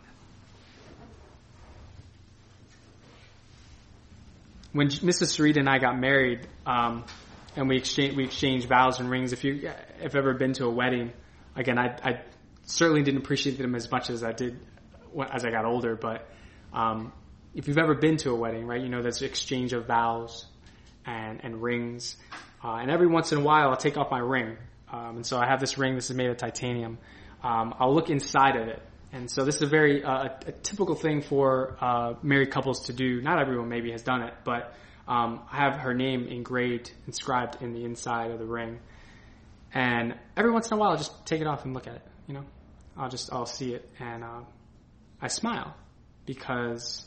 When 4.76 4.90
Mrs. 4.90 5.32
Sarita 5.32 5.60
and 5.60 5.70
I 5.70 5.80
got 5.80 5.98
married, 5.98 6.46
um, 6.66 7.06
and 7.56 7.70
we 7.70 7.78
exchanged 7.78 8.18
we 8.18 8.26
exchanged 8.26 8.68
vows 8.68 9.00
and 9.00 9.10
rings. 9.10 9.32
If 9.32 9.46
you 9.46 9.72
have 10.02 10.18
ever 10.18 10.34
been 10.34 10.52
to 10.54 10.66
a 10.66 10.70
wedding, 10.70 11.14
again, 11.56 11.80
I, 11.80 11.96
I 12.04 12.22
certainly 12.66 13.02
didn't 13.02 13.22
appreciate 13.22 13.58
them 13.58 13.74
as 13.74 13.90
much 13.90 14.10
as 14.10 14.22
I 14.22 14.34
did 14.34 14.60
as 15.32 15.46
I 15.46 15.52
got 15.52 15.64
older. 15.64 15.96
But 15.96 16.28
um, 16.74 17.14
if 17.54 17.70
you've 17.70 17.78
ever 17.78 17.96
been 17.96 18.18
to 18.18 18.32
a 18.32 18.36
wedding, 18.36 18.68
right, 18.68 18.82
you 18.82 18.90
know 18.90 19.02
there's 19.02 19.22
exchange 19.22 19.72
of 19.72 19.88
vows 19.88 20.46
and 21.06 21.40
and 21.42 21.64
rings. 21.64 22.18
Uh, 22.62 22.76
and 22.76 22.92
every 22.92 23.08
once 23.08 23.32
in 23.32 23.38
a 23.38 23.44
while, 23.44 23.70
I'll 23.70 23.78
take 23.78 23.96
off 23.96 24.12
my 24.12 24.20
ring. 24.20 24.58
Um, 24.92 25.16
and 25.16 25.26
so 25.26 25.38
I 25.38 25.48
have 25.48 25.62
this 25.62 25.78
ring. 25.78 25.96
This 25.96 26.10
is 26.10 26.18
made 26.18 26.30
of 26.30 26.36
titanium. 26.36 26.98
Um, 27.42 27.74
I'll 27.80 27.96
look 27.96 28.10
inside 28.10 28.58
of 28.58 28.68
it 28.68 28.82
and 29.16 29.32
so 29.32 29.46
this 29.46 29.56
is 29.56 29.62
a 29.62 29.68
very 29.68 30.04
uh, 30.04 30.28
a 30.46 30.52
typical 30.52 30.94
thing 30.94 31.22
for 31.22 31.78
uh, 31.80 32.16
married 32.22 32.52
couples 32.52 32.88
to 32.88 32.94
do. 32.94 33.22
Not 33.22 33.40
everyone 33.40 33.70
maybe 33.70 33.92
has 33.92 34.02
done 34.02 34.22
it, 34.24 34.34
but 34.44 34.74
um, 35.08 35.42
I 35.50 35.56
have 35.56 35.78
her 35.78 35.94
name 35.94 36.28
engraved, 36.28 36.92
inscribed 37.08 37.62
in 37.62 37.72
the 37.72 37.86
inside 37.86 38.32
of 38.32 38.40
the 38.40 38.46
ring. 38.46 38.80
And 39.74 40.16
every 40.36 40.52
once 40.52 40.70
in 40.70 40.74
a 40.74 40.78
while, 40.78 40.92
I'll 40.92 40.98
just 40.98 41.26
take 41.26 41.40
it 41.40 41.48
off 41.48 41.64
and 41.64 41.74
look 41.74 41.88
at 41.88 41.96
it. 41.96 42.02
You 42.28 42.34
know, 42.34 42.44
I'll 42.98 43.08
just 43.08 43.32
I'll 43.32 43.46
see 43.46 43.74
it 43.74 43.90
and 44.00 44.22
uh, 44.22 44.42
I 45.22 45.30
smile 45.30 45.74
because 46.26 47.06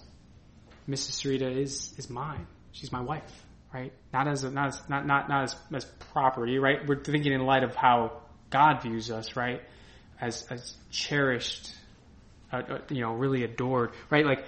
Mrs. 0.89 1.21
Sarita 1.21 1.61
is 1.61 1.95
is 1.99 2.09
mine. 2.09 2.47
She's 2.73 2.91
my 2.91 3.03
wife, 3.03 3.45
right? 3.75 3.93
Not 4.15 4.29
as 4.29 4.45
a, 4.45 4.51
not 4.51 4.69
as 4.69 4.81
not 4.89 5.07
not 5.07 5.29
not 5.29 5.43
as 5.43 5.57
as 5.75 5.85
property, 6.13 6.59
right? 6.59 6.79
We're 6.87 7.03
thinking 7.05 7.35
in 7.35 7.45
light 7.45 7.65
of 7.65 7.75
how 7.75 8.23
God 8.49 8.81
views 8.83 9.11
us, 9.11 9.37
right? 9.37 9.61
As 10.19 10.47
as 10.51 10.75
cherished 10.91 11.75
Uh, 12.51 12.57
uh, 12.57 12.79
you 12.89 13.03
know, 13.03 13.13
really 13.13 13.45
adored, 13.45 13.93
right? 14.09 14.25
Like, 14.25 14.45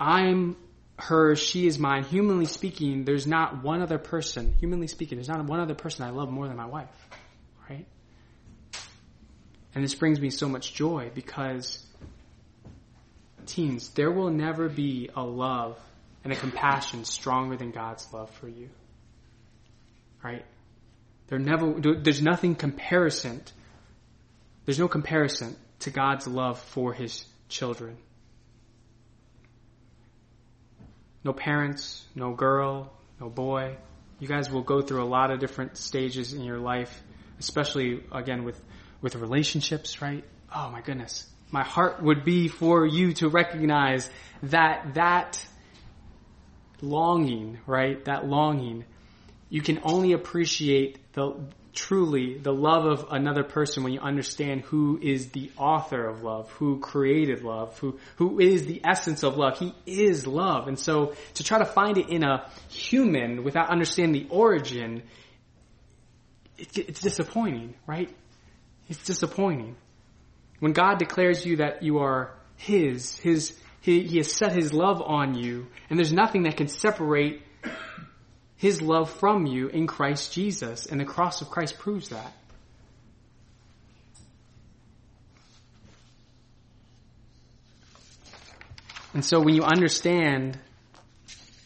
I'm 0.00 0.56
her, 0.98 1.36
she 1.36 1.66
is 1.66 1.78
mine. 1.78 2.04
Humanly 2.04 2.46
speaking, 2.46 3.04
there's 3.04 3.26
not 3.26 3.62
one 3.62 3.82
other 3.82 3.98
person, 3.98 4.54
humanly 4.60 4.86
speaking, 4.86 5.18
there's 5.18 5.28
not 5.28 5.44
one 5.44 5.60
other 5.60 5.74
person 5.74 6.06
I 6.06 6.10
love 6.10 6.30
more 6.30 6.48
than 6.48 6.56
my 6.56 6.66
wife, 6.66 7.08
right? 7.68 7.86
And 9.74 9.84
this 9.84 9.94
brings 9.94 10.20
me 10.20 10.30
so 10.30 10.48
much 10.48 10.72
joy 10.72 11.10
because, 11.14 11.84
teens, 13.46 13.90
there 13.90 14.10
will 14.10 14.30
never 14.30 14.68
be 14.68 15.10
a 15.14 15.22
love 15.22 15.78
and 16.24 16.32
a 16.32 16.36
compassion 16.36 17.04
stronger 17.04 17.56
than 17.56 17.72
God's 17.72 18.10
love 18.12 18.30
for 18.30 18.48
you. 18.48 18.68
Right? 20.22 20.44
There 21.26 21.38
never, 21.38 21.74
there's 21.80 22.22
nothing 22.22 22.54
comparison. 22.54 23.42
There's 24.64 24.78
no 24.78 24.88
comparison 24.88 25.56
to 25.82 25.90
God's 25.90 26.26
love 26.26 26.58
for 26.58 26.92
his 26.92 27.24
children. 27.48 27.96
No 31.24 31.32
parents, 31.32 32.04
no 32.14 32.32
girl, 32.34 32.92
no 33.20 33.28
boy. 33.28 33.76
You 34.18 34.28
guys 34.28 34.50
will 34.50 34.62
go 34.62 34.82
through 34.82 35.02
a 35.02 35.06
lot 35.06 35.30
of 35.30 35.40
different 35.40 35.76
stages 35.76 36.32
in 36.32 36.42
your 36.42 36.58
life, 36.58 37.02
especially 37.38 38.02
again 38.12 38.44
with, 38.44 38.60
with 39.00 39.14
relationships, 39.16 40.02
right? 40.02 40.24
Oh 40.54 40.70
my 40.70 40.80
goodness. 40.80 41.26
My 41.50 41.62
heart 41.62 42.02
would 42.02 42.24
be 42.24 42.48
for 42.48 42.86
you 42.86 43.12
to 43.14 43.28
recognize 43.28 44.08
that 44.44 44.94
that 44.94 45.44
longing, 46.80 47.58
right? 47.66 48.04
That 48.04 48.26
longing. 48.26 48.84
You 49.48 49.60
can 49.60 49.80
only 49.84 50.12
appreciate 50.12 51.12
the 51.12 51.34
truly 51.74 52.38
the 52.38 52.52
love 52.52 52.84
of 52.84 53.06
another 53.10 53.42
person 53.42 53.82
when 53.82 53.92
you 53.92 54.00
understand 54.00 54.62
who 54.62 54.98
is 55.00 55.30
the 55.30 55.50
author 55.56 56.06
of 56.06 56.22
love, 56.22 56.50
who 56.52 56.78
created 56.80 57.42
love, 57.42 57.78
who, 57.78 57.98
who 58.16 58.40
is 58.40 58.66
the 58.66 58.80
essence 58.84 59.22
of 59.22 59.36
love. 59.36 59.58
He 59.58 59.74
is 59.86 60.26
love. 60.26 60.68
And 60.68 60.78
so 60.78 61.14
to 61.34 61.44
try 61.44 61.58
to 61.58 61.64
find 61.64 61.98
it 61.98 62.08
in 62.08 62.24
a 62.24 62.48
human 62.68 63.44
without 63.44 63.70
understanding 63.70 64.22
the 64.22 64.34
origin, 64.34 65.02
it, 66.58 66.76
it's 66.76 67.00
disappointing, 67.00 67.74
right? 67.86 68.14
It's 68.88 69.04
disappointing. 69.04 69.76
When 70.60 70.72
God 70.72 70.98
declares 70.98 71.44
you 71.44 71.56
that 71.56 71.82
you 71.82 71.98
are 71.98 72.34
His, 72.56 73.16
His, 73.18 73.58
He, 73.80 74.02
he 74.06 74.18
has 74.18 74.30
set 74.30 74.52
His 74.52 74.72
love 74.72 75.02
on 75.02 75.34
you, 75.34 75.68
and 75.88 75.98
there's 75.98 76.12
nothing 76.12 76.42
that 76.44 76.56
can 76.56 76.68
separate 76.68 77.42
his 78.62 78.80
love 78.80 79.10
from 79.10 79.44
you 79.44 79.66
in 79.66 79.88
Christ 79.88 80.32
Jesus, 80.32 80.86
and 80.86 81.00
the 81.00 81.04
cross 81.04 81.42
of 81.42 81.50
Christ 81.50 81.80
proves 81.80 82.10
that. 82.10 82.32
And 89.14 89.24
so 89.24 89.40
when 89.40 89.56
you 89.56 89.64
understand 89.64 90.60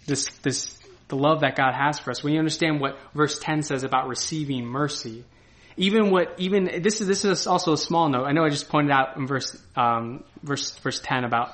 this, 0.07 0.31
this, 0.41 0.75
the 1.09 1.17
love 1.17 1.41
that 1.41 1.55
God 1.55 1.75
has 1.75 1.99
for 1.99 2.13
us, 2.13 2.25
when 2.25 2.33
you 2.33 2.39
understand 2.39 2.81
what 2.81 2.99
verse 3.15 3.39
10 3.41 3.61
says 3.61 3.85
about 3.85 4.09
receiving 4.09 4.65
mercy, 4.65 5.23
even 5.77 6.11
what, 6.11 6.33
even, 6.39 6.81
this 6.81 7.03
is, 7.03 7.07
this 7.07 7.27
is 7.27 7.47
also 7.47 7.75
a 7.75 7.79
small 7.79 8.09
note. 8.09 8.25
I 8.25 8.33
know 8.33 8.43
I 8.43 8.49
just 8.49 8.71
pointed 8.71 8.91
out 8.91 9.19
in 9.19 9.27
verse, 9.27 9.55
um, 9.77 10.25
verse, 10.43 10.75
verse 10.79 10.99
10 11.05 11.25
about 11.25 11.53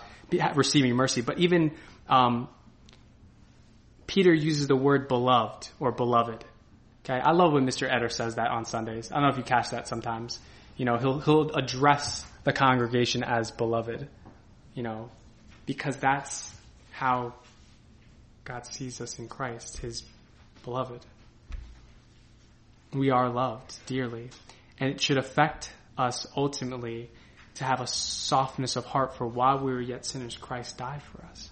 receiving 0.54 0.94
mercy, 0.94 1.20
but 1.20 1.40
even, 1.40 1.72
um, 2.08 2.46
Peter 4.06 4.32
uses 4.32 4.66
the 4.66 4.76
word 4.76 5.08
beloved 5.08 5.68
or 5.80 5.92
beloved. 5.92 6.44
Okay, 7.04 7.20
I 7.20 7.32
love 7.32 7.52
when 7.52 7.66
Mr. 7.66 7.92
Eder 7.92 8.08
says 8.08 8.36
that 8.36 8.50
on 8.50 8.64
Sundays. 8.64 9.10
I 9.10 9.16
don't 9.16 9.24
know 9.24 9.30
if 9.30 9.36
you 9.36 9.42
catch 9.42 9.70
that 9.70 9.88
sometimes. 9.88 10.38
You 10.76 10.84
know, 10.84 10.98
he'll 10.98 11.20
he'll 11.20 11.50
address 11.50 12.24
the 12.44 12.52
congregation 12.52 13.22
as 13.24 13.50
beloved. 13.50 14.08
You 14.74 14.82
know, 14.82 15.10
because 15.66 15.96
that's 15.96 16.54
how 16.92 17.34
God 18.44 18.66
sees 18.66 19.00
us 19.00 19.18
in 19.18 19.28
Christ, 19.28 19.78
His 19.78 20.02
beloved. 20.64 21.04
We 22.92 23.10
are 23.10 23.28
loved 23.28 23.74
dearly, 23.86 24.30
and 24.78 24.90
it 24.90 25.00
should 25.00 25.18
affect 25.18 25.72
us 25.96 26.26
ultimately 26.36 27.10
to 27.54 27.64
have 27.64 27.80
a 27.80 27.86
softness 27.86 28.76
of 28.76 28.84
heart 28.84 29.16
for 29.16 29.26
while 29.26 29.58
we 29.58 29.72
were 29.72 29.80
yet 29.80 30.04
sinners, 30.04 30.36
Christ 30.36 30.78
died 30.78 31.02
for 31.02 31.24
us. 31.26 31.51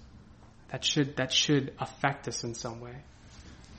That 0.71 0.85
should, 0.85 1.17
that 1.17 1.33
should 1.33 1.73
affect 1.79 2.27
us 2.27 2.43
in 2.43 2.53
some 2.53 2.79
way. 2.79 2.95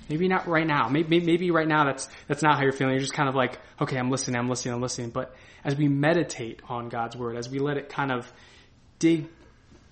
Maybe 0.08 0.28
not 0.28 0.46
right 0.46 0.66
now. 0.66 0.88
Maybe, 0.88 1.20
maybe 1.20 1.50
right 1.50 1.66
now 1.66 1.84
that's, 1.84 2.08
that's 2.28 2.42
not 2.42 2.56
how 2.56 2.64
you're 2.64 2.72
feeling. 2.72 2.94
You're 2.94 3.00
just 3.00 3.14
kind 3.14 3.28
of 3.28 3.34
like, 3.34 3.58
okay, 3.80 3.96
I'm 3.96 4.10
listening, 4.10 4.38
I'm 4.38 4.48
listening, 4.48 4.74
I'm 4.74 4.82
listening. 4.82 5.10
But 5.10 5.34
as 5.64 5.76
we 5.76 5.88
meditate 5.88 6.60
on 6.68 6.88
God's 6.88 7.16
word, 7.16 7.36
as 7.36 7.48
we 7.48 7.60
let 7.60 7.76
it 7.76 7.88
kind 7.88 8.12
of 8.12 8.30
dig 8.98 9.28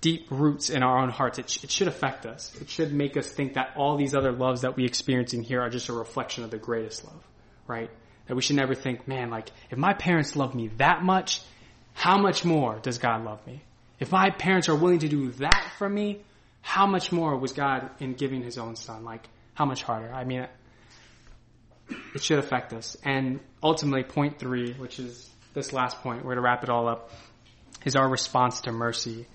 deep 0.01 0.27
roots 0.29 0.69
in 0.69 0.83
our 0.83 0.99
own 0.99 1.09
hearts, 1.09 1.39
it, 1.39 1.49
sh- 1.49 1.63
it 1.63 1.71
should 1.71 1.87
affect 1.87 2.25
us. 2.25 2.55
It 2.59 2.69
should 2.69 2.93
make 2.93 3.17
us 3.17 3.31
think 3.31 3.53
that 3.53 3.73
all 3.75 3.97
these 3.97 4.13
other 4.13 4.31
loves 4.31 4.61
that 4.61 4.75
we 4.75 4.85
experience 4.85 5.33
in 5.33 5.43
here 5.43 5.61
are 5.61 5.69
just 5.69 5.89
a 5.89 5.93
reflection 5.93 6.43
of 6.43 6.51
the 6.51 6.57
greatest 6.57 7.05
love, 7.05 7.23
right? 7.67 7.89
That 8.27 8.35
we 8.35 8.41
should 8.41 8.55
never 8.57 8.75
think, 8.75 9.07
man, 9.07 9.29
like, 9.29 9.49
if 9.69 9.77
my 9.77 9.93
parents 9.93 10.35
love 10.35 10.53
me 10.55 10.69
that 10.77 11.03
much, 11.03 11.41
how 11.93 12.17
much 12.19 12.43
more 12.43 12.79
does 12.79 12.97
God 12.97 13.23
love 13.23 13.45
me? 13.47 13.61
If 13.99 14.11
my 14.11 14.31
parents 14.31 14.69
are 14.69 14.75
willing 14.75 14.99
to 14.99 15.07
do 15.07 15.31
that 15.33 15.73
for 15.77 15.87
me, 15.87 16.21
how 16.61 16.85
much 16.85 17.11
more 17.11 17.35
was 17.37 17.53
God 17.53 17.89
in 17.99 18.13
giving 18.13 18.43
his 18.43 18.57
own 18.57 18.75
son? 18.75 19.03
Like, 19.03 19.27
how 19.53 19.65
much 19.65 19.83
harder? 19.83 20.13
I 20.13 20.23
mean, 20.23 20.47
it 22.15 22.23
should 22.23 22.39
affect 22.39 22.73
us. 22.73 22.95
And 23.03 23.39
ultimately, 23.61 24.03
point 24.03 24.39
three, 24.39 24.73
which 24.73 24.99
is 24.99 25.29
this 25.53 25.73
last 25.73 26.01
point, 26.01 26.23
we're 26.23 26.35
to 26.35 26.41
wrap 26.41 26.63
it 26.63 26.69
all 26.69 26.87
up, 26.87 27.11
is 27.83 27.95
our 27.95 28.07
response 28.07 28.61
to 28.61 28.71
mercy. 28.71 29.27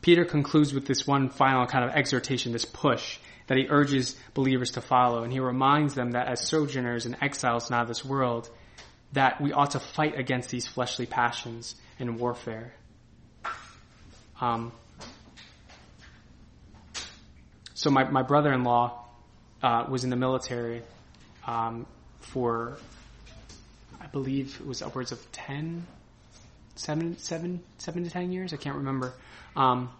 Peter 0.00 0.24
concludes 0.24 0.74
with 0.74 0.84
this 0.84 1.06
one 1.06 1.30
final 1.30 1.66
kind 1.66 1.84
of 1.84 1.92
exhortation, 1.92 2.52
this 2.52 2.64
push 2.64 3.18
that 3.46 3.56
he 3.56 3.66
urges 3.68 4.16
believers 4.34 4.72
to 4.72 4.80
follow. 4.80 5.22
And 5.22 5.32
he 5.32 5.40
reminds 5.40 5.94
them 5.94 6.12
that 6.12 6.28
as 6.28 6.46
sojourners 6.46 7.06
and 7.06 7.16
exiles 7.20 7.70
now 7.70 7.84
this 7.84 8.04
world, 8.04 8.50
that 9.12 9.40
we 9.40 9.52
ought 9.52 9.72
to 9.72 9.80
fight 9.80 10.18
against 10.18 10.50
these 10.50 10.66
fleshly 10.66 11.06
passions 11.06 11.74
and 11.98 12.18
warfare. 12.18 12.74
Um, 14.40 14.72
so 17.82 17.90
my, 17.90 18.04
my 18.04 18.22
brother-in-law 18.22 18.96
uh, 19.60 19.86
was 19.88 20.04
in 20.04 20.10
the 20.10 20.16
military 20.16 20.82
um, 21.48 21.84
for, 22.20 22.78
I 24.00 24.06
believe 24.06 24.56
it 24.60 24.64
was 24.64 24.82
upwards 24.82 25.10
of 25.10 25.32
10, 25.32 25.84
7, 26.76 27.18
7, 27.18 27.60
7 27.78 28.04
to 28.04 28.10
10 28.10 28.30
years. 28.30 28.52
I 28.52 28.56
can't 28.56 28.76
remember. 28.76 29.12
Um, 29.56 29.90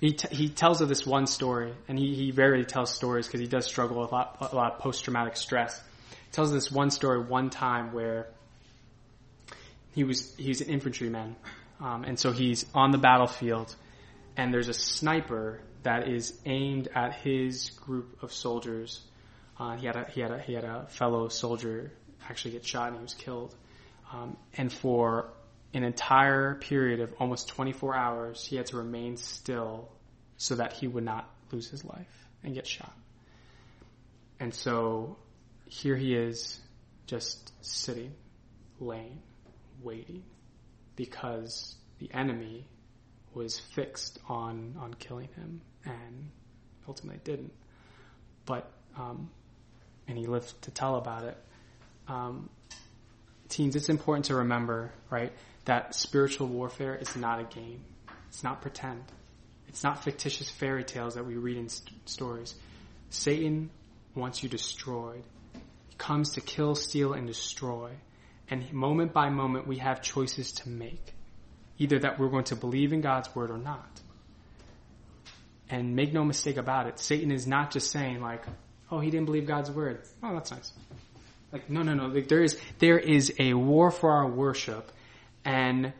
he, 0.00 0.14
t- 0.14 0.34
he 0.34 0.48
tells 0.48 0.80
of 0.80 0.88
this 0.88 1.06
one 1.06 1.28
story, 1.28 1.72
and 1.86 1.96
he, 1.96 2.16
he 2.16 2.32
rarely 2.32 2.64
tells 2.64 2.92
stories 2.92 3.28
because 3.28 3.38
he 3.38 3.46
does 3.46 3.64
struggle 3.64 4.00
with 4.00 4.10
a 4.10 4.12
lot, 4.12 4.48
a 4.50 4.56
lot 4.56 4.72
of 4.72 4.80
post-traumatic 4.80 5.36
stress. 5.36 5.80
He 6.10 6.32
tells 6.32 6.52
this 6.52 6.68
one 6.68 6.90
story 6.90 7.20
one 7.20 7.48
time 7.48 7.92
where 7.92 8.26
he 9.94 10.02
was 10.02 10.34
he's 10.36 10.62
an 10.62 10.68
infantryman, 10.68 11.36
um, 11.80 12.02
and 12.02 12.18
so 12.18 12.32
he's 12.32 12.66
on 12.74 12.90
the 12.90 12.98
battlefield, 12.98 13.72
and 14.36 14.52
there's 14.52 14.68
a 14.68 14.74
sniper 14.74 15.60
that 15.82 16.08
is 16.08 16.38
aimed 16.44 16.88
at 16.94 17.14
his 17.14 17.70
group 17.70 18.22
of 18.22 18.32
soldiers. 18.32 19.00
Uh, 19.58 19.76
he 19.76 19.86
had 19.86 19.96
a, 19.96 20.04
he 20.10 20.20
had 20.20 20.30
a, 20.30 20.38
he 20.40 20.54
had 20.54 20.64
a 20.64 20.86
fellow 20.88 21.28
soldier 21.28 21.92
actually 22.28 22.52
get 22.52 22.64
shot 22.64 22.88
and 22.88 22.96
he 22.96 23.02
was 23.02 23.14
killed. 23.14 23.54
Um, 24.12 24.36
and 24.56 24.72
for 24.72 25.32
an 25.72 25.84
entire 25.84 26.56
period 26.56 27.00
of 27.00 27.14
almost 27.18 27.48
24 27.48 27.94
hours, 27.94 28.44
he 28.44 28.56
had 28.56 28.66
to 28.66 28.76
remain 28.76 29.16
still 29.16 29.88
so 30.36 30.56
that 30.56 30.72
he 30.72 30.88
would 30.88 31.04
not 31.04 31.28
lose 31.52 31.68
his 31.68 31.84
life 31.84 32.26
and 32.42 32.54
get 32.54 32.66
shot. 32.66 32.92
And 34.38 34.54
so 34.54 35.16
here 35.66 35.96
he 35.96 36.14
is 36.14 36.58
just 37.06 37.52
sitting, 37.64 38.12
laying, 38.80 39.20
waiting 39.82 40.22
because 40.96 41.76
the 41.98 42.12
enemy 42.12 42.66
was 43.34 43.58
fixed 43.58 44.18
on, 44.28 44.74
on 44.78 44.94
killing 44.94 45.28
him 45.36 45.60
and 45.84 46.30
ultimately 46.88 47.20
didn't. 47.24 47.52
But 48.46 48.70
um, 48.96 49.30
and 50.08 50.18
he 50.18 50.26
lived 50.26 50.62
to 50.62 50.70
tell 50.70 50.96
about 50.96 51.24
it. 51.24 51.36
Um, 52.08 52.50
teens, 53.48 53.76
it's 53.76 53.88
important 53.88 54.26
to 54.26 54.36
remember, 54.36 54.92
right, 55.08 55.32
that 55.66 55.94
spiritual 55.94 56.48
warfare 56.48 56.96
is 56.96 57.14
not 57.16 57.40
a 57.40 57.44
game. 57.44 57.84
It's 58.28 58.42
not 58.42 58.60
pretend. 58.60 59.04
It's 59.68 59.84
not 59.84 60.02
fictitious 60.02 60.50
fairy 60.50 60.82
tales 60.82 61.14
that 61.14 61.24
we 61.24 61.36
read 61.36 61.56
in 61.56 61.68
st- 61.68 62.08
stories. 62.08 62.54
Satan 63.10 63.70
wants 64.16 64.42
you 64.42 64.48
destroyed. 64.48 65.22
He 65.88 65.94
comes 65.96 66.32
to 66.32 66.40
kill, 66.40 66.74
steal, 66.74 67.12
and 67.12 67.26
destroy. 67.26 67.92
And 68.48 68.72
moment 68.72 69.12
by 69.12 69.30
moment, 69.30 69.68
we 69.68 69.78
have 69.78 70.02
choices 70.02 70.52
to 70.52 70.68
make. 70.68 71.14
Either 71.80 71.98
that 71.98 72.20
we're 72.20 72.28
going 72.28 72.44
to 72.44 72.54
believe 72.54 72.92
in 72.92 73.00
God's 73.00 73.34
word 73.34 73.50
or 73.50 73.58
not. 73.58 74.00
And 75.68 75.96
make 75.96 76.12
no 76.12 76.24
mistake 76.24 76.56
about 76.56 76.86
it, 76.86 77.00
Satan 77.00 77.32
is 77.32 77.46
not 77.46 77.72
just 77.72 77.90
saying 77.90 78.20
like, 78.20 78.44
oh, 78.90 79.00
he 79.00 79.10
didn't 79.10 79.26
believe 79.26 79.46
God's 79.46 79.70
word. 79.70 80.02
Oh, 80.22 80.34
that's 80.34 80.52
nice. 80.52 80.72
Like, 81.52 81.68
no, 81.68 81.82
no, 81.82 81.94
no. 81.94 82.06
Like, 82.06 82.28
there 82.28 82.42
is, 82.42 82.56
there 82.78 82.98
is 82.98 83.32
a 83.40 83.54
war 83.54 83.90
for 83.90 84.12
our 84.12 84.28
worship 84.28 84.92
and 85.44 85.92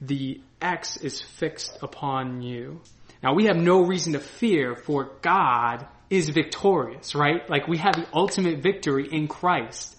the 0.00 0.40
X 0.60 0.96
is 0.98 1.22
fixed 1.22 1.78
upon 1.82 2.42
you. 2.42 2.80
Now 3.22 3.34
we 3.34 3.46
have 3.46 3.56
no 3.56 3.82
reason 3.82 4.12
to 4.12 4.20
fear 4.20 4.74
for 4.74 5.12
God 5.22 5.86
is 6.10 6.28
victorious, 6.28 7.14
right? 7.14 7.48
Like 7.48 7.66
we 7.66 7.78
have 7.78 7.94
the 7.94 8.06
ultimate 8.12 8.58
victory 8.58 9.08
in 9.10 9.28
Christ. 9.28 9.96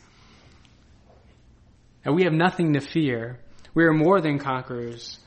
And 2.05 2.15
we 2.15 2.23
have 2.23 2.33
nothing 2.33 2.73
to 2.73 2.79
fear. 2.79 3.39
We 3.74 3.86
are 3.86 3.93
more 3.93 4.22
than 4.22 4.39
conquerors 4.39 5.20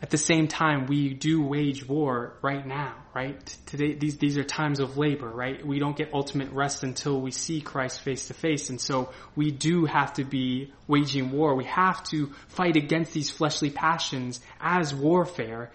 at 0.00 0.10
the 0.10 0.18
same 0.18 0.46
time, 0.46 0.86
we 0.86 1.12
do 1.12 1.42
wage 1.42 1.86
war 1.86 2.38
right 2.40 2.64
now, 2.64 2.94
right? 3.14 3.44
Today, 3.66 3.94
these, 3.94 4.16
these 4.16 4.38
are 4.38 4.44
times 4.44 4.78
of 4.78 4.96
labor, 4.96 5.28
right? 5.28 5.66
We 5.66 5.80
don't 5.80 5.96
get 5.96 6.14
ultimate 6.14 6.52
rest 6.52 6.84
until 6.84 7.20
we 7.20 7.32
see 7.32 7.60
Christ 7.60 8.02
face 8.02 8.28
to 8.28 8.34
face. 8.34 8.70
And 8.70 8.80
so 8.80 9.12
we 9.34 9.50
do 9.50 9.86
have 9.86 10.12
to 10.14 10.24
be 10.24 10.72
waging 10.86 11.32
war. 11.32 11.56
We 11.56 11.64
have 11.64 12.04
to 12.10 12.32
fight 12.46 12.76
against 12.76 13.12
these 13.12 13.28
fleshly 13.28 13.70
passions 13.70 14.40
as 14.60 14.94
warfare. 14.94 15.72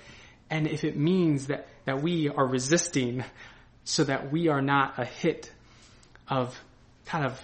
And 0.50 0.68
if 0.68 0.86
it 0.86 0.96
means 0.96 1.48
that, 1.48 1.68
that 1.84 2.02
we 2.02 2.30
are 2.30 2.48
resisting 2.48 3.26
so 3.84 4.06
that 4.06 4.32
we 4.32 4.48
are 4.48 4.62
not 4.62 4.98
a 4.98 5.04
hit 5.04 5.52
of 6.30 6.58
kind 7.06 7.26
of 7.26 7.42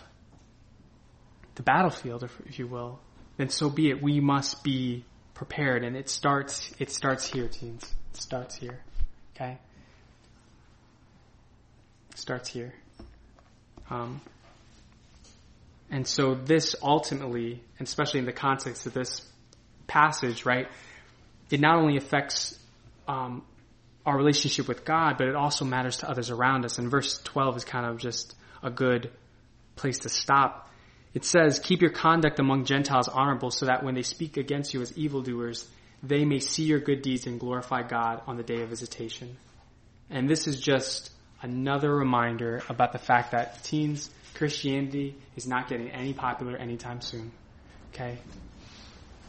the 1.55 1.63
battlefield, 1.63 2.23
if 2.23 2.57
you 2.57 2.67
will, 2.67 3.01
then 3.39 3.49
so 3.49 3.71
be 3.71 3.89
it. 3.89 4.03
We 4.03 4.19
must 4.19 4.63
be 4.63 5.03
prepared 5.33 5.83
and 5.83 5.95
it 5.95 6.09
starts 6.09 6.71
it 6.79 6.91
starts 6.91 7.25
here 7.25 7.47
teens 7.47 7.95
it 8.11 8.19
starts 8.19 8.55
here 8.55 8.81
okay 9.33 9.57
starts 12.19 12.49
here. 12.49 12.73
Um, 13.89 14.21
and 15.89 16.07
so 16.07 16.35
this 16.35 16.75
ultimately, 16.83 17.63
and 17.79 17.87
especially 17.87 18.19
in 18.19 18.25
the 18.25 18.33
context 18.33 18.85
of 18.85 18.93
this 18.93 19.27
passage, 19.87 20.45
right, 20.45 20.67
it 21.49 21.59
not 21.59 21.79
only 21.79 21.97
affects 21.97 22.59
um, 23.07 23.43
our 24.05 24.15
relationship 24.15 24.67
with 24.67 24.85
God, 24.85 25.17
but 25.17 25.27
it 25.27 25.35
also 25.35 25.65
matters 25.65 25.97
to 25.97 26.09
others 26.09 26.29
around 26.29 26.65
us. 26.65 26.77
And 26.77 26.91
verse 26.91 27.17
12 27.23 27.57
is 27.57 27.65
kind 27.65 27.85
of 27.85 27.97
just 27.97 28.35
a 28.61 28.69
good 28.69 29.11
place 29.75 29.99
to 29.99 30.09
stop. 30.09 30.68
It 31.13 31.25
says, 31.25 31.59
keep 31.59 31.81
your 31.81 31.91
conduct 31.91 32.39
among 32.39 32.65
Gentiles 32.65 33.07
honorable 33.07 33.51
so 33.51 33.65
that 33.65 33.83
when 33.83 33.95
they 33.95 34.03
speak 34.03 34.37
against 34.37 34.73
you 34.73 34.81
as 34.81 34.95
evildoers, 34.97 35.67
they 36.03 36.23
may 36.23 36.39
see 36.39 36.63
your 36.63 36.79
good 36.79 37.01
deeds 37.01 37.25
and 37.25 37.39
glorify 37.39 37.81
God 37.81 38.21
on 38.27 38.37
the 38.37 38.43
day 38.43 38.61
of 38.61 38.69
visitation. 38.69 39.37
And 40.09 40.29
this 40.29 40.47
is 40.47 40.59
just 40.59 41.11
another 41.41 41.93
reminder 41.93 42.61
about 42.69 42.91
the 42.91 42.99
fact 42.99 43.31
that 43.31 43.63
teens, 43.63 44.09
Christianity 44.35 45.15
is 45.35 45.47
not 45.47 45.67
getting 45.67 45.89
any 45.89 46.13
popular 46.13 46.55
anytime 46.55 47.01
soon. 47.01 47.31
Okay? 47.93 48.17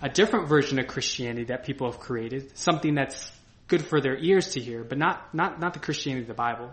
A 0.02 0.08
different 0.08 0.48
version 0.48 0.78
of 0.78 0.86
Christianity 0.86 1.44
that 1.44 1.64
people 1.64 1.90
have 1.90 2.00
created, 2.00 2.56
something 2.56 2.94
that's 2.94 3.32
good 3.68 3.84
for 3.84 4.00
their 4.00 4.16
ears 4.16 4.52
to 4.52 4.60
hear, 4.60 4.84
but 4.84 4.98
not, 4.98 5.34
not, 5.34 5.60
not 5.60 5.74
the 5.74 5.80
Christianity 5.80 6.22
of 6.22 6.28
the 6.28 6.34
Bible. 6.34 6.70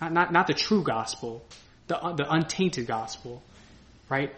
Not, 0.00 0.12
not, 0.12 0.32
not 0.32 0.46
the 0.46 0.54
true 0.54 0.82
gospel, 0.82 1.44
the, 1.88 1.96
the 2.16 2.26
untainted 2.30 2.86
gospel, 2.86 3.42
right? 4.08 4.34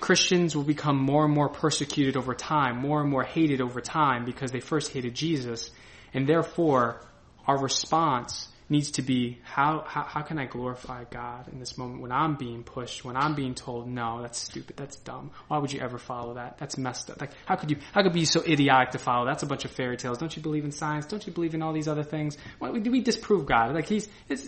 Christians 0.00 0.54
will 0.54 0.64
become 0.64 0.96
more 0.96 1.24
and 1.24 1.34
more 1.34 1.48
persecuted 1.48 2.16
over 2.16 2.34
time, 2.34 2.78
more 2.78 3.00
and 3.00 3.10
more 3.10 3.24
hated 3.24 3.60
over 3.60 3.80
time 3.80 4.24
because 4.24 4.52
they 4.52 4.60
first 4.60 4.92
hated 4.92 5.14
Jesus. 5.14 5.70
And 6.14 6.28
therefore, 6.28 7.04
our 7.46 7.58
response 7.58 8.48
needs 8.70 8.92
to 8.92 9.02
be 9.02 9.38
how, 9.42 9.82
how, 9.86 10.02
how 10.02 10.20
can 10.20 10.38
I 10.38 10.44
glorify 10.44 11.04
God 11.04 11.48
in 11.50 11.58
this 11.58 11.78
moment 11.78 12.02
when 12.02 12.12
I'm 12.12 12.36
being 12.36 12.62
pushed, 12.62 13.04
when 13.04 13.16
I'm 13.16 13.34
being 13.34 13.54
told, 13.54 13.88
no, 13.88 14.20
that's 14.20 14.38
stupid, 14.38 14.76
that's 14.76 14.96
dumb. 14.96 15.30
Why 15.48 15.58
would 15.58 15.72
you 15.72 15.80
ever 15.80 15.96
follow 15.98 16.34
that? 16.34 16.58
That's 16.58 16.76
messed 16.76 17.10
up. 17.10 17.20
Like, 17.20 17.30
how 17.46 17.56
could 17.56 17.70
you, 17.70 17.78
how 17.92 18.02
could 18.02 18.14
you 18.14 18.20
be 18.20 18.24
so 18.26 18.42
idiotic 18.42 18.90
to 18.90 18.98
follow? 18.98 19.24
That's 19.24 19.42
a 19.42 19.46
bunch 19.46 19.64
of 19.64 19.70
fairy 19.70 19.96
tales. 19.96 20.18
Don't 20.18 20.36
you 20.36 20.42
believe 20.42 20.64
in 20.64 20.72
science? 20.72 21.06
Don't 21.06 21.26
you 21.26 21.32
believe 21.32 21.54
in 21.54 21.62
all 21.62 21.72
these 21.72 21.88
other 21.88 22.02
things? 22.02 22.36
Why 22.58 22.78
do 22.78 22.90
we 22.90 23.00
disprove 23.00 23.46
God? 23.46 23.74
Like, 23.74 23.88
he's, 23.88 24.06
it's, 24.28 24.46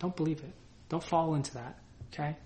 don't 0.00 0.16
believe 0.16 0.40
it. 0.40 0.52
Don't 0.88 1.02
fall 1.02 1.36
into 1.36 1.54
that. 1.54 1.78
Okay? 2.12 2.36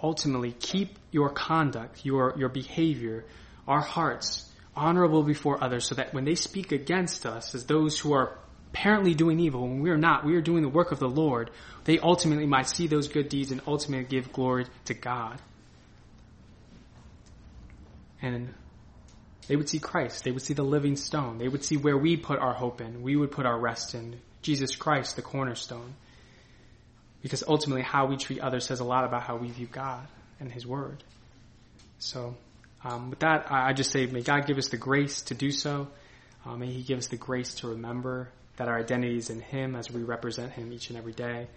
Ultimately, 0.00 0.52
keep 0.52 0.98
your 1.10 1.30
conduct, 1.30 2.04
your, 2.04 2.34
your 2.38 2.48
behavior, 2.48 3.24
our 3.66 3.80
hearts 3.80 4.50
honorable 4.76 5.24
before 5.24 5.62
others 5.62 5.86
so 5.86 5.96
that 5.96 6.14
when 6.14 6.24
they 6.24 6.36
speak 6.36 6.70
against 6.72 7.26
us 7.26 7.54
as 7.54 7.64
those 7.64 7.98
who 7.98 8.12
are 8.12 8.38
apparently 8.70 9.14
doing 9.14 9.40
evil 9.40 9.62
when 9.62 9.80
we 9.80 9.90
are 9.90 9.98
not, 9.98 10.24
we 10.24 10.36
are 10.36 10.40
doing 10.40 10.62
the 10.62 10.68
work 10.68 10.92
of 10.92 10.98
the 10.98 11.08
Lord, 11.08 11.50
they 11.84 11.98
ultimately 11.98 12.46
might 12.46 12.68
see 12.68 12.86
those 12.86 13.08
good 13.08 13.28
deeds 13.28 13.50
and 13.50 13.60
ultimately 13.66 14.06
give 14.06 14.32
glory 14.32 14.66
to 14.84 14.94
God. 14.94 15.40
And 18.22 18.54
they 19.48 19.56
would 19.56 19.68
see 19.68 19.78
Christ. 19.78 20.24
They 20.24 20.30
would 20.30 20.42
see 20.42 20.54
the 20.54 20.62
living 20.62 20.96
stone. 20.96 21.38
They 21.38 21.48
would 21.48 21.64
see 21.64 21.76
where 21.76 21.96
we 21.96 22.16
put 22.16 22.38
our 22.38 22.52
hope 22.52 22.80
in. 22.80 23.02
We 23.02 23.16
would 23.16 23.30
put 23.30 23.46
our 23.46 23.58
rest 23.58 23.94
in. 23.94 24.20
Jesus 24.42 24.76
Christ, 24.76 25.16
the 25.16 25.22
cornerstone. 25.22 25.94
Because 27.22 27.42
ultimately 27.46 27.82
how 27.82 28.06
we 28.06 28.16
treat 28.16 28.40
others 28.40 28.64
says 28.64 28.80
a 28.80 28.84
lot 28.84 29.04
about 29.04 29.22
how 29.22 29.36
we 29.36 29.50
view 29.50 29.66
God 29.66 30.06
and 30.40 30.50
His 30.50 30.66
Word. 30.66 31.02
So, 31.98 32.36
um, 32.84 33.10
with 33.10 33.18
that, 33.20 33.50
I 33.50 33.72
just 33.72 33.90
say, 33.90 34.06
may 34.06 34.22
God 34.22 34.46
give 34.46 34.58
us 34.58 34.68
the 34.68 34.76
grace 34.76 35.22
to 35.22 35.34
do 35.34 35.50
so. 35.50 35.88
Uh, 36.46 36.56
may 36.56 36.68
He 36.68 36.82
give 36.82 36.98
us 36.98 37.08
the 37.08 37.16
grace 37.16 37.54
to 37.56 37.68
remember 37.68 38.28
that 38.56 38.68
our 38.68 38.78
identity 38.78 39.16
is 39.16 39.30
in 39.30 39.40
Him 39.40 39.74
as 39.74 39.90
we 39.90 40.02
represent 40.02 40.52
Him 40.52 40.72
each 40.72 40.90
and 40.90 40.98
every 40.98 41.12
day. 41.12 41.48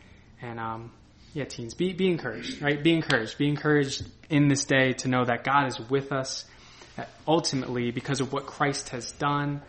And 0.41 0.59
um, 0.59 0.91
yeah, 1.33 1.45
teens, 1.45 1.73
be 1.73 1.93
be 1.93 2.07
encouraged, 2.07 2.61
right? 2.61 2.81
Be 2.81 2.93
encouraged. 2.93 3.37
Be 3.37 3.47
encouraged 3.47 4.03
in 4.29 4.47
this 4.47 4.65
day 4.65 4.93
to 4.93 5.07
know 5.07 5.23
that 5.25 5.43
God 5.43 5.67
is 5.67 5.79
with 5.79 6.11
us. 6.11 6.45
That 6.97 7.09
ultimately, 7.27 7.91
because 7.91 8.19
of 8.19 8.33
what 8.33 8.45
Christ 8.45 8.89
has 8.89 9.11
done 9.13 9.61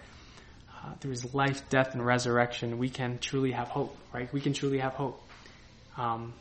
uh, 0.71 0.95
through 1.01 1.13
His 1.13 1.35
life, 1.35 1.69
death, 1.69 1.93
and 1.93 2.05
resurrection, 2.05 2.79
we 2.79 2.89
can 2.89 3.19
truly 3.19 3.53
have 3.53 3.69
hope, 3.69 3.97
right? 4.13 4.33
We 4.33 4.41
can 4.41 4.55
truly 4.55 4.79
have 4.79 4.95
hope. 4.95 5.23
Um, 5.97 6.35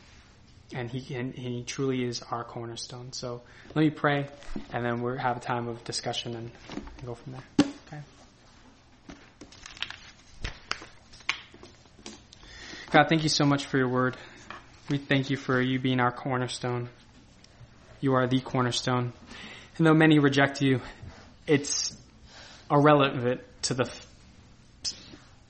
and 0.73 0.89
he 0.89 1.01
can, 1.01 1.33
he 1.33 1.63
truly 1.63 2.03
is 2.03 2.21
our 2.31 2.43
cornerstone. 2.43 3.11
So 3.11 3.41
let 3.75 3.83
me 3.83 3.89
pray, 3.89 4.27
and 4.71 4.85
then 4.85 5.01
we'll 5.01 5.17
have 5.17 5.37
a 5.37 5.39
time 5.39 5.67
of 5.67 5.83
discussion 5.83 6.35
and, 6.35 6.51
and 6.71 7.05
go 7.05 7.15
from 7.15 7.33
there. 7.33 7.67
Okay. 7.87 8.01
God, 12.91 13.07
thank 13.09 13.23
you 13.23 13.29
so 13.29 13.45
much 13.45 13.65
for 13.65 13.77
your 13.77 13.89
word. 13.89 14.15
We 14.89 14.97
thank 14.97 15.29
you 15.29 15.37
for 15.37 15.61
you 15.61 15.79
being 15.79 15.99
our 15.99 16.11
cornerstone. 16.11 16.89
You 17.99 18.13
are 18.13 18.27
the 18.27 18.39
cornerstone. 18.39 19.13
And 19.77 19.87
though 19.87 19.93
many 19.93 20.19
reject 20.19 20.61
you, 20.61 20.81
it's 21.47 21.95
irrelevant 22.69 23.41
to 23.63 23.73
the 23.73 23.91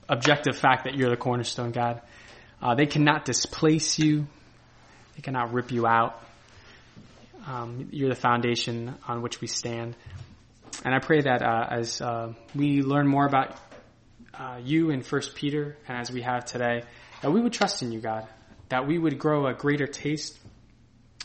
objective 0.08 0.56
fact 0.56 0.84
that 0.84 0.94
you're 0.94 1.10
the 1.10 1.16
cornerstone, 1.16 1.72
God. 1.72 2.02
Uh, 2.62 2.76
they 2.76 2.86
cannot 2.86 3.24
displace 3.24 3.98
you. 3.98 4.28
They 5.16 5.22
cannot 5.22 5.52
rip 5.52 5.72
you 5.72 5.84
out. 5.84 6.22
Um, 7.44 7.88
you're 7.90 8.08
the 8.08 8.14
foundation 8.14 8.94
on 9.08 9.20
which 9.20 9.40
we 9.40 9.48
stand. 9.48 9.96
And 10.84 10.94
I 10.94 11.00
pray 11.00 11.22
that 11.22 11.42
uh, 11.42 11.66
as 11.70 12.00
uh, 12.00 12.34
we 12.54 12.82
learn 12.82 13.08
more 13.08 13.26
about 13.26 13.56
uh, 14.32 14.60
you 14.62 14.90
in 14.90 15.02
First 15.02 15.34
Peter, 15.34 15.76
and 15.88 15.98
as 15.98 16.12
we 16.12 16.22
have 16.22 16.44
today, 16.44 16.84
that 17.20 17.32
we 17.32 17.40
would 17.40 17.52
trust 17.52 17.82
in 17.82 17.90
you, 17.90 18.00
God. 18.00 18.28
That 18.68 18.86
we 18.86 18.96
would 18.96 19.18
grow 19.18 19.48
a 19.48 19.54
greater 19.54 19.88
taste 19.88 20.38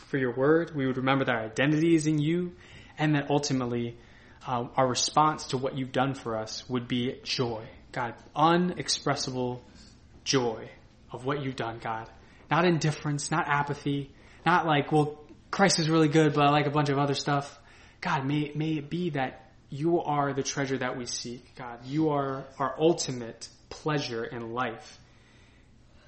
for 0.06 0.18
your 0.18 0.34
word. 0.34 0.74
We 0.74 0.86
would 0.86 0.96
remember 0.96 1.24
that 1.24 1.34
our 1.34 1.44
identity 1.44 1.94
is 1.94 2.08
in 2.08 2.18
you, 2.18 2.56
and 2.98 3.14
that 3.14 3.30
ultimately 3.30 3.96
uh, 4.44 4.66
our 4.76 4.88
response 4.88 5.46
to 5.48 5.56
what 5.56 5.78
you've 5.78 5.92
done 5.92 6.14
for 6.14 6.36
us 6.36 6.68
would 6.68 6.88
be 6.88 7.20
joy. 7.22 7.64
God, 7.92 8.14
unexpressible 8.34 9.62
joy 10.24 10.68
of 11.10 11.24
what 11.24 11.42
you've 11.42 11.56
done, 11.56 11.78
God. 11.78 12.08
Not 12.50 12.64
indifference, 12.64 13.30
not 13.30 13.48
apathy, 13.48 14.10
not 14.44 14.66
like, 14.66 14.90
well, 14.92 15.20
Christ 15.50 15.78
is 15.78 15.88
really 15.88 16.08
good, 16.08 16.34
but 16.34 16.46
I 16.46 16.50
like 16.50 16.66
a 16.66 16.70
bunch 16.70 16.88
of 16.88 16.98
other 16.98 17.14
stuff. 17.14 17.58
God, 18.00 18.26
may, 18.26 18.52
may 18.54 18.72
it 18.72 18.90
be 18.90 19.10
that 19.10 19.52
you 19.70 20.00
are 20.00 20.32
the 20.32 20.42
treasure 20.42 20.78
that 20.78 20.96
we 20.96 21.06
seek, 21.06 21.54
God. 21.56 21.84
You 21.84 22.10
are 22.10 22.44
our 22.58 22.74
ultimate 22.78 23.48
pleasure 23.68 24.24
in 24.24 24.52
life. 24.52 24.98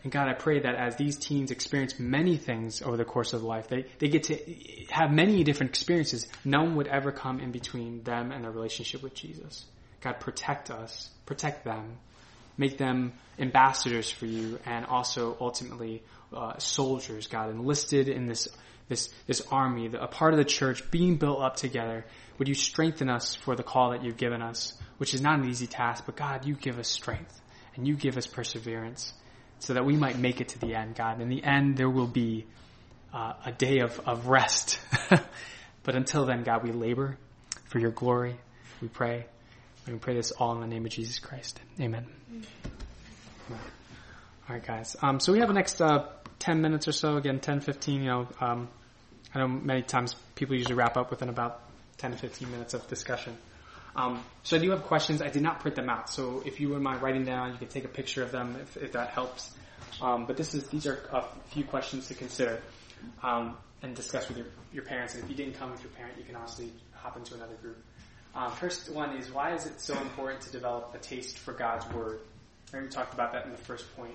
And 0.03 0.11
God, 0.11 0.29
I 0.29 0.33
pray 0.33 0.61
that 0.61 0.75
as 0.75 0.97
these 0.97 1.17
teens 1.17 1.51
experience 1.51 1.99
many 1.99 2.39
things 2.39 2.81
over 2.81 2.97
the 2.97 3.05
course 3.05 3.35
of 3.35 3.43
life, 3.43 3.69
they, 3.69 3.85
they 3.99 4.09
get 4.09 4.25
to 4.25 4.39
have 4.91 5.13
many 5.13 5.45
different 5.45 5.71
experiences. 5.71 6.27
None 6.45 6.77
would 6.77 6.87
ever 6.87 7.13
come 7.13 7.39
in 7.39 7.53
between 7.53 8.03
them 8.03 8.33
and 8.33 8.45
their 8.45 8.51
relationship 8.51 9.03
with 9.03 9.15
Jesus. 9.15 9.67
God, 10.01 10.21
protect 10.21 10.71
us, 10.71 11.11
protect 11.27 11.65
them, 11.65 11.99
make 12.61 12.77
them 12.77 13.15
ambassadors 13.39 14.11
for 14.11 14.27
you, 14.27 14.59
and 14.67 14.85
also 14.85 15.37
ultimately 15.41 16.03
uh, 16.33 16.59
soldiers, 16.59 17.27
God, 17.27 17.51
enlisted 17.51 18.09
in 18.09 18.27
this 18.27 18.49
this 18.89 19.09
this 19.27 19.41
army, 19.51 19.89
a 19.99 20.07
part 20.07 20.35
of 20.35 20.39
the 20.39 20.45
church 20.45 20.91
being 20.91 21.17
built 21.17 21.41
up 21.41 21.57
together. 21.57 22.05
Would 22.39 22.49
you 22.49 22.55
strengthen 22.55 23.09
us 23.09 23.35
for 23.35 23.57
the 23.57 23.63
call 23.63 23.91
that 23.91 24.05
you've 24.05 24.17
given 24.17 24.43
us, 24.43 24.75
which 24.99 25.15
is 25.15 25.21
not 25.21 25.39
an 25.39 25.49
easy 25.49 25.67
task, 25.67 26.05
but 26.07 26.17
God, 26.17 26.45
you 26.45 26.55
give 26.55 26.79
us 26.79 26.89
strength 26.89 27.41
and 27.77 27.87
you 27.87 27.95
give 27.95 28.17
us 28.17 28.27
perseverance 28.27 29.13
so 29.59 29.75
that 29.75 29.85
we 29.85 29.97
might 29.97 30.19
make 30.19 30.41
it 30.41 30.49
to 30.49 30.59
the 30.59 30.75
end, 30.75 30.97
God. 30.97 31.21
In 31.21 31.29
the 31.29 31.43
end, 31.45 31.77
there 31.77 31.89
will 31.89 32.07
be 32.07 32.47
uh, 33.13 33.35
a 33.45 33.53
day 33.53 33.81
of, 33.81 34.01
of 34.07 34.27
rest. 34.27 34.81
but 35.83 35.95
until 35.95 36.25
then, 36.25 36.43
God, 36.43 36.65
we 36.65 36.73
labor 36.73 37.19
for 37.67 37.79
your 37.79 37.91
glory. 37.91 38.37
We 38.81 38.89
pray. 38.89 39.27
We 39.87 39.95
pray 39.95 40.15
this 40.15 40.31
all 40.33 40.55
in 40.55 40.61
the 40.61 40.67
name 40.67 40.85
of 40.85 40.93
Jesus 40.93 41.19
Christ. 41.19 41.61
Amen. 41.81 42.07
All 43.51 43.57
right, 44.49 44.65
guys. 44.65 44.97
Um, 45.03 45.21
so 45.21 45.33
we 45.33 45.39
have 45.41 45.49
the 45.49 45.55
next 45.55 45.81
uh, 45.81 46.07
10 46.39 46.61
minutes 46.61 46.87
or 46.89 46.93
so. 46.93 47.17
Again, 47.17 47.41
10, 47.41 47.61
15. 47.61 48.03
You 48.03 48.09
know, 48.09 48.29
um, 48.41 48.69
I 49.35 49.41
know 49.41 49.49
many 49.49 49.83
times 49.83 50.15
people 50.35 50.57
usually 50.57 50.75
wrap 50.75 50.97
up 50.97 51.11
within 51.11 51.29
about 51.29 51.63
10 51.99 52.13
to 52.13 52.17
15 52.17 52.51
minutes 52.51 52.75
of 52.75 52.87
discussion. 52.89 53.37
Um, 53.97 54.23
so 54.43 54.57
I 54.57 54.61
do 54.61 54.71
have 54.71 54.85
questions. 54.85 55.23
I 55.23 55.29
did 55.29 55.43
not 55.43 55.61
print 55.61 55.77
them 55.77 55.89
out. 55.89 56.11
So 56.11 56.43
if 56.45 56.61
you 56.61 56.69
wouldn't 56.69 56.85
mind 56.85 57.03
writing 57.03 57.25
down, 57.25 57.53
you 57.53 57.59
can 57.59 57.69
take 57.69 57.85
a 57.85 57.89
picture 57.89 58.23
of 58.23 58.31
them 58.31 58.57
if, 58.61 58.77
if 58.77 58.93
that 58.93 59.11
helps. 59.11 59.51
Um, 60.01 60.27
but 60.27 60.37
this 60.37 60.55
is 60.55 60.69
these 60.69 60.87
are 60.87 60.99
a 61.13 61.25
few 61.49 61.65
questions 61.65 62.09
to 62.09 62.15
consider 62.15 62.63
um, 63.23 63.57
and 63.83 63.95
discuss 63.97 64.29
with 64.29 64.37
your, 64.37 64.47
your 64.73 64.85
parents. 64.85 65.15
And 65.15 65.25
if 65.25 65.31
you 65.31 65.37
didn't 65.37 65.55
come 65.55 65.71
with 65.71 65.83
your 65.83 65.93
parent, 65.93 66.15
you 66.19 66.25
can 66.25 66.37
obviously 66.37 66.73
hop 66.93 67.17
into 67.17 67.35
another 67.35 67.55
group. 67.55 67.83
Um, 68.35 68.53
first 68.53 68.91
one 68.93 69.17
is 69.17 69.31
why 69.31 69.55
is 69.55 69.67
it 69.67 69.81
so 69.81 69.99
important 70.01 70.43
to 70.43 70.53
develop 70.53 70.95
a 70.95 70.99
taste 70.99 71.39
for 71.39 71.53
God's 71.53 71.87
word? 71.93 72.21
We 72.73 72.87
talked 72.87 73.15
about 73.15 73.33
that 73.33 73.45
in 73.47 73.51
the 73.51 73.59
first 73.59 73.85
point. 73.97 74.15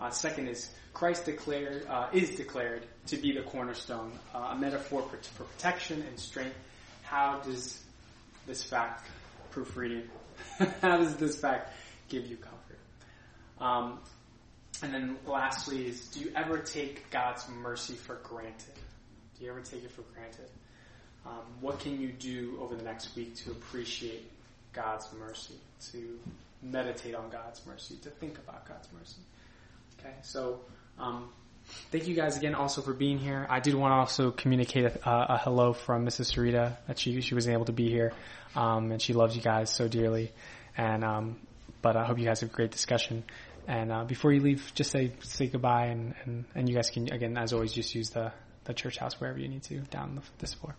Uh, 0.00 0.10
second 0.10 0.48
is 0.48 0.68
Christ 0.92 1.24
declared 1.24 1.86
uh, 1.86 2.08
is 2.12 2.30
declared 2.36 2.84
to 3.06 3.16
be 3.16 3.32
the 3.32 3.42
cornerstone, 3.42 4.12
uh, 4.34 4.50
a 4.52 4.56
metaphor 4.56 5.02
for, 5.02 5.16
for, 5.16 5.44
protection 5.44 6.02
and 6.02 6.18
strength. 6.18 6.56
How 7.02 7.40
does 7.44 7.82
this 8.46 8.62
fact, 8.62 9.06
proofreading, 9.50 10.08
how 10.82 10.98
does 10.98 11.16
this 11.16 11.36
fact 11.36 11.72
give 12.08 12.26
you 12.26 12.36
comfort? 12.36 12.78
Um, 13.60 14.00
and 14.82 14.92
then 14.92 15.16
lastly 15.26 15.86
is, 15.86 16.08
do 16.08 16.20
you 16.20 16.32
ever 16.34 16.58
take 16.58 17.10
God's 17.10 17.48
mercy 17.48 17.94
for 17.94 18.16
granted? 18.16 18.74
Do 19.38 19.44
you 19.44 19.50
ever 19.50 19.60
take 19.60 19.84
it 19.84 19.90
for 19.90 20.02
granted? 20.14 20.50
Um, 21.26 21.42
what 21.60 21.80
can 21.80 22.00
you 22.00 22.08
do 22.08 22.58
over 22.60 22.74
the 22.74 22.84
next 22.84 23.14
week 23.16 23.34
to 23.36 23.50
appreciate 23.50 24.30
God's 24.72 25.08
mercy, 25.18 25.54
to 25.92 26.18
meditate 26.62 27.14
on 27.14 27.30
God's 27.30 27.62
mercy, 27.66 27.96
to 28.02 28.10
think 28.10 28.38
about 28.38 28.68
God's 28.68 28.88
mercy? 28.98 29.20
Okay, 29.98 30.14
so 30.22 30.60
um, 30.98 31.30
thank 31.90 32.06
you 32.06 32.14
guys 32.14 32.36
again 32.36 32.54
also 32.54 32.82
for 32.82 32.92
being 32.92 33.18
here. 33.18 33.46
I 33.48 33.60
did 33.60 33.74
want 33.74 33.92
to 33.92 33.96
also 33.96 34.30
communicate 34.30 34.84
a, 34.84 35.34
a 35.34 35.38
hello 35.38 35.72
from 35.72 36.04
Mrs. 36.04 36.34
Sarita 36.34 36.76
that 36.86 36.98
she 36.98 37.20
she 37.22 37.34
wasn't 37.34 37.54
able 37.54 37.66
to 37.66 37.72
be 37.72 37.88
here, 37.88 38.12
um, 38.54 38.92
and 38.92 39.00
she 39.00 39.14
loves 39.14 39.34
you 39.34 39.42
guys 39.42 39.70
so 39.70 39.88
dearly. 39.88 40.32
And 40.76 41.04
um, 41.04 41.36
but 41.80 41.96
I 41.96 42.04
hope 42.04 42.18
you 42.18 42.26
guys 42.26 42.40
have 42.40 42.50
a 42.50 42.52
great 42.52 42.70
discussion. 42.70 43.24
And 43.66 43.90
uh, 43.90 44.04
before 44.04 44.32
you 44.32 44.40
leave, 44.40 44.72
just 44.74 44.90
say 44.90 45.12
say 45.20 45.46
goodbye, 45.46 45.86
and, 45.86 46.14
and, 46.24 46.44
and 46.54 46.68
you 46.68 46.74
guys 46.74 46.90
can 46.90 47.10
again, 47.10 47.38
as 47.38 47.54
always, 47.54 47.72
just 47.72 47.94
use 47.94 48.10
the 48.10 48.32
the 48.64 48.74
church 48.74 48.98
house 48.98 49.20
wherever 49.20 49.38
you 49.38 49.48
need 49.48 49.62
to 49.64 49.78
down 49.80 50.16
the, 50.16 50.22
this 50.38 50.54
floor. 50.54 50.74